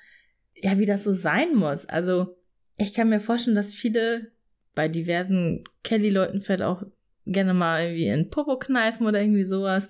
ja, 0.54 0.78
wie 0.78 0.86
das 0.86 1.04
so 1.04 1.12
sein 1.12 1.54
muss. 1.54 1.86
Also 1.86 2.36
ich 2.76 2.94
kann 2.94 3.08
mir 3.08 3.20
vorstellen, 3.20 3.56
dass 3.56 3.74
viele 3.74 4.32
bei 4.74 4.88
diversen 4.88 5.64
Kelly-Leuten 5.82 6.40
vielleicht 6.40 6.62
auch 6.62 6.84
gerne 7.26 7.54
mal 7.54 7.84
irgendwie 7.84 8.08
in 8.08 8.30
Popo 8.30 8.58
kneifen 8.58 9.06
oder 9.06 9.20
irgendwie 9.20 9.44
sowas. 9.44 9.88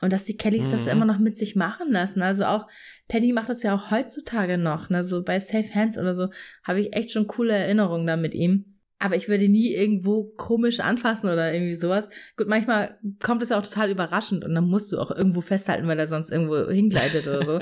Und 0.00 0.12
dass 0.12 0.24
die 0.24 0.36
Kellys 0.36 0.66
mhm. 0.66 0.70
das 0.70 0.86
immer 0.86 1.04
noch 1.04 1.18
mit 1.18 1.36
sich 1.36 1.56
machen 1.56 1.90
lassen. 1.90 2.22
Also 2.22 2.44
auch, 2.44 2.68
Paddy 3.08 3.32
macht 3.32 3.48
das 3.48 3.62
ja 3.62 3.74
auch 3.74 3.90
heutzutage 3.90 4.56
noch. 4.56 4.90
Ne? 4.90 5.02
So 5.02 5.24
bei 5.24 5.40
Safe 5.40 5.74
Hands 5.74 5.98
oder 5.98 6.14
so 6.14 6.28
habe 6.62 6.80
ich 6.80 6.94
echt 6.94 7.10
schon 7.10 7.26
coole 7.26 7.54
Erinnerungen 7.54 8.06
da 8.06 8.16
mit 8.16 8.34
ihm. 8.34 8.78
Aber 9.00 9.16
ich 9.16 9.28
würde 9.28 9.48
nie 9.48 9.74
irgendwo 9.74 10.24
komisch 10.36 10.80
anfassen 10.80 11.30
oder 11.30 11.52
irgendwie 11.52 11.76
sowas. 11.76 12.08
Gut, 12.36 12.48
manchmal 12.48 12.98
kommt 13.20 13.42
es 13.42 13.50
ja 13.50 13.58
auch 13.58 13.62
total 13.62 13.90
überraschend 13.90 14.44
und 14.44 14.54
dann 14.54 14.68
musst 14.68 14.90
du 14.90 14.98
auch 14.98 15.10
irgendwo 15.10 15.40
festhalten, 15.40 15.86
weil 15.86 15.98
er 15.98 16.08
sonst 16.08 16.30
irgendwo 16.30 16.68
hingleitet 16.68 17.26
oder 17.26 17.44
so. 17.44 17.60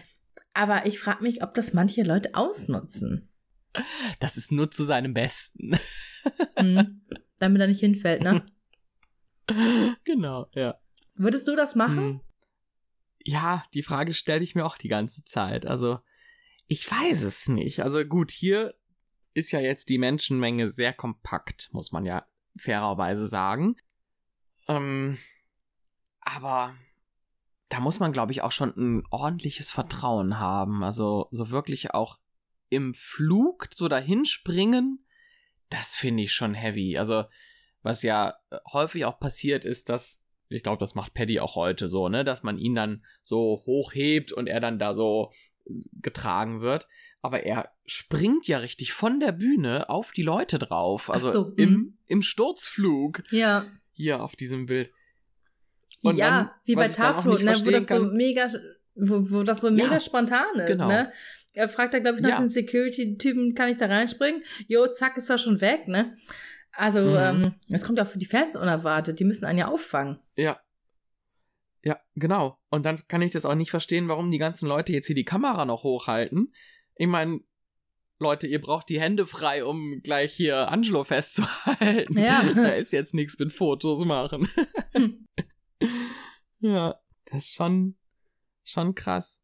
Aber 0.54 0.86
ich 0.86 0.98
frage 0.98 1.22
mich, 1.22 1.42
ob 1.42 1.54
das 1.54 1.74
manche 1.74 2.02
Leute 2.02 2.34
ausnutzen. 2.34 3.28
Das 4.18 4.36
ist 4.36 4.50
nur 4.50 4.70
zu 4.70 4.82
seinem 4.82 5.14
Besten. 5.14 5.76
mhm. 6.60 7.02
Damit 7.38 7.60
er 7.60 7.68
nicht 7.68 7.80
hinfällt, 7.80 8.22
ne? 8.22 8.42
Genau, 10.04 10.46
ja. 10.54 10.78
Würdest 11.18 11.46
du 11.48 11.56
das 11.56 11.74
machen? 11.74 11.98
Hm. 11.98 12.20
Ja, 13.24 13.64
die 13.74 13.82
Frage 13.82 14.14
stelle 14.14 14.42
ich 14.42 14.54
mir 14.54 14.64
auch 14.64 14.78
die 14.78 14.88
ganze 14.88 15.24
Zeit. 15.24 15.66
Also, 15.66 15.98
ich 16.66 16.90
weiß 16.90 17.22
es 17.22 17.48
nicht. 17.48 17.80
Also 17.80 18.04
gut, 18.04 18.30
hier 18.30 18.74
ist 19.34 19.52
ja 19.52 19.60
jetzt 19.60 19.88
die 19.88 19.98
Menschenmenge 19.98 20.70
sehr 20.70 20.92
kompakt, 20.92 21.68
muss 21.72 21.92
man 21.92 22.06
ja 22.06 22.26
fairerweise 22.56 23.26
sagen. 23.26 23.76
Ähm, 24.68 25.18
aber 26.20 26.74
da 27.68 27.80
muss 27.80 28.00
man, 28.00 28.12
glaube 28.12 28.32
ich, 28.32 28.42
auch 28.42 28.52
schon 28.52 28.74
ein 28.76 29.06
ordentliches 29.10 29.70
Vertrauen 29.70 30.38
haben. 30.38 30.82
Also 30.82 31.28
so 31.30 31.50
wirklich 31.50 31.94
auch 31.94 32.18
im 32.68 32.94
Flug 32.94 33.68
so 33.74 33.88
dahinspringen, 33.88 35.04
das 35.70 35.96
finde 35.96 36.24
ich 36.24 36.32
schon 36.32 36.54
heavy. 36.54 36.98
Also 36.98 37.24
was 37.82 38.02
ja 38.02 38.34
häufig 38.72 39.04
auch 39.04 39.18
passiert 39.18 39.64
ist, 39.64 39.88
dass 39.88 40.24
ich 40.48 40.62
glaube, 40.62 40.80
das 40.80 40.94
macht 40.94 41.14
Paddy 41.14 41.40
auch 41.40 41.56
heute 41.56 41.88
so, 41.88 42.08
ne, 42.08 42.24
dass 42.24 42.42
man 42.42 42.58
ihn 42.58 42.74
dann 42.74 43.04
so 43.22 43.62
hochhebt 43.66 44.32
und 44.32 44.46
er 44.46 44.60
dann 44.60 44.78
da 44.78 44.94
so 44.94 45.32
getragen 46.00 46.60
wird. 46.60 46.88
Aber 47.20 47.42
er 47.42 47.70
springt 47.84 48.46
ja 48.46 48.58
richtig 48.58 48.92
von 48.92 49.20
der 49.20 49.32
Bühne 49.32 49.90
auf 49.90 50.12
die 50.12 50.22
Leute 50.22 50.58
drauf. 50.58 51.10
Also 51.10 51.30
so, 51.30 51.52
im, 51.56 51.70
mhm. 51.70 51.98
im 52.06 52.22
Sturzflug. 52.22 53.22
Ja. 53.30 53.66
Hier 53.92 54.22
auf 54.22 54.36
diesem 54.36 54.66
Bild. 54.66 54.92
Und 56.02 56.16
ja, 56.16 56.30
dann, 56.30 56.50
wie 56.64 56.76
bei 56.76 56.88
Taflo, 56.88 57.36
ne, 57.38 57.56
wo 57.64 57.70
das 57.70 57.88
so 57.88 58.04
mega, 58.04 58.48
wo, 58.94 59.30
wo 59.30 59.42
das 59.42 59.60
so 59.60 59.70
mega 59.70 59.94
ja, 59.94 60.00
spontan 60.00 60.54
ist, 60.56 60.66
genau. 60.66 60.86
ne? 60.86 61.12
Er 61.54 61.68
fragt 61.68 61.92
da, 61.92 61.98
glaube 61.98 62.18
ich, 62.18 62.22
nach 62.22 62.30
ja. 62.30 62.38
den 62.38 62.48
Security-Typen, 62.48 63.54
kann 63.54 63.70
ich 63.70 63.78
da 63.78 63.86
reinspringen? 63.86 64.44
Jo, 64.68 64.86
zack, 64.86 65.16
ist 65.16 65.28
er 65.28 65.38
schon 65.38 65.60
weg, 65.60 65.88
ne? 65.88 66.16
Also, 66.78 67.00
mhm. 67.00 67.16
ähm, 67.16 67.54
das 67.68 67.84
kommt 67.84 67.98
ja 67.98 68.04
auch 68.04 68.08
für 68.08 68.18
die 68.18 68.26
Fans 68.26 68.54
unerwartet. 68.54 69.18
Die 69.18 69.24
müssen 69.24 69.44
einen 69.44 69.58
ja 69.58 69.66
auffangen. 69.66 70.20
Ja. 70.36 70.60
Ja, 71.82 71.98
genau. 72.14 72.56
Und 72.70 72.86
dann 72.86 73.06
kann 73.08 73.20
ich 73.20 73.32
das 73.32 73.44
auch 73.44 73.56
nicht 73.56 73.70
verstehen, 73.70 74.06
warum 74.06 74.30
die 74.30 74.38
ganzen 74.38 74.68
Leute 74.68 74.92
jetzt 74.92 75.06
hier 75.06 75.16
die 75.16 75.24
Kamera 75.24 75.64
noch 75.64 75.82
hochhalten. 75.82 76.54
Ich 76.94 77.08
meine, 77.08 77.40
Leute, 78.20 78.46
ihr 78.46 78.60
braucht 78.60 78.88
die 78.90 79.00
Hände 79.00 79.26
frei, 79.26 79.64
um 79.64 80.00
gleich 80.04 80.32
hier 80.32 80.68
Angelo 80.68 81.02
festzuhalten. 81.02 82.16
Ja. 82.16 82.42
Da 82.54 82.68
ist 82.68 82.92
jetzt 82.92 83.12
nichts 83.12 83.36
mit 83.40 83.52
Fotos 83.52 84.04
machen. 84.04 84.48
Hm. 84.92 85.26
ja, 86.60 86.94
das 87.24 87.44
ist 87.44 87.54
schon, 87.54 87.96
schon 88.62 88.94
krass. 88.94 89.42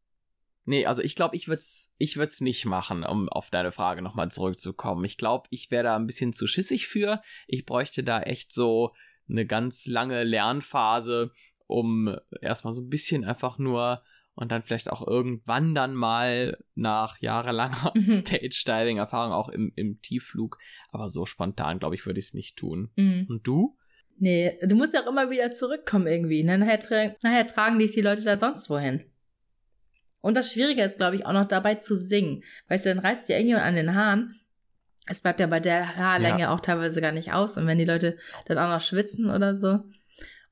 Nee, 0.67 0.87
also 0.87 1.03
ich 1.03 1.15
glaube, 1.15 1.37
ich 1.37 1.47
würde 1.47 1.61
es 1.61 1.95
ich 1.99 2.17
würd's 2.17 2.41
nicht 2.41 2.65
machen, 2.65 3.05
um 3.05 3.29
auf 3.29 3.51
deine 3.51 3.73
Frage 3.73 4.01
nochmal 4.03 4.31
zurückzukommen. 4.31 5.05
Ich 5.05 5.19
glaube, 5.19 5.47
ich 5.51 5.71
wäre 5.71 5.85
da 5.85 5.97
ein 5.97 6.07
bisschen 6.07 6.33
zu 6.33 6.47
schissig 6.47 6.87
für. 6.87 7.21
Ich 7.47 7.67
bräuchte 7.67 8.03
da 8.03 8.23
echt 8.23 8.53
so 8.53 8.95
eine 9.29 9.47
ganz 9.47 9.87
lange 9.87 10.25
Lernphase, 10.25 11.33
um 11.67 12.17
erstmal 12.41 12.73
so 12.73 12.83
ein 12.83 12.89
bisschen 12.89 13.25
einfach 13.25 13.59
nur 13.59 14.03
und 14.35 14.51
dann 14.51 14.63
vielleicht 14.63 14.91
auch 14.91 15.07
irgendwann 15.07 15.75
dann 15.75 15.95
mal 15.95 16.59
nach 16.75 17.21
jahrelanger 17.21 17.93
mhm. 17.95 18.09
Stage-Diving-Erfahrung 18.09 19.33
auch 19.33 19.49
im, 19.49 19.73
im 19.77 20.01
Tiefflug. 20.01 20.59
Aber 20.91 21.09
so 21.09 21.25
spontan, 21.25 21.79
glaube 21.79 21.95
ich, 21.95 22.05
würde 22.05 22.19
ich 22.19 22.27
es 22.27 22.35
nicht 22.35 22.57
tun. 22.57 22.91
Mhm. 22.97 23.27
Und 23.29 23.47
du? 23.47 23.77
Nee, 24.19 24.59
du 24.63 24.77
musst 24.77 24.95
ja 24.95 25.03
auch 25.03 25.09
immer 25.09 25.31
wieder 25.31 25.51
zurückkommen 25.51 26.07
irgendwie. 26.07 26.43
Ne? 26.43 26.59
Nachher, 26.59 26.81
tra 26.81 27.15
nachher 27.23 27.47
tragen 27.47 27.79
dich 27.79 27.93
die 27.93 28.01
Leute 28.01 28.23
da 28.23 28.37
sonst 28.37 28.71
wohin. 28.71 29.05
Und 30.25 30.39
das 30.39 30.51
Schwierige 30.51 30.83
ist, 30.83 30.97
glaube 30.97 31.17
ich, 31.17 31.27
auch 31.27 31.35
noch 31.35 31.45
dabei 31.45 31.75
zu 31.75 31.95
singen. 31.95 32.43
Weißt 32.69 32.87
du, 32.87 32.95
dann 32.95 33.05
reißt 33.05 33.29
dir 33.29 33.35
irgendjemand 33.35 33.67
an 33.67 33.75
den 33.75 33.95
Haaren. 33.95 34.35
Es 35.05 35.21
bleibt 35.21 35.39
ja 35.39 35.47
bei 35.47 35.61
der 35.61 35.97
Haarlänge 35.97 36.41
ja. 36.41 36.55
auch 36.55 36.61
teilweise 36.61 37.03
gar 37.03 37.13
nicht 37.13 37.35
aus. 37.35 37.59
Und 37.59 37.67
wenn 37.67 37.77
die 37.77 37.85
Leute 37.85 38.17
dann 38.47 38.57
auch 38.57 38.71
noch 38.71 38.81
schwitzen 38.81 39.29
oder 39.29 39.55
so, 39.55 39.81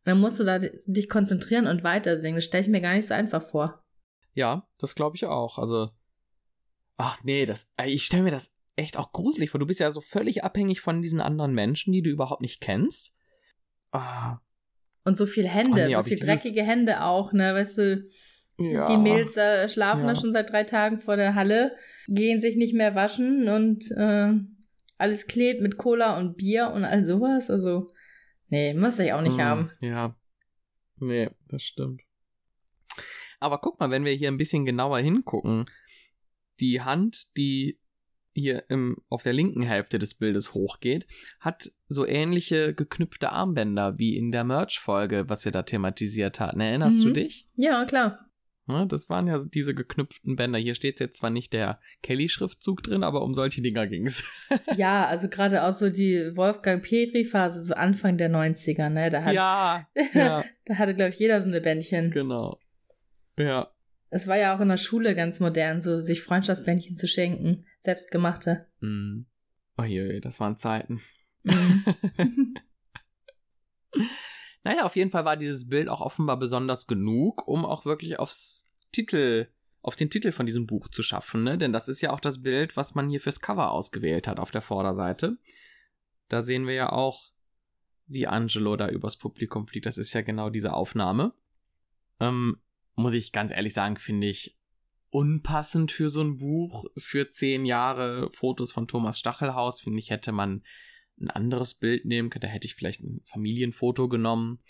dann 0.04 0.20
musst 0.20 0.38
du 0.38 0.44
da 0.44 0.58
dich 0.58 1.08
konzentrieren 1.08 1.66
und 1.66 1.84
weiter 1.84 2.18
singen. 2.18 2.34
Das 2.34 2.44
stelle 2.44 2.64
ich 2.64 2.68
mir 2.68 2.82
gar 2.82 2.92
nicht 2.92 3.06
so 3.06 3.14
einfach 3.14 3.42
vor. 3.42 3.82
Ja, 4.34 4.68
das 4.78 4.94
glaube 4.94 5.16
ich 5.16 5.24
auch. 5.24 5.56
Also, 5.56 5.88
ach 6.98 7.24
nee, 7.24 7.46
das, 7.46 7.72
ich 7.82 8.04
stelle 8.04 8.24
mir 8.24 8.30
das 8.30 8.54
echt 8.76 8.98
auch 8.98 9.10
gruselig 9.12 9.48
vor. 9.48 9.58
Du 9.58 9.66
bist 9.66 9.80
ja 9.80 9.90
so 9.90 10.02
völlig 10.02 10.44
abhängig 10.44 10.82
von 10.82 11.00
diesen 11.00 11.22
anderen 11.22 11.54
Menschen, 11.54 11.94
die 11.94 12.02
du 12.02 12.10
überhaupt 12.10 12.42
nicht 12.42 12.60
kennst. 12.60 13.14
Ah. 13.90 14.36
Und 15.04 15.16
so 15.16 15.24
viel 15.24 15.48
Hände, 15.48 15.84
oh 15.84 15.86
nee, 15.86 15.94
so 15.94 16.02
viel 16.02 16.18
dreckige 16.18 16.62
Hände 16.62 17.04
auch, 17.04 17.32
ne, 17.32 17.54
weißt 17.54 17.78
du 17.78 18.08
ja. 18.64 18.86
Die 18.86 18.96
Mädels 18.96 19.36
äh, 19.36 19.68
schlafen 19.68 20.02
ja. 20.02 20.08
da 20.08 20.16
schon 20.16 20.32
seit 20.32 20.50
drei 20.50 20.64
Tagen 20.64 21.00
vor 21.00 21.16
der 21.16 21.34
Halle, 21.34 21.76
gehen 22.08 22.40
sich 22.40 22.56
nicht 22.56 22.74
mehr 22.74 22.94
waschen 22.94 23.48
und 23.48 23.90
äh, 23.96 24.32
alles 24.98 25.26
klebt 25.26 25.60
mit 25.60 25.78
Cola 25.78 26.16
und 26.18 26.36
Bier 26.36 26.70
und 26.74 26.84
all 26.84 27.04
sowas. 27.04 27.50
Also, 27.50 27.92
nee, 28.48 28.74
muss 28.74 28.98
ich 28.98 29.12
auch 29.12 29.22
nicht 29.22 29.38
mm, 29.38 29.42
haben. 29.42 29.70
Ja. 29.80 30.16
Nee, 30.98 31.30
das 31.48 31.62
stimmt. 31.62 32.02
Aber 33.40 33.58
guck 33.58 33.80
mal, 33.80 33.90
wenn 33.90 34.04
wir 34.04 34.12
hier 34.12 34.28
ein 34.28 34.38
bisschen 34.38 34.64
genauer 34.64 35.00
hingucken, 35.00 35.64
die 36.60 36.80
Hand, 36.80 37.36
die 37.36 37.80
hier 38.34 38.64
im, 38.68 38.96
auf 39.08 39.22
der 39.22 39.32
linken 39.32 39.62
Hälfte 39.62 39.98
des 39.98 40.14
Bildes 40.14 40.54
hochgeht, 40.54 41.06
hat 41.40 41.70
so 41.88 42.06
ähnliche 42.06 42.74
geknüpfte 42.74 43.30
Armbänder 43.30 43.98
wie 43.98 44.16
in 44.16 44.32
der 44.32 44.44
Merch-Folge, 44.44 45.28
was 45.28 45.44
wir 45.44 45.52
da 45.52 45.62
thematisiert 45.64 46.40
hatten. 46.40 46.60
Erinnerst 46.60 47.00
mhm. 47.00 47.08
du 47.08 47.12
dich? 47.14 47.48
Ja, 47.56 47.84
klar. 47.84 48.30
Ja, 48.68 48.84
das 48.84 49.10
waren 49.10 49.26
ja 49.26 49.38
diese 49.44 49.74
geknüpften 49.74 50.36
Bänder. 50.36 50.58
Hier 50.58 50.76
steht 50.76 51.00
jetzt 51.00 51.18
zwar 51.18 51.30
nicht 51.30 51.52
der 51.52 51.80
Kelly-Schriftzug 52.02 52.82
drin, 52.82 53.02
aber 53.02 53.22
um 53.22 53.34
solche 53.34 53.60
Dinger 53.60 53.88
ging 53.88 54.06
es. 54.06 54.24
ja, 54.76 55.04
also 55.06 55.28
gerade 55.28 55.64
auch 55.64 55.72
so 55.72 55.90
die 55.90 56.36
Wolfgang 56.36 56.82
Petri-Phase, 56.82 57.60
so 57.60 57.74
Anfang 57.74 58.18
der 58.18 58.30
90er, 58.30 58.88
ne? 58.88 59.10
Da 59.10 59.24
hat, 59.24 59.34
ja, 59.34 59.88
ja. 60.14 60.44
da 60.64 60.74
hatte, 60.78 60.94
glaube 60.94 61.10
ich, 61.10 61.18
jeder 61.18 61.42
so 61.42 61.48
eine 61.48 61.60
Bändchen. 61.60 62.12
Genau. 62.12 62.60
Ja. 63.36 63.72
Es 64.10 64.28
war 64.28 64.36
ja 64.36 64.54
auch 64.54 64.60
in 64.60 64.68
der 64.68 64.76
Schule 64.76 65.16
ganz 65.16 65.40
modern, 65.40 65.80
so 65.80 65.98
sich 65.98 66.22
Freundschaftsbändchen 66.22 66.96
zu 66.96 67.08
schenken, 67.08 67.64
selbstgemachte. 67.80 68.66
Mm. 68.80 69.22
Oh 69.78 69.84
je, 69.84 70.20
das 70.20 70.38
waren 70.38 70.56
Zeiten. 70.56 71.00
Mm. 71.42 71.84
naja, 74.64 74.84
auf 74.84 74.96
jeden 74.96 75.10
Fall 75.10 75.24
war 75.24 75.36
dieses 75.36 75.68
Bild 75.68 75.88
auch 75.88 76.00
offenbar 76.00 76.38
besonders 76.38 76.86
genug, 76.86 77.46
um 77.48 77.64
auch 77.64 77.84
wirklich 77.84 78.18
aufs 78.18 78.64
Titel, 78.92 79.48
auf 79.80 79.96
den 79.96 80.10
Titel 80.10 80.32
von 80.32 80.46
diesem 80.46 80.66
Buch 80.66 80.88
zu 80.88 81.02
schaffen, 81.02 81.42
ne? 81.42 81.58
Denn 81.58 81.72
das 81.72 81.88
ist 81.88 82.00
ja 82.00 82.12
auch 82.12 82.20
das 82.20 82.42
Bild, 82.42 82.76
was 82.76 82.94
man 82.94 83.08
hier 83.08 83.20
fürs 83.20 83.40
Cover 83.40 83.72
ausgewählt 83.72 84.28
hat 84.28 84.38
auf 84.38 84.50
der 84.50 84.62
Vorderseite. 84.62 85.38
Da 86.28 86.42
sehen 86.42 86.66
wir 86.66 86.74
ja 86.74 86.92
auch, 86.92 87.32
wie 88.06 88.26
Angelo 88.26 88.76
da 88.76 88.88
übers 88.88 89.16
Publikum 89.16 89.66
fliegt. 89.66 89.86
Das 89.86 89.98
ist 89.98 90.12
ja 90.12 90.22
genau 90.22 90.50
diese 90.50 90.72
Aufnahme. 90.72 91.34
Ähm, 92.20 92.58
muss 92.94 93.14
ich 93.14 93.32
ganz 93.32 93.52
ehrlich 93.52 93.74
sagen, 93.74 93.96
finde 93.96 94.28
ich 94.28 94.56
unpassend 95.10 95.92
für 95.92 96.08
so 96.08 96.22
ein 96.22 96.36
Buch. 96.36 96.84
Für 96.96 97.30
zehn 97.30 97.64
Jahre 97.64 98.30
Fotos 98.32 98.72
von 98.72 98.86
Thomas 98.86 99.18
Stachelhaus, 99.18 99.80
finde 99.80 99.98
ich, 99.98 100.10
hätte 100.10 100.32
man 100.32 100.62
ein 101.20 101.30
anderes 101.30 101.74
Bild 101.74 102.04
nehmen 102.04 102.30
können. 102.30 102.42
Da 102.42 102.48
hätte 102.48 102.66
ich 102.66 102.74
vielleicht 102.74 103.02
ein 103.02 103.22
Familienfoto 103.24 104.08
genommen 104.08 104.60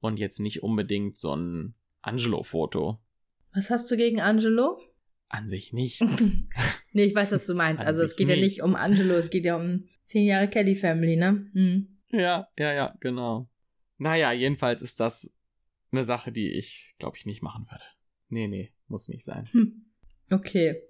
und 0.00 0.18
jetzt 0.18 0.40
nicht 0.40 0.62
unbedingt 0.62 1.18
so 1.18 1.34
ein 1.34 1.74
Angelo-Foto. 2.02 2.98
Was 3.54 3.70
hast 3.70 3.90
du 3.90 3.96
gegen 3.96 4.20
Angelo? 4.20 4.80
An 5.28 5.48
sich 5.48 5.72
nicht. 5.72 6.00
nee, 6.92 7.04
ich 7.04 7.14
weiß, 7.14 7.32
was 7.32 7.46
du 7.46 7.54
meinst. 7.54 7.84
also 7.84 8.02
es 8.02 8.16
geht 8.16 8.28
nicht. 8.28 8.36
ja 8.36 8.42
nicht 8.42 8.62
um 8.62 8.74
Angelo, 8.74 9.14
es 9.14 9.30
geht 9.30 9.44
ja 9.44 9.56
um 9.56 9.84
zehn 10.04 10.26
Jahre 10.26 10.48
Kelly 10.48 10.74
Family, 10.74 11.16
ne? 11.16 11.48
Hm. 11.52 11.98
Ja, 12.10 12.48
ja, 12.58 12.72
ja, 12.72 12.96
genau. 13.00 13.48
Naja, 13.98 14.32
jedenfalls 14.32 14.82
ist 14.82 14.98
das 14.98 15.32
eine 15.92 16.04
Sache, 16.04 16.32
die 16.32 16.50
ich, 16.50 16.94
glaube 16.98 17.16
ich, 17.16 17.26
nicht 17.26 17.42
machen 17.42 17.66
würde. 17.70 17.84
Nee, 18.28 18.48
nee, 18.48 18.72
muss 18.88 19.08
nicht 19.08 19.24
sein. 19.24 19.44
Hm. 19.52 19.84
Okay. 20.30 20.82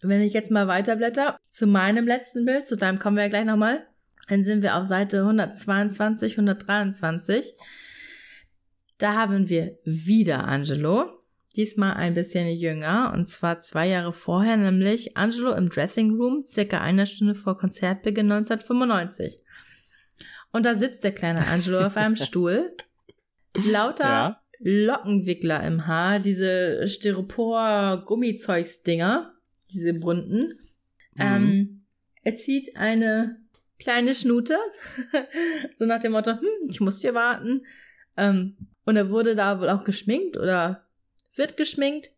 Wenn 0.00 0.22
ich 0.22 0.32
jetzt 0.32 0.50
mal 0.50 0.66
weiterblätter 0.66 1.38
zu 1.46 1.66
meinem 1.66 2.06
letzten 2.06 2.44
Bild, 2.44 2.66
zu 2.66 2.76
deinem 2.76 2.98
kommen 2.98 3.16
wir 3.16 3.24
ja 3.24 3.28
gleich 3.28 3.44
nochmal, 3.44 3.86
dann 4.28 4.44
sind 4.44 4.62
wir 4.62 4.76
auf 4.76 4.86
Seite 4.86 5.20
122, 5.20 6.34
123. 6.34 7.54
Da 8.98 9.14
haben 9.14 9.48
wir 9.48 9.78
wieder 9.84 10.44
Angelo. 10.44 11.22
Diesmal 11.56 11.94
ein 11.94 12.14
bisschen 12.14 12.48
jünger, 12.48 13.12
und 13.14 13.26
zwar 13.26 13.58
zwei 13.58 13.86
Jahre 13.86 14.14
vorher, 14.14 14.56
nämlich 14.56 15.18
Angelo 15.18 15.52
im 15.52 15.68
Dressing 15.68 16.16
Room, 16.16 16.44
circa 16.46 16.80
eine 16.80 17.06
Stunde 17.06 17.34
vor 17.34 17.58
Konzertbeginn 17.58 18.32
1995. 18.32 19.38
Und 20.50 20.64
da 20.64 20.74
sitzt 20.74 21.04
der 21.04 21.12
kleine 21.12 21.46
Angelo 21.48 21.84
auf 21.84 21.98
einem 21.98 22.16
Stuhl 22.26 22.74
lauter 23.54 24.04
ja. 24.04 24.40
Lockenwickler 24.60 25.62
im 25.64 25.86
Haar, 25.86 26.20
diese 26.20 26.88
Styropor-Gummizeugsdinger, 26.88 29.34
diese 29.72 29.94
bunten. 29.94 30.52
Mhm. 31.14 31.18
Ähm, 31.18 31.84
er 32.22 32.36
zieht 32.36 32.76
eine 32.76 33.41
kleine 33.82 34.14
Schnute, 34.14 34.56
so 35.76 35.84
nach 35.84 36.00
dem 36.00 36.12
Motto, 36.12 36.32
hm, 36.32 36.70
ich 36.70 36.80
muss 36.80 37.00
hier 37.00 37.14
warten. 37.14 37.66
Ähm, 38.16 38.56
und 38.84 38.96
er 38.96 39.10
wurde 39.10 39.34
da 39.34 39.60
wohl 39.60 39.68
auch 39.68 39.84
geschminkt 39.84 40.36
oder 40.36 40.84
wird 41.36 41.56
geschminkt. 41.56 42.10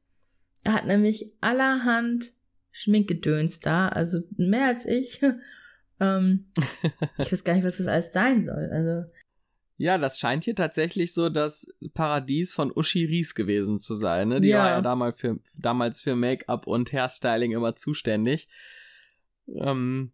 Er 0.62 0.74
hat 0.74 0.86
nämlich 0.86 1.32
allerhand 1.40 2.32
Schminkgedöns 2.72 3.60
da, 3.60 3.88
also 3.88 4.20
mehr 4.36 4.66
als 4.66 4.86
ich. 4.86 5.20
ähm, 6.00 6.46
ich 7.18 7.30
weiß 7.30 7.44
gar 7.44 7.54
nicht, 7.54 7.64
was 7.64 7.78
das 7.78 7.86
alles 7.86 8.12
sein 8.12 8.44
soll. 8.44 8.70
Also 8.72 9.10
ja, 9.76 9.98
das 9.98 10.20
scheint 10.20 10.44
hier 10.44 10.54
tatsächlich 10.54 11.12
so 11.12 11.28
das 11.28 11.66
Paradies 11.94 12.52
von 12.52 12.70
Uschi 12.74 13.04
Ries 13.06 13.34
gewesen 13.34 13.80
zu 13.80 13.94
sein. 13.94 14.28
Ne? 14.28 14.40
Die 14.40 14.48
ja. 14.48 14.58
war 14.58 14.70
ja 14.70 14.80
damals 14.80 15.18
für, 15.18 15.40
damals 15.56 16.00
für 16.00 16.14
Make-up 16.14 16.66
und 16.66 16.92
Hairstyling 16.92 17.52
immer 17.52 17.74
zuständig. 17.74 18.48
Ähm, 19.48 20.12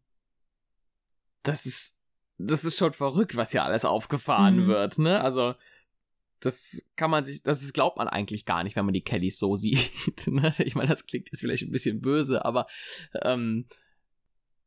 das 1.42 1.66
ist, 1.66 1.98
das 2.38 2.64
ist 2.64 2.78
schon 2.78 2.92
verrückt, 2.92 3.36
was 3.36 3.52
hier 3.52 3.64
alles 3.64 3.84
aufgefahren 3.84 4.64
mhm. 4.64 4.66
wird, 4.68 4.98
ne? 4.98 5.20
Also, 5.22 5.54
das 6.40 6.86
kann 6.96 7.10
man 7.10 7.24
sich, 7.24 7.42
das 7.42 7.72
glaubt 7.72 7.98
man 7.98 8.08
eigentlich 8.08 8.46
gar 8.46 8.64
nicht, 8.64 8.74
wenn 8.74 8.86
man 8.86 8.94
die 8.94 9.04
Kellys 9.04 9.38
so 9.38 9.54
sieht. 9.56 9.90
Ne? 10.26 10.54
Ich 10.58 10.74
meine, 10.74 10.88
das 10.88 11.06
klingt 11.06 11.30
jetzt 11.30 11.40
vielleicht 11.40 11.62
ein 11.62 11.72
bisschen 11.72 12.00
böse, 12.00 12.44
aber 12.44 12.66
ähm, 13.22 13.66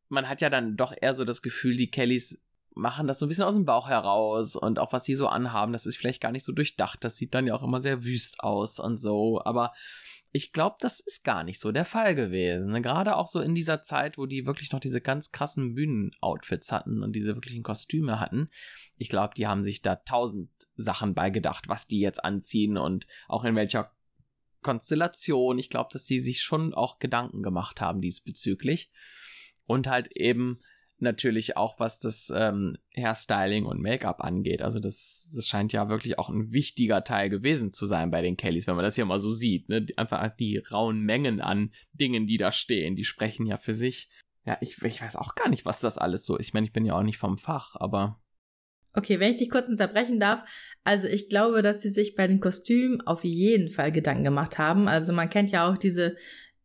man 0.08 0.28
hat 0.28 0.40
ja 0.40 0.50
dann 0.50 0.76
doch 0.76 0.94
eher 0.98 1.14
so 1.14 1.24
das 1.24 1.42
Gefühl, 1.42 1.76
die 1.76 1.90
Kellys 1.90 2.43
machen 2.74 3.06
das 3.06 3.18
so 3.18 3.26
ein 3.26 3.28
bisschen 3.28 3.44
aus 3.44 3.54
dem 3.54 3.64
Bauch 3.64 3.88
heraus 3.88 4.56
und 4.56 4.78
auch 4.78 4.92
was 4.92 5.04
sie 5.04 5.14
so 5.14 5.28
anhaben, 5.28 5.72
das 5.72 5.86
ist 5.86 5.96
vielleicht 5.96 6.20
gar 6.20 6.32
nicht 6.32 6.44
so 6.44 6.52
durchdacht. 6.52 7.04
Das 7.04 7.16
sieht 7.16 7.34
dann 7.34 7.46
ja 7.46 7.54
auch 7.54 7.62
immer 7.62 7.80
sehr 7.80 8.04
wüst 8.04 8.40
aus 8.40 8.80
und 8.80 8.96
so. 8.96 9.40
Aber 9.44 9.72
ich 10.32 10.52
glaube, 10.52 10.76
das 10.80 10.98
ist 10.98 11.22
gar 11.22 11.44
nicht 11.44 11.60
so 11.60 11.70
der 11.70 11.84
Fall 11.84 12.16
gewesen. 12.16 12.72
Ne? 12.72 12.82
Gerade 12.82 13.14
auch 13.14 13.28
so 13.28 13.40
in 13.40 13.54
dieser 13.54 13.82
Zeit, 13.82 14.18
wo 14.18 14.26
die 14.26 14.46
wirklich 14.46 14.72
noch 14.72 14.80
diese 14.80 15.00
ganz 15.00 15.30
krassen 15.30 15.76
Bühnenoutfits 15.76 16.72
hatten 16.72 17.04
und 17.04 17.12
diese 17.12 17.36
wirklichen 17.36 17.62
Kostüme 17.62 18.18
hatten. 18.18 18.48
Ich 18.96 19.08
glaube, 19.08 19.34
die 19.36 19.46
haben 19.46 19.62
sich 19.62 19.80
da 19.80 19.94
tausend 19.94 20.50
Sachen 20.74 21.14
beigedacht, 21.14 21.68
was 21.68 21.86
die 21.86 22.00
jetzt 22.00 22.24
anziehen 22.24 22.76
und 22.76 23.06
auch 23.28 23.44
in 23.44 23.54
welcher 23.54 23.92
Konstellation. 24.62 25.58
Ich 25.60 25.70
glaube, 25.70 25.90
dass 25.92 26.04
die 26.04 26.18
sich 26.18 26.42
schon 26.42 26.74
auch 26.74 26.98
Gedanken 26.98 27.44
gemacht 27.44 27.80
haben 27.80 28.00
diesbezüglich. 28.00 28.90
Und 29.66 29.86
halt 29.86 30.10
eben 30.16 30.58
natürlich 30.98 31.56
auch, 31.56 31.78
was 31.78 31.98
das 31.98 32.32
ähm, 32.34 32.76
Hairstyling 32.96 33.66
und 33.66 33.80
Make-up 33.80 34.22
angeht. 34.22 34.62
Also 34.62 34.78
das, 34.78 35.28
das 35.34 35.46
scheint 35.46 35.72
ja 35.72 35.88
wirklich 35.88 36.18
auch 36.18 36.28
ein 36.28 36.52
wichtiger 36.52 37.04
Teil 37.04 37.30
gewesen 37.30 37.72
zu 37.72 37.86
sein 37.86 38.10
bei 38.10 38.22
den 38.22 38.36
Kellys, 38.36 38.66
wenn 38.66 38.76
man 38.76 38.84
das 38.84 38.94
hier 38.94 39.04
mal 39.04 39.18
so 39.18 39.30
sieht. 39.30 39.68
Ne? 39.68 39.86
Einfach 39.96 40.34
die 40.36 40.58
rauen 40.58 41.00
Mengen 41.00 41.40
an 41.40 41.72
Dingen, 41.92 42.26
die 42.26 42.36
da 42.36 42.52
stehen, 42.52 42.96
die 42.96 43.04
sprechen 43.04 43.46
ja 43.46 43.58
für 43.58 43.74
sich. 43.74 44.08
Ja, 44.46 44.58
ich, 44.60 44.82
ich 44.82 45.00
weiß 45.00 45.16
auch 45.16 45.34
gar 45.34 45.48
nicht, 45.48 45.64
was 45.64 45.80
das 45.80 45.98
alles 45.98 46.26
so 46.26 46.36
ist. 46.36 46.48
Ich 46.48 46.54
meine, 46.54 46.66
ich 46.66 46.72
bin 46.72 46.84
ja 46.84 46.94
auch 46.98 47.02
nicht 47.02 47.18
vom 47.18 47.38
Fach, 47.38 47.76
aber. 47.76 48.20
Okay, 48.92 49.18
wenn 49.18 49.32
ich 49.32 49.38
dich 49.38 49.50
kurz 49.50 49.68
unterbrechen 49.68 50.20
darf. 50.20 50.44
Also 50.84 51.08
ich 51.08 51.28
glaube, 51.28 51.62
dass 51.62 51.82
sie 51.82 51.88
sich 51.88 52.14
bei 52.14 52.26
den 52.26 52.40
Kostümen 52.40 53.00
auf 53.00 53.24
jeden 53.24 53.68
Fall 53.68 53.90
Gedanken 53.90 54.24
gemacht 54.24 54.58
haben. 54.58 54.86
Also 54.86 55.12
man 55.12 55.30
kennt 55.30 55.50
ja 55.50 55.68
auch 55.68 55.78
diese 55.78 56.16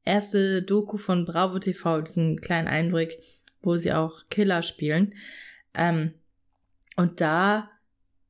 erste 0.04 0.62
Doku 0.64 0.98
von 0.98 1.26
Bravo 1.26 1.60
TV, 1.60 2.02
diesen 2.02 2.42
kleinen 2.42 2.68
Einblick, 2.68 3.18
wo 3.62 3.78
sie 3.78 3.94
auch 3.94 4.28
Killer 4.30 4.64
spielen. 4.64 5.14
Ähm, 5.74 6.14
und 6.96 7.22
da 7.22 7.70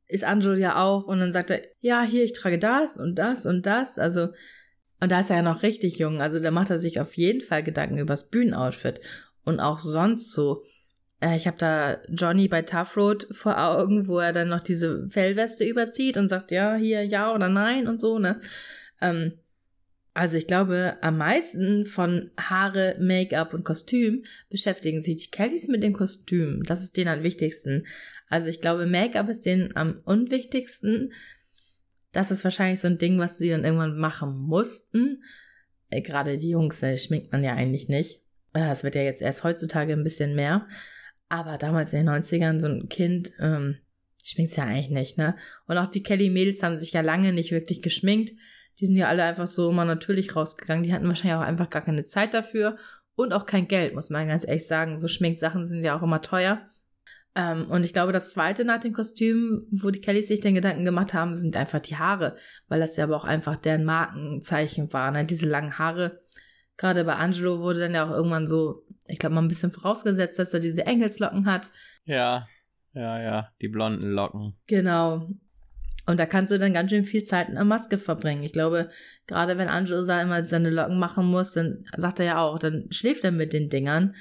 ist 0.07 0.23
Angelo 0.23 0.55
ja 0.55 0.81
auch 0.81 1.05
und 1.05 1.19
dann 1.19 1.31
sagt 1.31 1.51
er, 1.51 1.61
ja, 1.81 2.03
hier, 2.03 2.23
ich 2.23 2.33
trage 2.33 2.59
das 2.59 2.97
und 2.97 3.15
das 3.15 3.45
und 3.45 3.65
das. 3.65 3.99
Also, 3.99 4.29
und 4.99 5.11
da 5.11 5.19
ist 5.21 5.29
er 5.29 5.37
ja 5.37 5.41
noch 5.41 5.63
richtig 5.63 5.99
jung. 5.99 6.21
Also 6.21 6.39
da 6.39 6.51
macht 6.51 6.71
er 6.71 6.79
sich 6.79 6.99
auf 6.99 7.13
jeden 7.13 7.41
Fall 7.41 7.63
Gedanken 7.63 7.99
übers 7.99 8.29
Bühnenoutfit. 8.29 8.99
Und 9.45 9.59
auch 9.59 9.79
sonst 9.79 10.33
so. 10.33 10.63
Äh, 11.21 11.35
ich 11.37 11.47
habe 11.47 11.57
da 11.57 11.97
Johnny 12.09 12.47
bei 12.47 12.63
Tough 12.63 12.97
Road 12.97 13.27
vor 13.31 13.57
Augen, 13.57 14.07
wo 14.07 14.19
er 14.19 14.33
dann 14.33 14.49
noch 14.49 14.61
diese 14.61 15.07
Fellweste 15.09 15.63
überzieht 15.63 16.17
und 16.17 16.27
sagt, 16.27 16.51
ja, 16.51 16.75
hier, 16.75 17.03
ja 17.03 17.33
oder 17.33 17.49
nein 17.49 17.87
und 17.87 18.01
so, 18.01 18.19
ne? 18.19 18.41
Ähm, 19.01 19.33
also 20.19 20.35
ich 20.35 20.47
glaube, 20.47 20.97
am 20.99 21.17
meisten 21.17 21.85
von 21.85 22.29
Haare, 22.37 22.97
Make-up 22.99 23.53
und 23.53 23.63
Kostüm 23.63 24.25
beschäftigen 24.49 25.01
sich 25.01 25.15
die 25.15 25.31
Kellys 25.31 25.69
mit 25.69 25.81
den 25.81 25.93
Kostümen. 25.93 26.63
Das 26.63 26.83
ist 26.83 26.97
denen 26.97 27.07
am 27.07 27.23
wichtigsten. 27.23 27.87
Also 28.27 28.49
ich 28.49 28.59
glaube, 28.59 28.85
Make-up 28.85 29.29
ist 29.29 29.45
denen 29.45 29.77
am 29.77 30.01
unwichtigsten. 30.03 31.13
Das 32.11 32.31
ist 32.31 32.43
wahrscheinlich 32.43 32.81
so 32.81 32.87
ein 32.89 32.97
Ding, 32.97 33.17
was 33.17 33.37
sie 33.37 33.49
dann 33.49 33.63
irgendwann 33.63 33.97
machen 33.97 34.37
mussten. 34.37 35.23
Äh, 35.89 36.01
Gerade 36.01 36.35
die 36.35 36.49
Jungs 36.49 36.83
äh, 36.83 36.97
schminkt 36.97 37.31
man 37.31 37.41
ja 37.41 37.53
eigentlich 37.53 37.87
nicht. 37.87 38.21
Äh, 38.53 38.71
es 38.71 38.83
wird 38.83 38.95
ja 38.95 39.03
jetzt 39.03 39.21
erst 39.21 39.45
heutzutage 39.45 39.93
ein 39.93 40.03
bisschen 40.03 40.35
mehr. 40.35 40.67
Aber 41.29 41.57
damals 41.57 41.93
in 41.93 42.05
den 42.05 42.09
90ern 42.09 42.59
so 42.59 42.67
ein 42.67 42.89
Kind 42.89 43.31
ähm, 43.39 43.77
schminkt 44.21 44.53
ja 44.57 44.65
eigentlich 44.65 44.89
nicht, 44.89 45.17
ne? 45.17 45.37
Und 45.65 45.77
auch 45.77 45.89
die 45.89 46.03
Kelly-Mädels 46.03 46.61
haben 46.61 46.75
sich 46.75 46.91
ja 46.91 46.99
lange 46.99 47.31
nicht 47.31 47.51
wirklich 47.51 47.81
geschminkt. 47.81 48.33
Die 48.79 48.85
sind 48.85 48.95
ja 48.95 49.07
alle 49.07 49.23
einfach 49.23 49.47
so 49.47 49.69
immer 49.69 49.85
natürlich 49.85 50.35
rausgegangen. 50.35 50.83
Die 50.83 50.93
hatten 50.93 51.07
wahrscheinlich 51.07 51.35
auch 51.35 51.45
einfach 51.45 51.69
gar 51.69 51.81
keine 51.81 52.05
Zeit 52.05 52.33
dafür 52.33 52.77
und 53.15 53.33
auch 53.33 53.45
kein 53.45 53.67
Geld, 53.67 53.93
muss 53.93 54.09
man 54.09 54.27
ganz 54.27 54.47
ehrlich 54.47 54.67
sagen. 54.67 54.97
So 54.97 55.07
Schminksachen 55.07 55.65
sind 55.65 55.83
ja 55.83 55.97
auch 55.97 56.03
immer 56.03 56.21
teuer. 56.21 56.61
Ähm, 57.35 57.69
und 57.69 57.85
ich 57.85 57.93
glaube, 57.93 58.11
das 58.11 58.31
zweite 58.31 58.65
nach 58.65 58.79
den 58.79 58.93
Kostümen, 58.93 59.67
wo 59.71 59.91
die 59.91 60.01
Kellys 60.01 60.27
sich 60.27 60.39
den 60.39 60.55
Gedanken 60.55 60.85
gemacht 60.85 61.13
haben, 61.13 61.35
sind 61.35 61.55
einfach 61.55 61.79
die 61.79 61.97
Haare, 61.97 62.37
weil 62.67 62.79
das 62.79 62.95
ja 62.97 63.03
aber 63.03 63.17
auch 63.17 63.25
einfach 63.25 63.57
deren 63.57 63.83
Markenzeichen 63.83 64.91
war. 64.93 65.11
Ne? 65.11 65.25
Diese 65.25 65.47
langen 65.47 65.77
Haare 65.77 66.21
Gerade 66.79 67.03
bei 67.03 67.15
Angelo 67.15 67.59
wurde 67.59 67.81
dann 67.81 67.93
ja 67.93 68.07
auch 68.07 68.15
irgendwann 68.15 68.47
so, 68.47 68.85
ich 69.05 69.19
glaube 69.19 69.35
mal 69.35 69.41
ein 69.41 69.49
bisschen 69.49 69.73
vorausgesetzt, 69.73 70.39
dass 70.39 70.53
er 70.53 70.61
diese 70.61 70.85
Engelslocken 70.85 71.45
hat. 71.45 71.69
Ja, 72.05 72.47
ja, 72.93 73.21
ja, 73.21 73.49
die 73.61 73.67
blonden 73.67 74.11
Locken. 74.11 74.55
Genau. 74.65 75.27
Und 76.09 76.19
da 76.19 76.25
kannst 76.25 76.51
du 76.51 76.57
dann 76.57 76.73
ganz 76.73 76.89
schön 76.89 77.03
viel 77.03 77.23
Zeit 77.23 77.49
in 77.49 77.55
der 77.55 77.65
Maske 77.65 77.99
verbringen. 77.99 78.41
Ich 78.41 78.51
glaube, 78.51 78.89
gerade 79.27 79.59
wenn 79.59 79.67
Angelo 79.67 80.01
immer 80.01 80.43
seine 80.43 80.71
Locken 80.71 80.97
machen 80.97 81.27
muss, 81.27 81.51
dann 81.51 81.85
sagt 81.95 82.19
er 82.19 82.25
ja 82.25 82.39
auch, 82.39 82.57
dann 82.57 82.87
schläft 82.89 83.23
er 83.25 83.31
mit 83.31 83.53
den 83.53 83.69
Dingern. 83.69 84.15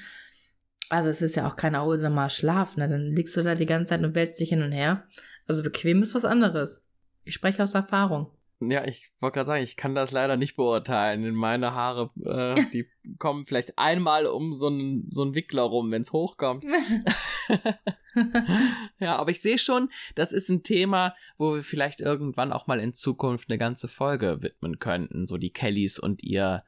Also 0.89 1.09
es 1.09 1.23
ist 1.23 1.35
ja 1.35 1.47
auch 1.47 1.55
kein 1.55 1.73
erholsamer 1.73 2.29
Schlaf, 2.29 2.77
ne? 2.77 2.87
Dann 2.87 3.15
liegst 3.15 3.35
du 3.35 3.41
da 3.41 3.55
die 3.55 3.65
ganze 3.65 3.89
Zeit 3.89 4.03
und 4.03 4.13
wälzt 4.13 4.39
dich 4.39 4.49
hin 4.49 4.61
und 4.61 4.71
her. 4.71 5.07
Also 5.47 5.63
bequem 5.63 6.03
ist 6.03 6.13
was 6.13 6.25
anderes. 6.25 6.85
Ich 7.23 7.33
spreche 7.33 7.63
aus 7.63 7.73
Erfahrung. 7.73 8.29
Ja, 8.61 8.85
ich 8.85 9.09
wollte 9.21 9.35
gerade 9.35 9.47
sagen, 9.47 9.63
ich 9.63 9.77
kann 9.77 9.95
das 9.95 10.11
leider 10.11 10.35
nicht 10.35 10.57
beurteilen. 10.57 11.33
Meine 11.33 11.73
Haare, 11.73 12.11
äh, 12.25 12.61
die 12.73 12.89
kommen 13.17 13.45
vielleicht 13.45 13.79
einmal 13.79 14.25
um 14.25 14.51
so 14.51 14.67
einen 14.67 15.07
so 15.11 15.21
einen 15.21 15.33
Wickler 15.33 15.63
rum, 15.63 15.91
wenn 15.91 16.01
es 16.01 16.11
hochkommt. 16.11 16.65
ja, 18.99 19.15
aber 19.15 19.31
ich 19.31 19.39
sehe 19.39 19.57
schon, 19.57 19.89
das 20.15 20.33
ist 20.33 20.49
ein 20.49 20.63
Thema, 20.63 21.15
wo 21.37 21.55
wir 21.55 21.63
vielleicht 21.63 22.01
irgendwann 22.01 22.51
auch 22.51 22.67
mal 22.67 22.81
in 22.81 22.93
Zukunft 22.93 23.49
eine 23.49 23.57
ganze 23.57 23.87
Folge 23.87 24.41
widmen 24.41 24.77
könnten. 24.77 25.25
So 25.25 25.37
die 25.37 25.53
Kellys 25.53 25.97
und 25.97 26.21
ihr, 26.21 26.65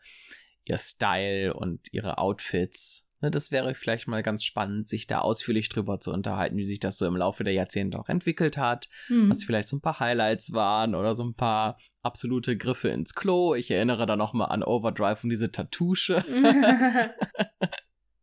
ihr 0.64 0.78
Style 0.78 1.54
und 1.54 1.92
ihre 1.92 2.20
Outfits. 2.20 3.11
Ne, 3.22 3.30
das 3.30 3.52
wäre 3.52 3.76
vielleicht 3.76 4.08
mal 4.08 4.24
ganz 4.24 4.44
spannend, 4.44 4.90
sich 4.90 5.06
da 5.06 5.20
ausführlich 5.20 5.70
drüber 5.70 6.00
zu 6.00 6.12
unterhalten, 6.12 6.58
wie 6.58 6.64
sich 6.64 6.80
das 6.80 6.98
so 6.98 7.06
im 7.06 7.16
Laufe 7.16 7.44
der 7.44 7.54
Jahrzehnte 7.54 8.00
auch 8.00 8.10
entwickelt 8.10 8.58
hat. 8.58 8.90
Hm. 9.08 9.30
Was 9.30 9.44
vielleicht 9.44 9.70
so 9.70 9.78
ein 9.78 9.82
paar 9.82 10.00
Highlights 10.00 10.54
waren 10.54 10.96
oder 10.96 11.14
so 11.14 11.24
ein 11.24 11.36
paar 11.36 11.78
absolute 12.02 12.58
Griffe 12.58 12.90
ins 12.90 13.14
Klo. 13.14 13.54
Ich 13.54 13.70
erinnere 13.70 14.08
da 14.08 14.16
nochmal 14.16 14.50
an 14.50 14.64
Overdrive 14.64 15.24
und 15.24 15.30
diese 15.30 15.52
Tattoosche. 15.52 16.26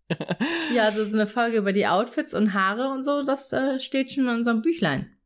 ja, 0.74 0.84
also 0.84 1.04
so 1.04 1.14
eine 1.14 1.28
Folge 1.28 1.58
über 1.58 1.72
die 1.72 1.86
Outfits 1.86 2.34
und 2.34 2.54
Haare 2.54 2.88
und 2.88 3.04
so, 3.04 3.22
das 3.22 3.52
äh, 3.52 3.78
steht 3.78 4.12
schon 4.12 4.24
in 4.24 4.30
unserem 4.30 4.62
Büchlein. 4.62 5.16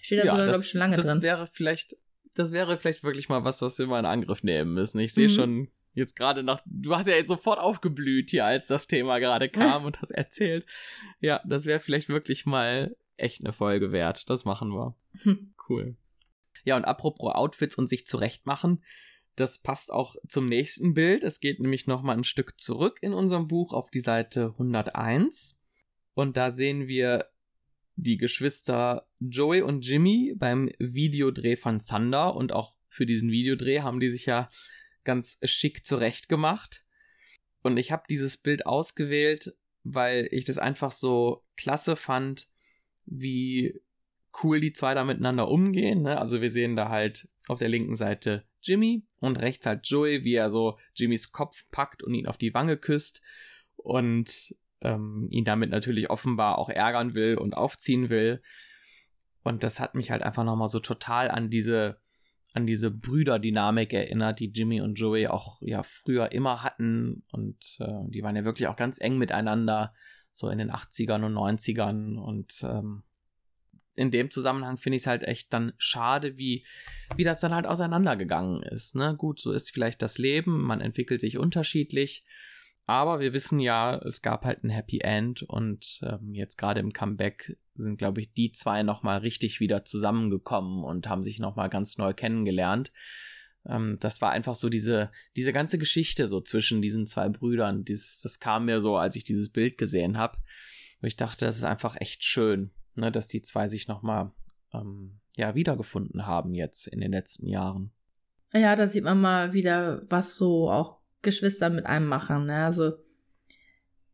Steht 0.00 0.20
da 0.20 0.24
ja, 0.24 0.30
sogar, 0.32 0.46
glaube 0.48 0.64
ich, 0.64 0.70
schon 0.70 0.80
lange 0.80 0.96
das 0.96 1.06
drin. 1.06 1.16
Das 1.16 1.22
wäre 1.22 1.48
vielleicht, 1.52 1.96
das 2.34 2.50
wäre 2.50 2.76
vielleicht 2.78 3.04
wirklich 3.04 3.28
mal 3.28 3.44
was, 3.44 3.62
was 3.62 3.78
wir 3.78 3.86
mal 3.86 4.00
in 4.00 4.06
Angriff 4.06 4.42
nehmen 4.42 4.74
müssen. 4.74 4.98
Ich 4.98 5.14
sehe 5.14 5.28
mhm. 5.28 5.32
schon 5.32 5.68
jetzt 5.94 6.16
gerade 6.16 6.42
nach, 6.42 6.60
du 6.66 6.94
hast 6.94 7.06
ja 7.06 7.14
jetzt 7.14 7.28
sofort 7.28 7.58
aufgeblüht 7.58 8.30
hier, 8.30 8.44
als 8.44 8.66
das 8.66 8.86
Thema 8.86 9.18
gerade 9.18 9.48
kam 9.48 9.84
und 9.84 10.00
hast 10.00 10.10
erzählt. 10.10 10.66
Ja, 11.20 11.40
das 11.46 11.64
wäre 11.64 11.80
vielleicht 11.80 12.08
wirklich 12.08 12.46
mal 12.46 12.96
echt 13.16 13.40
eine 13.40 13.52
Folge 13.52 13.92
wert. 13.92 14.28
Das 14.28 14.44
machen 14.44 14.70
wir. 14.70 14.96
Cool. 15.66 15.96
Ja, 16.64 16.76
und 16.76 16.84
apropos 16.84 17.34
Outfits 17.34 17.76
und 17.76 17.88
sich 17.88 18.06
zurechtmachen, 18.06 18.84
das 19.36 19.58
passt 19.58 19.90
auch 19.90 20.14
zum 20.28 20.46
nächsten 20.46 20.92
Bild. 20.92 21.24
Es 21.24 21.40
geht 21.40 21.58
nämlich 21.58 21.86
nochmal 21.86 22.18
ein 22.18 22.24
Stück 22.24 22.60
zurück 22.60 22.98
in 23.00 23.14
unserem 23.14 23.48
Buch 23.48 23.72
auf 23.72 23.90
die 23.90 24.00
Seite 24.00 24.50
101. 24.58 25.62
Und 26.12 26.36
da 26.36 26.50
sehen 26.50 26.86
wir 26.86 27.30
die 27.96 28.16
Geschwister 28.16 29.06
Joey 29.20 29.62
und 29.62 29.86
Jimmy 29.86 30.34
beim 30.36 30.70
Videodreh 30.78 31.56
von 31.56 31.78
Thunder. 31.78 32.36
Und 32.36 32.52
auch 32.52 32.74
für 32.88 33.06
diesen 33.06 33.30
Videodreh 33.30 33.80
haben 33.80 34.00
die 34.00 34.10
sich 34.10 34.26
ja 34.26 34.50
ganz 35.04 35.38
schick 35.42 35.84
zurecht 35.84 36.28
gemacht. 36.28 36.84
Und 37.62 37.76
ich 37.76 37.92
habe 37.92 38.04
dieses 38.08 38.36
Bild 38.36 38.66
ausgewählt, 38.66 39.54
weil 39.84 40.28
ich 40.30 40.44
das 40.44 40.58
einfach 40.58 40.92
so 40.92 41.44
klasse 41.56 41.96
fand, 41.96 42.48
wie 43.06 43.80
cool 44.42 44.60
die 44.60 44.72
zwei 44.72 44.94
da 44.94 45.04
miteinander 45.04 45.48
umgehen. 45.48 46.02
Ne? 46.02 46.18
Also 46.18 46.40
wir 46.40 46.50
sehen 46.50 46.76
da 46.76 46.88
halt 46.88 47.28
auf 47.48 47.58
der 47.58 47.68
linken 47.68 47.96
Seite 47.96 48.44
Jimmy 48.62 49.04
und 49.20 49.40
rechts 49.40 49.66
halt 49.66 49.86
Joey, 49.86 50.24
wie 50.24 50.34
er 50.34 50.50
so 50.50 50.78
Jimmys 50.94 51.32
Kopf 51.32 51.64
packt 51.70 52.02
und 52.02 52.14
ihn 52.14 52.26
auf 52.26 52.38
die 52.38 52.54
Wange 52.54 52.76
küsst 52.76 53.20
und 53.76 54.54
ähm, 54.80 55.26
ihn 55.30 55.44
damit 55.44 55.70
natürlich 55.70 56.10
offenbar 56.10 56.58
auch 56.58 56.68
ärgern 56.68 57.14
will 57.14 57.36
und 57.36 57.54
aufziehen 57.54 58.08
will. 58.08 58.42
Und 59.42 59.62
das 59.62 59.80
hat 59.80 59.94
mich 59.94 60.10
halt 60.10 60.22
einfach 60.22 60.44
nochmal 60.44 60.68
so 60.68 60.80
total 60.80 61.30
an 61.30 61.50
diese 61.50 62.00
an 62.54 62.66
diese 62.66 62.90
Brüderdynamik 62.92 63.92
erinnert, 63.92 64.38
die 64.38 64.52
Jimmy 64.52 64.80
und 64.80 64.94
Joey 64.94 65.26
auch 65.26 65.60
ja 65.60 65.82
früher 65.82 66.30
immer 66.30 66.62
hatten 66.62 67.24
und 67.32 67.76
äh, 67.80 68.08
die 68.08 68.22
waren 68.22 68.36
ja 68.36 68.44
wirklich 68.44 68.68
auch 68.68 68.76
ganz 68.76 69.00
eng 69.00 69.18
miteinander, 69.18 69.92
so 70.30 70.48
in 70.48 70.58
den 70.58 70.70
80ern 70.70 71.24
und 71.24 71.34
90ern 71.34 72.16
und 72.16 72.62
ähm, 72.62 73.02
in 73.96 74.12
dem 74.12 74.30
Zusammenhang 74.30 74.76
finde 74.76 74.96
ich 74.96 75.02
es 75.02 75.06
halt 75.08 75.24
echt 75.24 75.52
dann 75.52 75.72
schade, 75.78 76.36
wie, 76.36 76.64
wie 77.16 77.24
das 77.24 77.40
dann 77.40 77.54
halt 77.54 77.66
auseinandergegangen 77.66 78.62
ist. 78.62 78.94
Ne? 78.94 79.14
Gut, 79.16 79.40
so 79.40 79.52
ist 79.52 79.70
vielleicht 79.70 80.00
das 80.00 80.18
Leben, 80.18 80.62
man 80.62 80.80
entwickelt 80.80 81.20
sich 81.20 81.38
unterschiedlich, 81.38 82.24
aber 82.86 83.20
wir 83.20 83.32
wissen 83.32 83.60
ja, 83.60 83.96
es 83.98 84.22
gab 84.22 84.44
halt 84.44 84.64
ein 84.64 84.70
Happy 84.70 85.00
End 85.00 85.42
und 85.42 86.00
ähm, 86.02 86.34
jetzt 86.34 86.58
gerade 86.58 86.80
im 86.80 86.92
Comeback 86.92 87.56
sind, 87.74 87.96
glaube 87.96 88.20
ich, 88.20 88.32
die 88.32 88.52
zwei 88.52 88.82
nochmal 88.82 89.18
richtig 89.18 89.60
wieder 89.60 89.84
zusammengekommen 89.84 90.84
und 90.84 91.08
haben 91.08 91.22
sich 91.22 91.38
nochmal 91.38 91.68
ganz 91.68 91.98
neu 91.98 92.12
kennengelernt. 92.12 92.92
Ähm, 93.66 93.98
das 94.00 94.20
war 94.20 94.30
einfach 94.30 94.54
so 94.54 94.68
diese, 94.68 95.10
diese 95.36 95.52
ganze 95.52 95.78
Geschichte 95.78 96.28
so 96.28 96.40
zwischen 96.40 96.82
diesen 96.82 97.06
zwei 97.06 97.28
Brüdern. 97.28 97.84
Dieses, 97.84 98.20
das 98.20 98.38
kam 98.38 98.66
mir 98.66 98.80
so, 98.80 98.96
als 98.96 99.16
ich 99.16 99.24
dieses 99.24 99.48
Bild 99.48 99.78
gesehen 99.78 100.18
habe. 100.18 100.38
Ich 101.02 101.16
dachte, 101.16 101.44
das 101.44 101.56
ist 101.56 101.64
einfach 101.64 101.96
echt 102.00 102.24
schön 102.24 102.70
ne, 102.96 103.10
dass 103.10 103.28
die 103.28 103.42
zwei 103.42 103.68
sich 103.68 103.88
nochmal 103.88 104.32
ähm, 104.72 105.20
ja, 105.36 105.54
wiedergefunden 105.54 106.26
haben 106.26 106.54
jetzt 106.54 106.86
in 106.86 107.00
den 107.00 107.12
letzten 107.12 107.48
Jahren. 107.48 107.92
Ja, 108.52 108.76
da 108.76 108.86
sieht 108.86 109.04
man 109.04 109.20
mal 109.20 109.52
wieder, 109.52 110.02
was 110.08 110.36
so 110.36 110.70
auch 110.70 111.00
Geschwister 111.24 111.70
mit 111.70 111.86
einem 111.86 112.06
machen. 112.06 112.46
Ne? 112.46 112.64
Also 112.64 112.92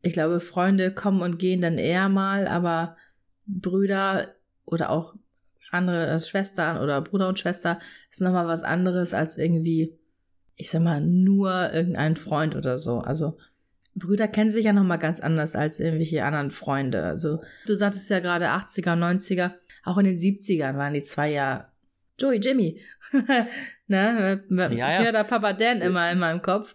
ich 0.02 0.12
glaube, 0.12 0.40
Freunde 0.40 0.92
kommen 0.92 1.20
und 1.20 1.38
gehen 1.38 1.60
dann 1.60 1.76
eher 1.76 2.08
mal, 2.08 2.48
aber 2.48 2.96
Brüder 3.46 4.34
oder 4.64 4.90
auch 4.90 5.14
andere 5.70 6.08
also 6.08 6.26
Schwestern 6.26 6.78
oder 6.78 7.00
Bruder 7.00 7.28
und 7.28 7.38
Schwester 7.38 7.78
ist 8.10 8.20
nochmal 8.20 8.46
was 8.46 8.62
anderes 8.62 9.14
als 9.14 9.38
irgendwie, 9.38 9.96
ich 10.56 10.70
sag 10.70 10.82
mal, 10.82 11.00
nur 11.00 11.72
irgendein 11.72 12.16
Freund 12.16 12.56
oder 12.56 12.78
so. 12.78 12.98
Also 12.98 13.36
Brüder 13.94 14.28
kennen 14.28 14.52
sich 14.52 14.64
ja 14.64 14.72
nochmal 14.72 14.98
ganz 14.98 15.20
anders 15.20 15.56
als 15.56 15.80
irgendwelche 15.80 16.24
anderen 16.24 16.50
Freunde. 16.50 17.02
Also, 17.02 17.42
du 17.66 17.74
sagtest 17.74 18.08
ja 18.08 18.20
gerade 18.20 18.46
80er, 18.46 18.96
90er, 18.96 19.52
auch 19.84 19.98
in 19.98 20.04
den 20.04 20.16
70ern 20.16 20.76
waren 20.76 20.94
die 20.94 21.02
zwei 21.02 21.30
ja 21.30 21.69
Joey, 22.20 22.38
Jimmy. 22.38 22.80
ne? 23.86 24.44
Ja, 24.48 24.70
ja. 24.70 24.98
Ich 24.98 25.04
höre 25.04 25.12
da 25.12 25.24
Papa 25.24 25.52
Dan 25.52 25.80
immer 25.80 26.10
in 26.10 26.18
meinem 26.18 26.42
Kopf. 26.42 26.74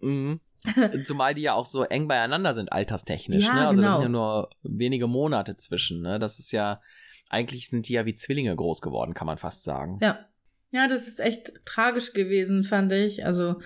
Mhm. 0.00 0.40
Zumal 1.02 1.34
die 1.34 1.42
ja 1.42 1.54
auch 1.54 1.66
so 1.66 1.82
eng 1.82 2.08
beieinander 2.08 2.54
sind, 2.54 2.72
alterstechnisch. 2.72 3.44
Ja, 3.44 3.54
ne? 3.54 3.68
Also 3.68 3.80
genau. 3.80 3.88
da 3.88 3.94
sind 3.96 4.02
ja 4.04 4.08
nur 4.08 4.50
wenige 4.62 5.06
Monate 5.06 5.56
zwischen. 5.56 6.00
Ne? 6.00 6.18
Das 6.18 6.38
ist 6.38 6.52
ja, 6.52 6.80
eigentlich 7.28 7.68
sind 7.68 7.88
die 7.88 7.94
ja 7.94 8.06
wie 8.06 8.14
Zwillinge 8.14 8.54
groß 8.56 8.80
geworden, 8.80 9.14
kann 9.14 9.26
man 9.26 9.38
fast 9.38 9.64
sagen. 9.64 9.98
Ja. 10.00 10.26
Ja, 10.70 10.88
das 10.88 11.06
ist 11.06 11.20
echt 11.20 11.64
tragisch 11.64 12.14
gewesen, 12.14 12.64
fand 12.64 12.90
ich. 12.90 13.24
Also 13.24 13.60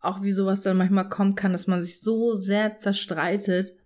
auch 0.00 0.22
wie 0.22 0.32
sowas 0.32 0.62
dann 0.62 0.78
manchmal 0.78 1.06
kommen 1.10 1.34
kann, 1.34 1.52
dass 1.52 1.66
man 1.66 1.82
sich 1.82 2.00
so 2.00 2.34
sehr 2.34 2.74
zerstreitet. 2.76 3.76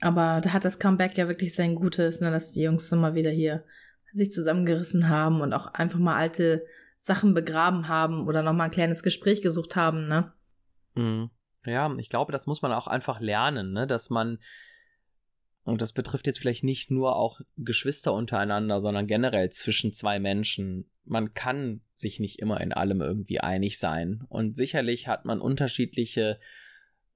Aber 0.00 0.40
da 0.42 0.52
hat 0.52 0.64
das 0.64 0.80
Comeback 0.80 1.16
ja 1.16 1.28
wirklich 1.28 1.54
sein 1.54 1.76
Gutes, 1.76 2.20
ne, 2.20 2.32
dass 2.32 2.54
die 2.54 2.62
Jungs 2.62 2.90
mal 2.90 3.14
wieder 3.14 3.30
hier 3.30 3.64
sich 4.12 4.32
zusammengerissen 4.32 5.08
haben 5.08 5.40
und 5.40 5.52
auch 5.52 5.66
einfach 5.74 5.98
mal 5.98 6.16
alte 6.16 6.64
Sachen 6.98 7.34
begraben 7.34 7.88
haben 7.88 8.26
oder 8.26 8.42
nochmal 8.42 8.66
ein 8.66 8.72
kleines 8.72 9.02
Gespräch 9.02 9.42
gesucht 9.42 9.76
haben, 9.76 10.08
ne? 10.08 10.32
Mhm. 10.94 11.30
Ja, 11.64 11.94
ich 11.98 12.08
glaube, 12.08 12.32
das 12.32 12.46
muss 12.46 12.62
man 12.62 12.72
auch 12.72 12.86
einfach 12.86 13.20
lernen, 13.20 13.72
ne, 13.72 13.86
dass 13.86 14.10
man 14.10 14.38
und 15.68 15.82
das 15.82 15.92
betrifft 15.92 16.26
jetzt 16.26 16.38
vielleicht 16.38 16.64
nicht 16.64 16.90
nur 16.90 17.16
auch 17.16 17.42
Geschwister 17.58 18.14
untereinander, 18.14 18.80
sondern 18.80 19.06
generell 19.06 19.50
zwischen 19.50 19.92
zwei 19.92 20.18
Menschen. 20.18 20.88
Man 21.04 21.34
kann 21.34 21.82
sich 21.94 22.20
nicht 22.20 22.38
immer 22.38 22.62
in 22.62 22.72
allem 22.72 23.02
irgendwie 23.02 23.40
einig 23.40 23.78
sein. 23.78 24.24
Und 24.30 24.56
sicherlich 24.56 25.08
hat 25.08 25.26
man 25.26 25.42
unterschiedliche 25.42 26.40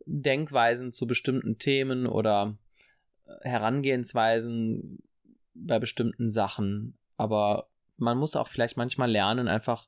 Denkweisen 0.04 0.92
zu 0.92 1.06
bestimmten 1.06 1.56
Themen 1.56 2.06
oder 2.06 2.58
äh, 3.24 3.48
Herangehensweisen 3.48 5.02
bei 5.54 5.78
bestimmten 5.78 6.30
Sachen. 6.30 6.98
Aber 7.16 7.68
man 7.96 8.18
muss 8.18 8.36
auch 8.36 8.48
vielleicht 8.48 8.76
manchmal 8.76 9.10
lernen, 9.10 9.48
einfach 9.48 9.86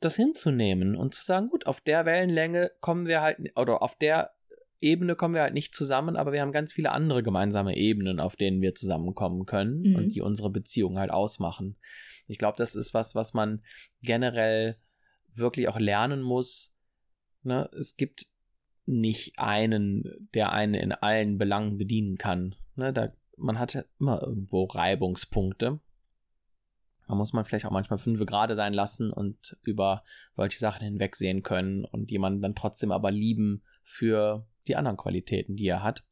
das 0.00 0.16
hinzunehmen 0.16 0.96
und 0.96 1.14
zu 1.14 1.22
sagen, 1.22 1.48
gut, 1.48 1.66
auf 1.66 1.80
der 1.80 2.06
Wellenlänge 2.06 2.70
kommen 2.80 3.06
wir 3.06 3.20
halt, 3.20 3.38
oder 3.56 3.82
auf 3.82 3.96
der 3.96 4.32
Ebene 4.80 5.14
kommen 5.14 5.34
wir 5.34 5.42
halt 5.42 5.52
nicht 5.52 5.74
zusammen, 5.74 6.16
aber 6.16 6.32
wir 6.32 6.40
haben 6.40 6.52
ganz 6.52 6.72
viele 6.72 6.92
andere 6.92 7.22
gemeinsame 7.22 7.76
Ebenen, 7.76 8.18
auf 8.18 8.34
denen 8.34 8.62
wir 8.62 8.74
zusammenkommen 8.74 9.44
können 9.44 9.82
mhm. 9.82 9.94
und 9.94 10.08
die 10.14 10.22
unsere 10.22 10.50
Beziehung 10.50 10.98
halt 10.98 11.10
ausmachen. 11.10 11.76
Ich 12.26 12.38
glaube, 12.38 12.56
das 12.56 12.74
ist 12.74 12.94
was, 12.94 13.14
was 13.14 13.34
man 13.34 13.62
generell 14.02 14.76
wirklich 15.34 15.68
auch 15.68 15.78
lernen 15.78 16.22
muss. 16.22 16.76
Ne? 17.42 17.68
Es 17.76 17.96
gibt 17.96 18.26
nicht 18.86 19.38
einen, 19.38 20.28
der 20.34 20.52
einen 20.52 20.74
in 20.74 20.92
allen 20.92 21.36
Belangen 21.36 21.76
bedienen 21.76 22.16
kann. 22.16 22.54
Ne? 22.74 22.92
Da, 22.92 23.12
man 23.40 23.58
hat 23.58 23.86
immer 23.98 24.22
irgendwo 24.22 24.64
Reibungspunkte. 24.64 25.80
da 27.08 27.14
muss 27.14 27.32
man 27.32 27.44
vielleicht 27.44 27.66
auch 27.66 27.70
manchmal 27.72 27.98
fünf 27.98 28.24
gerade 28.26 28.54
sein 28.54 28.72
lassen 28.72 29.12
und 29.12 29.56
über 29.62 30.04
solche 30.32 30.58
Sachen 30.58 30.84
hinwegsehen 30.84 31.42
können 31.42 31.84
und 31.84 32.10
jemanden 32.10 32.42
dann 32.42 32.54
trotzdem 32.54 32.92
aber 32.92 33.10
lieben 33.10 33.62
für 33.82 34.46
die 34.68 34.76
anderen 34.76 34.96
Qualitäten, 34.96 35.56
die 35.56 35.66
er 35.66 35.82
hat. 35.82 36.04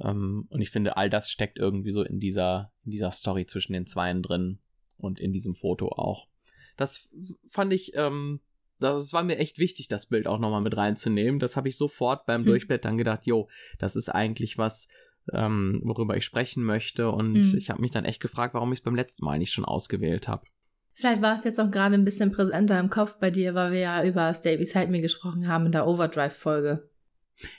Ähm, 0.00 0.46
und 0.48 0.60
ich 0.60 0.70
finde, 0.70 0.96
all 0.96 1.10
das 1.10 1.30
steckt 1.30 1.58
irgendwie 1.58 1.90
so 1.90 2.02
in 2.02 2.20
dieser, 2.20 2.72
in 2.84 2.92
dieser 2.92 3.10
Story 3.10 3.46
zwischen 3.46 3.72
den 3.72 3.86
Zweien 3.86 4.22
drin 4.22 4.58
und 4.96 5.18
in 5.20 5.32
diesem 5.32 5.54
Foto 5.54 5.88
auch. 5.88 6.28
Das 6.76 7.10
fand 7.46 7.72
ich, 7.72 7.94
ähm, 7.94 8.40
das 8.78 9.12
war 9.12 9.22
mir 9.22 9.38
echt 9.38 9.58
wichtig, 9.58 9.88
das 9.88 10.06
Bild 10.06 10.26
auch 10.26 10.38
nochmal 10.38 10.62
mit 10.62 10.76
reinzunehmen. 10.76 11.38
Das 11.38 11.56
habe 11.56 11.68
ich 11.68 11.76
sofort 11.76 12.26
beim 12.26 12.42
hm. 12.42 12.46
Durchblättern 12.46 12.98
gedacht, 12.98 13.26
jo, 13.26 13.48
das 13.78 13.96
ist 13.96 14.08
eigentlich 14.08 14.58
was, 14.58 14.88
ähm, 15.32 15.80
worüber 15.84 16.16
ich 16.16 16.24
sprechen 16.24 16.64
möchte. 16.64 17.10
Und 17.10 17.32
mhm. 17.32 17.56
ich 17.56 17.70
habe 17.70 17.80
mich 17.80 17.90
dann 17.90 18.04
echt 18.04 18.20
gefragt, 18.20 18.54
warum 18.54 18.72
ich 18.72 18.80
es 18.80 18.84
beim 18.84 18.94
letzten 18.94 19.24
Mal 19.24 19.38
nicht 19.38 19.52
schon 19.52 19.64
ausgewählt 19.64 20.28
habe. 20.28 20.46
Vielleicht 20.94 21.22
war 21.22 21.36
es 21.36 21.44
jetzt 21.44 21.58
auch 21.58 21.70
gerade 21.70 21.94
ein 21.94 22.04
bisschen 22.04 22.32
präsenter 22.32 22.78
im 22.78 22.90
Kopf 22.90 23.16
bei 23.18 23.30
dir, 23.30 23.54
weil 23.54 23.72
wir 23.72 23.80
ja 23.80 24.04
über 24.04 24.32
Stay 24.34 24.56
Beside 24.56 24.88
Me 24.88 25.00
gesprochen 25.00 25.48
haben 25.48 25.66
in 25.66 25.72
der 25.72 25.86
Overdrive-Folge. 25.86 26.88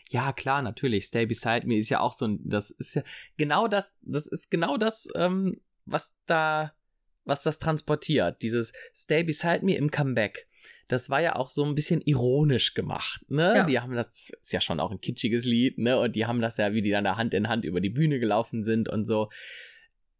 Ja, 0.10 0.32
klar, 0.34 0.62
natürlich. 0.62 1.06
Stay 1.06 1.26
Beside 1.26 1.66
Me 1.66 1.78
ist 1.78 1.90
ja 1.90 2.00
auch 2.00 2.14
so 2.14 2.28
ein, 2.28 2.40
das 2.44 2.70
ist 2.70 2.96
ja 2.96 3.04
genau 3.38 3.68
das, 3.68 3.96
das 4.02 4.28
ist 4.28 4.52
genau 4.52 4.78
das, 4.78 5.08
ähm, 5.16 5.60
was 5.86 6.18
da, 6.26 6.74
was 7.26 7.44
das 7.44 7.60
transportiert. 7.60 8.42
Dieses 8.42 8.72
Stay 8.96 9.24
Beside 9.24 9.66
Me 9.66 9.76
im 9.76 9.90
Comeback 9.90 10.48
das 10.88 11.10
war 11.10 11.22
ja 11.22 11.36
auch 11.36 11.50
so 11.50 11.64
ein 11.64 11.76
bisschen 11.76 12.02
ironisch 12.02 12.74
gemacht, 12.74 13.22
ne? 13.30 13.54
Ja. 13.56 13.66
Die 13.66 13.80
haben 13.80 13.94
das, 13.94 14.30
ist 14.30 14.54
ja 14.54 14.62
schon 14.62 14.80
auch 14.80 14.92
ein 14.92 15.02
kitschiges 15.02 15.46
Lied, 15.46 15.78
ne? 15.78 16.00
Und 16.00 16.16
die 16.16 16.26
haben 16.26 16.42
das 16.42 16.58
ja, 16.58 16.74
wie 16.74 16.82
die 16.82 16.92
dann 16.92 17.04
da 17.04 17.18
Hand 17.18 17.34
in 17.34 17.48
Hand 17.48 17.66
über 17.66 17.82
die 17.82 17.90
Bühne 17.90 18.20
gelaufen 18.20 18.64
sind 18.64 18.90
und 18.90 19.06
so, 19.06 19.30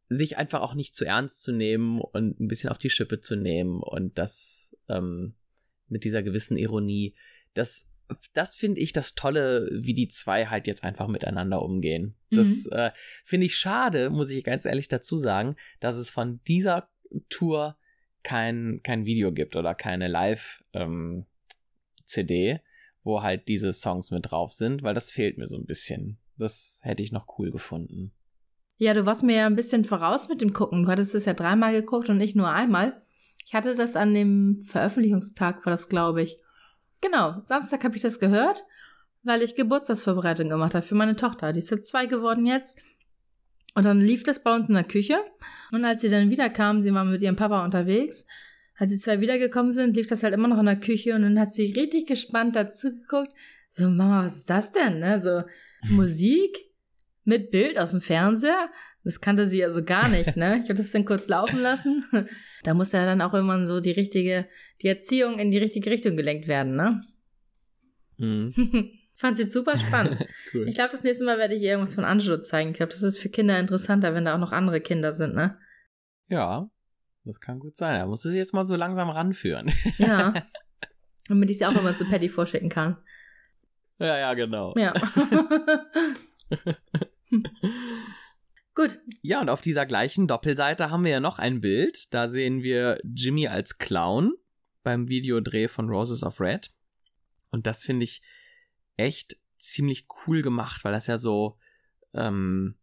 sich 0.10 0.38
einfach 0.38 0.62
auch 0.62 0.76
nicht 0.76 0.96
zu 0.96 1.06
ernst 1.06 1.44
zu 1.44 1.52
nehmen 1.52 2.00
und 2.00 2.40
ein 2.40 2.48
bisschen 2.48 2.70
auf 2.70 2.78
die 2.78 2.90
Schippe 2.90 3.20
zu 3.20 3.36
nehmen 3.36 3.82
und 3.82 4.18
das 4.18 4.76
ähm, 4.90 5.36
mit 5.88 6.04
dieser 6.04 6.24
gewissen 6.24 6.58
Ironie, 6.58 7.16
das 7.54 7.90
das 8.34 8.56
finde 8.56 8.82
ich 8.82 8.94
das 8.94 9.16
Tolle, 9.16 9.70
wie 9.72 9.94
die 9.94 10.08
zwei 10.08 10.48
halt 10.48 10.68
jetzt 10.68 10.84
einfach 10.84 11.08
miteinander 11.08 11.62
umgehen. 11.62 12.16
Mhm. 12.30 12.36
Das 12.36 12.68
äh, 12.68 12.92
finde 13.24 13.46
ich 13.46 13.56
schade, 13.56 14.10
muss 14.10 14.30
ich 14.30 14.44
ganz 14.44 14.66
ehrlich 14.66 14.88
dazu 14.88 15.18
sagen, 15.18 15.56
dass 15.80 15.96
es 15.96 16.10
von 16.10 16.42
dieser 16.48 16.90
Tour 17.30 17.78
kein, 18.24 18.82
kein 18.84 19.06
Video 19.06 19.32
gibt 19.32 19.56
oder 19.56 19.76
keine 19.76 20.08
Live-CD, 20.08 21.26
ähm, 22.50 22.60
wo 23.04 23.22
halt 23.22 23.48
diese 23.48 23.74
Songs 23.74 24.12
mit 24.12 24.32
drauf 24.32 24.52
sind, 24.52 24.84
weil 24.84 24.94
das 24.94 25.12
fehlt 25.12 25.38
mir 25.38 25.48
so 25.48 25.58
ein 25.58 25.66
bisschen. 25.66 26.18
Das 26.38 26.80
hätte 26.84 27.04
ich 27.04 27.12
noch 27.12 27.38
cool 27.38 27.52
gefunden. 27.52 28.12
Ja, 28.78 28.94
du 28.94 29.06
warst 29.06 29.24
mir 29.24 29.36
ja 29.36 29.46
ein 29.46 29.56
bisschen 29.56 29.86
voraus 29.86 30.30
mit 30.30 30.42
dem 30.42 30.54
Gucken. 30.54 30.84
Du 30.84 30.90
hattest 30.90 31.16
es 31.16 31.26
ja 31.26 31.34
dreimal 31.34 31.74
geguckt 31.74 32.10
und 32.10 32.18
nicht 32.18 32.36
nur 32.36 32.50
einmal. 32.50 33.02
Ich 33.46 33.54
hatte 33.54 33.76
das 33.76 33.96
an 33.96 34.14
dem 34.14 34.62
Veröffentlichungstag, 34.66 35.66
war 35.66 35.72
das, 35.72 35.90
glaube 35.90 36.24
ich. 36.24 36.40
Genau, 37.02 37.42
Samstag 37.44 37.84
habe 37.84 37.96
ich 37.96 38.02
das 38.02 38.20
gehört, 38.20 38.66
weil 39.24 39.42
ich 39.42 39.56
Geburtstagsvorbereitung 39.56 40.50
gemacht 40.50 40.74
habe 40.74 40.86
für 40.86 40.96
meine 40.96 41.16
Tochter. 41.16 41.54
Die 41.54 41.60
ist 41.60 41.70
jetzt 41.70 41.90
zwei 41.90 42.06
geworden 42.06 42.46
jetzt. 42.46 42.80
Und 43.76 43.86
dann 43.86 44.00
lief 44.00 44.24
das 44.24 44.44
bei 44.44 44.54
uns 44.56 44.70
in 44.70 44.76
der 44.76 44.84
Küche. 44.84 45.18
Und 45.72 45.84
als 45.86 46.02
sie 46.02 46.10
dann 46.10 46.30
wiederkam, 46.30 46.82
sie 46.82 46.94
war 46.94 47.06
mit 47.06 47.22
ihrem 47.22 47.36
Papa 47.36 47.64
unterwegs, 47.66 48.28
als 48.76 48.92
sie 48.92 49.00
zwei 49.00 49.20
wiedergekommen 49.22 49.72
sind, 49.72 49.96
lief 49.96 50.08
das 50.08 50.24
halt 50.24 50.34
immer 50.34 50.48
noch 50.48 50.60
in 50.60 50.66
der 50.66 50.80
Küche 50.80 51.16
und 51.16 51.22
dann 51.22 51.40
hat 51.40 51.52
sie 51.52 51.74
richtig 51.74 52.08
gespannt 52.08 52.56
dazu 52.56 52.90
geguckt. 52.92 53.34
So, 53.70 53.90
Mama, 53.90 54.26
was 54.26 54.38
ist 54.38 54.50
das 54.50 54.72
denn? 54.72 55.00
Ne? 55.00 55.22
So, 55.22 55.44
Musik 55.90 56.58
mit 57.24 57.52
Bild 57.52 57.80
aus 57.80 57.92
dem 57.92 58.02
Fernseher? 58.02 58.70
Das 59.04 59.20
kannte 59.20 59.48
sie 59.48 59.64
also 59.64 59.84
gar 59.84 60.08
nicht, 60.08 60.38
ne? 60.38 60.62
Ich 60.64 60.70
habe 60.70 60.76
das 60.76 60.92
dann 60.92 61.04
kurz 61.06 61.28
laufen 61.28 61.60
lassen. 61.60 62.06
Da 62.64 62.74
muss 62.74 62.94
ja 62.94 63.06
dann 63.06 63.22
auch 63.22 63.34
immer 63.34 63.66
so 63.66 63.82
die 63.82 63.92
richtige, 63.92 64.48
die 64.82 64.88
Erziehung 64.88 65.40
in 65.40 65.52
die 65.52 65.58
richtige 65.58 65.90
Richtung 65.90 66.16
gelenkt 66.16 66.48
werden, 66.48 66.76
ne? 66.76 67.02
Mhm. 68.18 68.54
Fand 69.24 69.38
sie 69.38 69.50
super 69.50 69.78
spannend. 69.78 70.28
cool. 70.54 70.68
Ich 70.68 70.76
glaube, 70.76 70.92
das 70.92 71.06
nächste 71.06 71.24
Mal 71.24 71.38
werde 71.38 71.56
ich 71.56 71.62
ihr 71.62 71.70
irgendwas 71.70 71.96
von 71.96 72.04
Angelo 72.04 72.40
zeigen. 72.40 72.72
Ich 72.72 72.76
glaube, 72.76 72.92
das 72.92 73.04
ist 73.04 73.18
für 73.18 73.30
Kinder 73.30 73.58
interessanter, 73.58 74.14
wenn 74.14 74.26
da 74.26 74.36
auch 74.36 74.40
noch 74.40 74.52
andere 74.52 74.82
Kinder 74.82 75.14
sind, 75.14 75.34
ne? 75.34 75.58
Ja, 76.28 76.70
das 77.24 77.40
kann 77.40 77.60
gut 77.60 77.78
sein. 77.78 77.96
Er 77.96 78.06
muss 78.06 78.26
es 78.26 78.36
jetzt 78.36 78.54
mal 78.54 78.66
so 78.66 78.76
langsam 78.76 79.10
ranführen. 79.10 79.72
Ja. 79.98 80.34
Damit 81.30 81.50
ich 81.50 81.58
sie 81.58 81.66
auch 81.66 81.72
immer 81.72 81.94
zu 81.94 82.04
Paddy 82.04 82.28
vorschicken 82.28 82.68
kann. 82.68 82.98
Ja, 83.98 84.18
ja, 84.18 84.34
genau. 84.34 84.74
Ja. 84.76 84.94
Gut. 88.76 89.00
Ja, 89.22 89.40
und 89.40 89.48
auf 89.48 89.62
dieser 89.62 89.86
gleichen 89.86 90.28
Doppelseite 90.28 90.90
haben 90.90 91.06
wir 91.06 91.12
ja 91.12 91.22
noch 91.22 91.40
ein 91.40 91.62
Bild. 91.62 92.14
Da 92.14 92.28
sehen 92.28 92.62
wir 92.62 93.00
Jimmy 93.06 93.48
als 93.48 93.78
Clown 93.78 94.34
beim 94.84 95.08
Videodreh 95.08 95.70
von 95.70 95.88
Roses 95.88 96.24
of 96.24 96.42
Red. 96.42 96.74
Und 97.52 97.68
das 97.68 97.86
finde 97.86 98.04
ich 98.04 98.22
echt 98.98 99.38
ziemlich 99.58 100.08
cool 100.26 100.42
gemacht, 100.42 100.84
weil 100.84 100.92
das 100.92 101.08
ja 101.08 101.18
so, 101.18 101.58
ähm, 102.14 102.76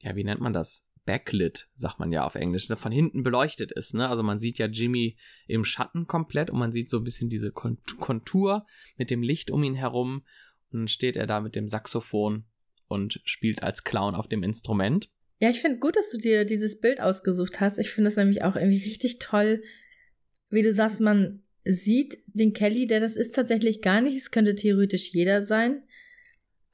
ja, 0.00 0.16
wie 0.16 0.24
nennt 0.24 0.40
man 0.40 0.52
das? 0.52 0.84
Backlit, 1.04 1.68
sagt 1.74 1.98
man 1.98 2.12
ja 2.12 2.26
auf 2.26 2.34
Englisch, 2.34 2.68
ne? 2.68 2.76
von 2.76 2.92
hinten 2.92 3.22
beleuchtet 3.22 3.72
ist. 3.72 3.94
Ne? 3.94 4.06
Also 4.06 4.22
man 4.22 4.38
sieht 4.38 4.58
ja 4.58 4.66
Jimmy 4.66 5.16
im 5.46 5.64
Schatten 5.64 6.06
komplett 6.06 6.50
und 6.50 6.58
man 6.58 6.70
sieht 6.70 6.90
so 6.90 6.98
ein 6.98 7.04
bisschen 7.04 7.30
diese 7.30 7.50
Kontur 7.50 8.66
mit 8.98 9.08
dem 9.08 9.22
Licht 9.22 9.50
um 9.50 9.62
ihn 9.62 9.74
herum. 9.74 10.22
Und 10.70 10.80
dann 10.80 10.88
steht 10.88 11.16
er 11.16 11.26
da 11.26 11.40
mit 11.40 11.56
dem 11.56 11.66
Saxophon 11.66 12.44
und 12.88 13.22
spielt 13.24 13.62
als 13.62 13.84
Clown 13.84 14.14
auf 14.14 14.28
dem 14.28 14.42
Instrument. 14.42 15.08
Ja, 15.40 15.48
ich 15.48 15.60
finde 15.60 15.78
gut, 15.78 15.96
dass 15.96 16.10
du 16.10 16.18
dir 16.18 16.44
dieses 16.44 16.78
Bild 16.78 17.00
ausgesucht 17.00 17.58
hast. 17.58 17.78
Ich 17.78 17.90
finde 17.90 18.08
das 18.08 18.16
nämlich 18.16 18.42
auch 18.42 18.56
irgendwie 18.56 18.82
richtig 18.82 19.18
toll, 19.18 19.62
wie 20.50 20.62
du 20.62 20.74
sagst, 20.74 21.00
man 21.00 21.42
sieht 21.68 22.18
den 22.26 22.54
Kelly, 22.54 22.86
der 22.86 23.00
das 23.00 23.14
ist 23.14 23.34
tatsächlich 23.34 23.82
gar 23.82 24.00
nicht. 24.00 24.16
Es 24.16 24.30
könnte 24.30 24.54
theoretisch 24.54 25.10
jeder 25.12 25.42
sein. 25.42 25.82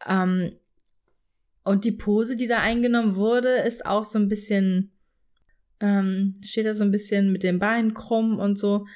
Ähm, 0.07 0.53
und 1.65 1.85
die 1.85 1.93
Pose, 1.93 2.37
die 2.37 2.47
da 2.47 2.61
eingenommen 2.61 3.17
wurde, 3.17 3.57
ist 3.57 3.87
auch 3.87 4.05
so 4.05 4.19
ein 4.19 4.29
bisschen, 4.29 4.93
ähm, 5.81 6.35
steht 6.45 6.67
da 6.67 6.75
so 6.75 6.85
ein 6.85 6.93
bisschen 6.93 7.33
mit 7.33 7.43
den 7.43 7.59
Beinen 7.59 7.95
krumm 7.95 8.39
und 8.39 8.57
so. 8.57 8.87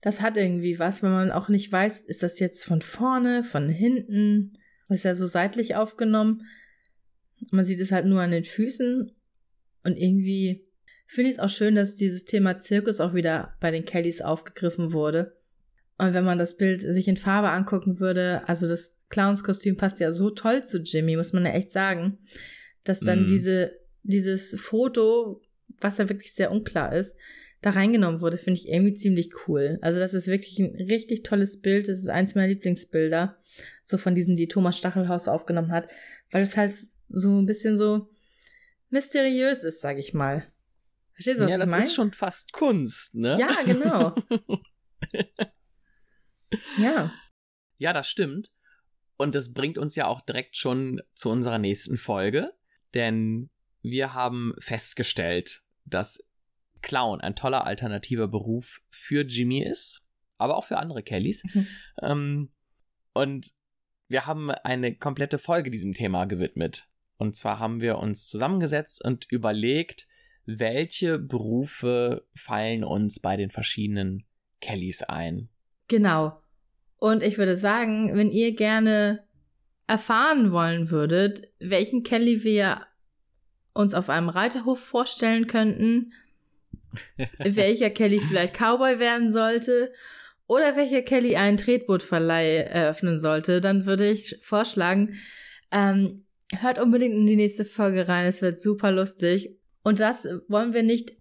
Das 0.00 0.20
hat 0.20 0.36
irgendwie 0.36 0.78
was, 0.78 1.02
wenn 1.02 1.12
man 1.12 1.30
auch 1.30 1.48
nicht 1.48 1.70
weiß, 1.70 2.00
ist 2.00 2.22
das 2.22 2.40
jetzt 2.40 2.64
von 2.64 2.82
vorne, 2.82 3.44
von 3.44 3.68
hinten, 3.68 4.58
ist 4.88 5.04
ja 5.04 5.14
so 5.14 5.26
seitlich 5.26 5.76
aufgenommen. 5.76 6.46
Man 7.52 7.64
sieht 7.64 7.80
es 7.80 7.92
halt 7.92 8.06
nur 8.06 8.20
an 8.20 8.30
den 8.30 8.44
Füßen 8.44 9.12
und 9.84 9.96
irgendwie 9.96 10.67
finde 11.08 11.30
ich 11.30 11.36
es 11.36 11.40
auch 11.40 11.48
schön, 11.48 11.74
dass 11.74 11.96
dieses 11.96 12.26
Thema 12.26 12.58
Zirkus 12.58 13.00
auch 13.00 13.14
wieder 13.14 13.54
bei 13.60 13.70
den 13.70 13.86
Kellys 13.86 14.20
aufgegriffen 14.20 14.92
wurde. 14.92 15.34
Und 15.96 16.14
wenn 16.14 16.24
man 16.24 16.38
das 16.38 16.56
Bild 16.56 16.82
sich 16.82 17.08
in 17.08 17.16
Farbe 17.16 17.48
angucken 17.48 17.98
würde, 17.98 18.46
also 18.46 18.68
das 18.68 18.98
Clownskostüm 19.08 19.76
passt 19.76 19.98
ja 19.98 20.12
so 20.12 20.30
toll 20.30 20.64
zu 20.64 20.78
Jimmy, 20.78 21.16
muss 21.16 21.32
man 21.32 21.46
ja 21.46 21.52
echt 21.52 21.72
sagen, 21.72 22.18
dass 22.84 23.00
dann 23.00 23.24
mm. 23.24 23.26
diese, 23.26 23.72
dieses 24.02 24.54
Foto, 24.60 25.40
was 25.80 25.98
ja 25.98 26.08
wirklich 26.08 26.32
sehr 26.34 26.52
unklar 26.52 26.94
ist, 26.94 27.16
da 27.62 27.70
reingenommen 27.70 28.20
wurde, 28.20 28.36
finde 28.36 28.60
ich 28.60 28.68
irgendwie 28.68 28.94
ziemlich 28.94 29.30
cool. 29.48 29.78
Also 29.80 29.98
das 29.98 30.14
ist 30.14 30.28
wirklich 30.28 30.58
ein 30.60 30.76
richtig 30.76 31.24
tolles 31.24 31.60
Bild. 31.60 31.88
Das 31.88 31.98
ist 31.98 32.08
eins 32.08 32.34
meiner 32.34 32.48
Lieblingsbilder, 32.48 33.36
so 33.82 33.98
von 33.98 34.14
diesen, 34.14 34.36
die 34.36 34.46
Thomas 34.46 34.76
Stachelhaus 34.76 35.26
aufgenommen 35.26 35.72
hat, 35.72 35.90
weil 36.30 36.42
es 36.42 36.56
halt 36.56 36.72
so 37.08 37.40
ein 37.40 37.46
bisschen 37.46 37.76
so 37.76 38.08
mysteriös 38.90 39.64
ist, 39.64 39.80
sag 39.80 39.98
ich 39.98 40.14
mal. 40.14 40.46
Verstehst 41.18 41.40
du, 41.40 41.44
was 41.46 41.50
ja, 41.50 41.58
das 41.58 41.84
ist 41.84 41.94
schon 41.94 42.12
fast 42.12 42.52
Kunst, 42.52 43.16
ne? 43.16 43.36
Ja, 43.40 43.62
genau. 43.64 44.14
ja. 46.78 47.12
Ja, 47.78 47.92
das 47.92 48.08
stimmt. 48.08 48.52
Und 49.16 49.34
das 49.34 49.52
bringt 49.52 49.78
uns 49.78 49.96
ja 49.96 50.06
auch 50.06 50.20
direkt 50.20 50.56
schon 50.56 51.02
zu 51.14 51.30
unserer 51.30 51.58
nächsten 51.58 51.98
Folge, 51.98 52.52
denn 52.94 53.50
wir 53.82 54.14
haben 54.14 54.54
festgestellt, 54.60 55.64
dass 55.84 56.24
Clown 56.82 57.20
ein 57.20 57.34
toller 57.34 57.66
alternativer 57.66 58.28
Beruf 58.28 58.80
für 58.90 59.24
Jimmy 59.24 59.64
ist, 59.64 60.06
aber 60.36 60.56
auch 60.56 60.66
für 60.66 60.78
andere 60.78 61.02
Kellys. 61.02 61.42
Mhm. 61.52 61.66
Ähm, 62.00 62.52
und 63.12 63.52
wir 64.06 64.26
haben 64.26 64.52
eine 64.52 64.94
komplette 64.94 65.40
Folge 65.40 65.72
diesem 65.72 65.94
Thema 65.94 66.26
gewidmet. 66.26 66.88
Und 67.16 67.34
zwar 67.34 67.58
haben 67.58 67.80
wir 67.80 67.98
uns 67.98 68.28
zusammengesetzt 68.28 69.04
und 69.04 69.26
überlegt, 69.32 70.06
welche 70.48 71.18
Berufe 71.18 72.24
fallen 72.34 72.82
uns 72.82 73.20
bei 73.20 73.36
den 73.36 73.50
verschiedenen 73.50 74.24
Kellys 74.62 75.02
ein? 75.02 75.50
Genau. 75.88 76.40
Und 76.98 77.22
ich 77.22 77.36
würde 77.36 77.56
sagen, 77.56 78.16
wenn 78.16 78.30
ihr 78.30 78.56
gerne 78.56 79.24
erfahren 79.86 80.50
wollen 80.50 80.90
würdet, 80.90 81.48
welchen 81.58 82.02
Kelly 82.02 82.44
wir 82.44 82.86
uns 83.74 83.92
auf 83.92 84.08
einem 84.08 84.30
Reiterhof 84.30 84.80
vorstellen 84.80 85.46
könnten, 85.46 86.14
welcher 87.38 87.90
Kelly 87.90 88.18
vielleicht 88.18 88.54
Cowboy 88.54 88.98
werden 88.98 89.34
sollte 89.34 89.92
oder 90.46 90.76
welcher 90.76 91.02
Kelly 91.02 91.36
einen 91.36 91.58
Tretbootverleih 91.58 92.62
eröffnen 92.62 93.20
sollte, 93.20 93.60
dann 93.60 93.84
würde 93.84 94.10
ich 94.10 94.38
vorschlagen, 94.40 95.14
ähm, 95.70 96.24
hört 96.58 96.78
unbedingt 96.78 97.14
in 97.14 97.26
die 97.26 97.36
nächste 97.36 97.66
Folge 97.66 98.08
rein. 98.08 98.26
Es 98.26 98.40
wird 98.40 98.58
super 98.58 98.90
lustig. 98.90 99.57
Und 99.82 100.00
das 100.00 100.28
wollen 100.48 100.72
wir 100.72 100.82
nicht 100.82 101.12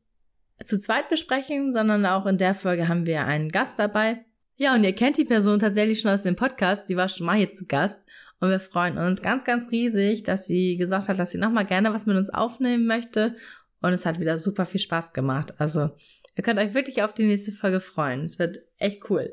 zu 0.64 0.80
zweit 0.80 1.10
besprechen, 1.10 1.72
sondern 1.72 2.06
auch 2.06 2.26
in 2.26 2.38
der 2.38 2.56
Folge 2.56 2.88
haben 2.88 3.06
wir 3.06 3.26
einen 3.26 3.50
Gast 3.50 3.78
dabei. 3.80 4.26
Ja, 4.56 4.74
und 4.74 4.84
ihr 4.84 4.94
kennt 4.94 5.18
die 5.18 5.26
Person 5.26 5.60
tatsächlich 5.60 6.00
schon 6.00 6.12
aus 6.12 6.24
dem 6.24 6.36
Podcast. 6.36 6.88
Sie 6.88 6.98
war 6.98 7.08
schon 7.08 7.28
mal 7.28 7.38
hier 7.38 7.52
zu 7.52 7.68
Gast. 7.68 8.08
Und 8.40 8.50
wir 8.50 8.60
freuen 8.60 8.98
uns 8.98 9.22
ganz, 9.22 9.44
ganz 9.44 9.72
riesig, 9.72 10.24
dass 10.24 10.46
sie 10.46 10.78
gesagt 10.78 11.10
hat, 11.10 11.20
dass 11.20 11.32
sie 11.32 11.38
nochmal 11.38 11.66
gerne 11.66 11.94
was 11.94 12.06
mit 12.06 12.18
uns 12.18 12.30
aufnehmen 12.30 12.88
möchte. 12.88 13.36
Und 13.82 13.94
es 13.94 14.06
hat 14.06 14.20
wieder 14.20 14.38
super 14.38 14.66
viel 14.66 14.80
Spaß 14.80 15.14
gemacht. 15.14 15.54
Also, 15.60 15.92
ihr 16.36 16.44
könnt 16.44 16.60
euch 16.60 16.74
wirklich 16.74 17.04
auf 17.04 17.14
die 17.14 17.26
nächste 17.26 17.52
Folge 17.52 17.80
freuen. 17.80 18.24
Es 18.24 18.40
wird 18.40 18.60
echt 18.78 19.10
cool. 19.10 19.32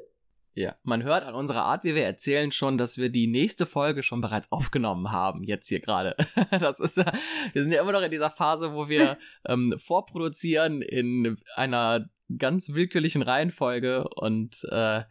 Ja, 0.57 0.77
man 0.85 1.03
hört 1.03 1.25
an 1.25 1.35
unserer 1.35 1.65
Art, 1.65 1.83
wie 1.83 1.97
wir 1.97 2.05
erzählen, 2.05 2.53
schon, 2.53 2.79
dass 2.79 2.97
wir 2.97 3.09
die 3.11 3.27
nächste 3.27 3.67
Folge 3.67 4.05
schon 4.05 4.21
bereits 4.21 4.53
aufgenommen 4.53 5.11
haben, 5.11 5.43
jetzt 5.43 5.69
hier 5.69 5.81
gerade. 5.81 6.17
Das 6.51 6.79
ist, 6.79 6.97
wir 6.97 7.63
sind 7.63 7.73
ja 7.73 7.83
immer 7.83 7.93
noch 7.93 8.03
in 8.03 8.11
dieser 8.11 8.31
Phase, 8.31 8.73
wo 8.73 8.89
wir 8.89 9.19
ähm, 9.47 9.75
vorproduzieren 9.79 10.81
in 10.81 11.39
einer 11.57 12.09
ganz 12.39 12.73
willkürlichen 12.73 13.23
Reihenfolge 13.23 14.07
und 14.09 14.65
äh, 14.71 15.03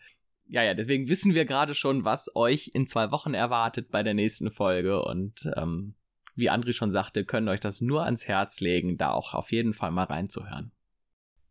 ja, 0.47 0.63
ja, 0.63 0.73
deswegen 0.73 1.09
wissen 1.09 1.33
wir 1.33 1.45
gerade 1.45 1.75
schon, 1.75 2.05
was 2.05 2.33
euch 2.35 2.71
in 2.73 2.87
zwei 2.87 3.11
Wochen 3.11 3.33
erwartet 3.33 3.91
bei 3.91 4.03
der 4.03 4.13
nächsten 4.13 4.51
Folge 4.51 5.03
und 5.03 5.49
ähm, 5.57 5.95
wie 6.35 6.49
Andri 6.49 6.73
schon 6.73 6.91
sagte, 6.91 7.25
können 7.25 7.49
euch 7.49 7.59
das 7.59 7.81
nur 7.81 8.05
ans 8.05 8.27
Herz 8.27 8.59
legen, 8.61 8.97
da 8.97 9.11
auch 9.11 9.33
auf 9.33 9.51
jeden 9.51 9.73
Fall 9.73 9.91
mal 9.91 10.05
reinzuhören. 10.05 10.71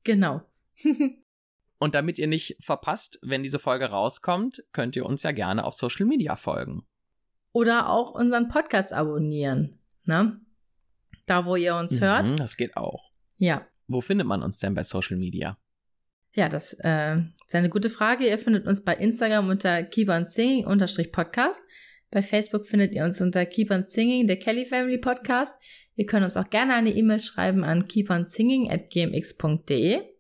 Genau. 0.05 0.43
Und 1.83 1.97
damit 1.97 2.17
ihr 2.17 2.29
nicht 2.29 2.57
verpasst, 2.61 3.19
wenn 3.23 3.43
diese 3.43 3.59
Folge 3.59 3.87
rauskommt, 3.87 4.63
könnt 4.73 4.95
ihr 4.95 5.05
uns 5.05 5.25
ja 5.25 5.33
gerne 5.33 5.65
auf 5.65 5.75
Social 5.75 6.07
Media 6.07 6.37
folgen. 6.37 6.87
Oder 7.51 7.89
auch 7.89 8.15
unseren 8.15 8.47
Podcast 8.47 8.93
abonnieren. 8.93 9.81
Ne? 10.07 10.41
Da, 11.27 11.45
wo 11.45 11.57
ihr 11.57 11.75
uns 11.75 11.95
mhm, 11.99 12.05
hört. 12.05 12.39
Das 12.39 12.57
geht 12.57 12.77
auch. 12.77 13.11
Ja. 13.37 13.67
Wo 13.89 14.01
findet 14.01 14.29
man 14.29 14.45
uns 14.45 14.61
denn 14.61 14.75
bei 14.75 14.85
Social 14.85 15.17
Media? 15.17 15.59
Ja, 16.35 16.49
das 16.49 16.75
äh, 16.85 17.17
ist 17.17 17.55
eine 17.57 17.69
gute 17.69 17.91
Frage. 17.91 18.29
Ihr 18.29 18.39
findet 18.39 18.69
uns 18.69 18.85
bei 18.85 18.95
Instagram 18.95 19.49
unter 19.49 19.83
Keep 19.83 20.09
on 20.09 20.25
Singing 20.25 20.65
Podcast. 21.11 21.61
Bei 22.13 22.23
Facebook 22.23 22.69
findet 22.69 22.95
ihr 22.95 23.05
uns 23.05 23.21
unter 23.21 23.45
Keep 23.45 23.73
on 23.73 23.83
Singing, 23.83 24.29
der 24.29 24.39
Kelly 24.39 24.67
Family 24.67 24.99
Podcast. 24.99 25.57
Ihr 25.97 26.07
könnt 26.07 26.23
uns 26.23 26.37
auch 26.37 26.49
gerne 26.49 26.75
eine 26.75 26.91
E-Mail 26.95 27.19
schreiben 27.19 27.65
an 27.65 27.89
keeponsinging 27.89 28.71
at 28.71 28.89
gmx.de. 28.91 30.12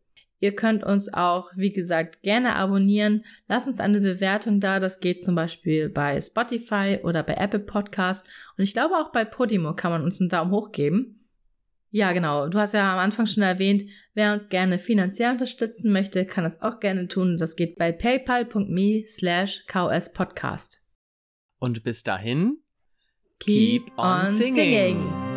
Ihr 0.42 0.56
könnt 0.56 0.82
uns 0.82 1.14
auch, 1.14 1.52
wie 1.54 1.70
gesagt, 1.72 2.22
gerne 2.22 2.56
abonnieren. 2.56 3.24
Lasst 3.46 3.68
uns 3.68 3.78
eine 3.78 4.00
Bewertung 4.00 4.58
da. 4.58 4.80
Das 4.80 4.98
geht 4.98 5.22
zum 5.22 5.36
Beispiel 5.36 5.88
bei 5.88 6.20
Spotify 6.20 6.98
oder 7.04 7.22
bei 7.22 7.34
Apple 7.34 7.60
Podcasts. 7.60 8.28
Und 8.58 8.64
ich 8.64 8.72
glaube 8.72 8.96
auch 8.96 9.12
bei 9.12 9.24
Podimo 9.24 9.72
kann 9.76 9.92
man 9.92 10.02
uns 10.02 10.20
einen 10.20 10.30
Daumen 10.30 10.50
hoch 10.50 10.72
geben. 10.72 11.28
Ja, 11.90 12.12
genau. 12.12 12.48
Du 12.48 12.58
hast 12.58 12.74
ja 12.74 12.92
am 12.92 12.98
Anfang 12.98 13.26
schon 13.26 13.44
erwähnt, 13.44 13.84
wer 14.14 14.32
uns 14.32 14.48
gerne 14.48 14.80
finanziell 14.80 15.30
unterstützen 15.30 15.92
möchte, 15.92 16.26
kann 16.26 16.42
das 16.42 16.60
auch 16.60 16.80
gerne 16.80 17.06
tun. 17.06 17.36
Das 17.38 17.54
geht 17.54 17.76
bei 17.76 17.92
paypal.me 17.92 19.04
slash 19.06 19.64
kspodcast. 19.68 20.82
Und 21.60 21.84
bis 21.84 22.02
dahin, 22.02 22.56
keep, 23.38 23.84
keep 23.86 23.96
on, 23.96 24.22
on 24.22 24.26
singing. 24.26 24.54
singing. 24.54 25.31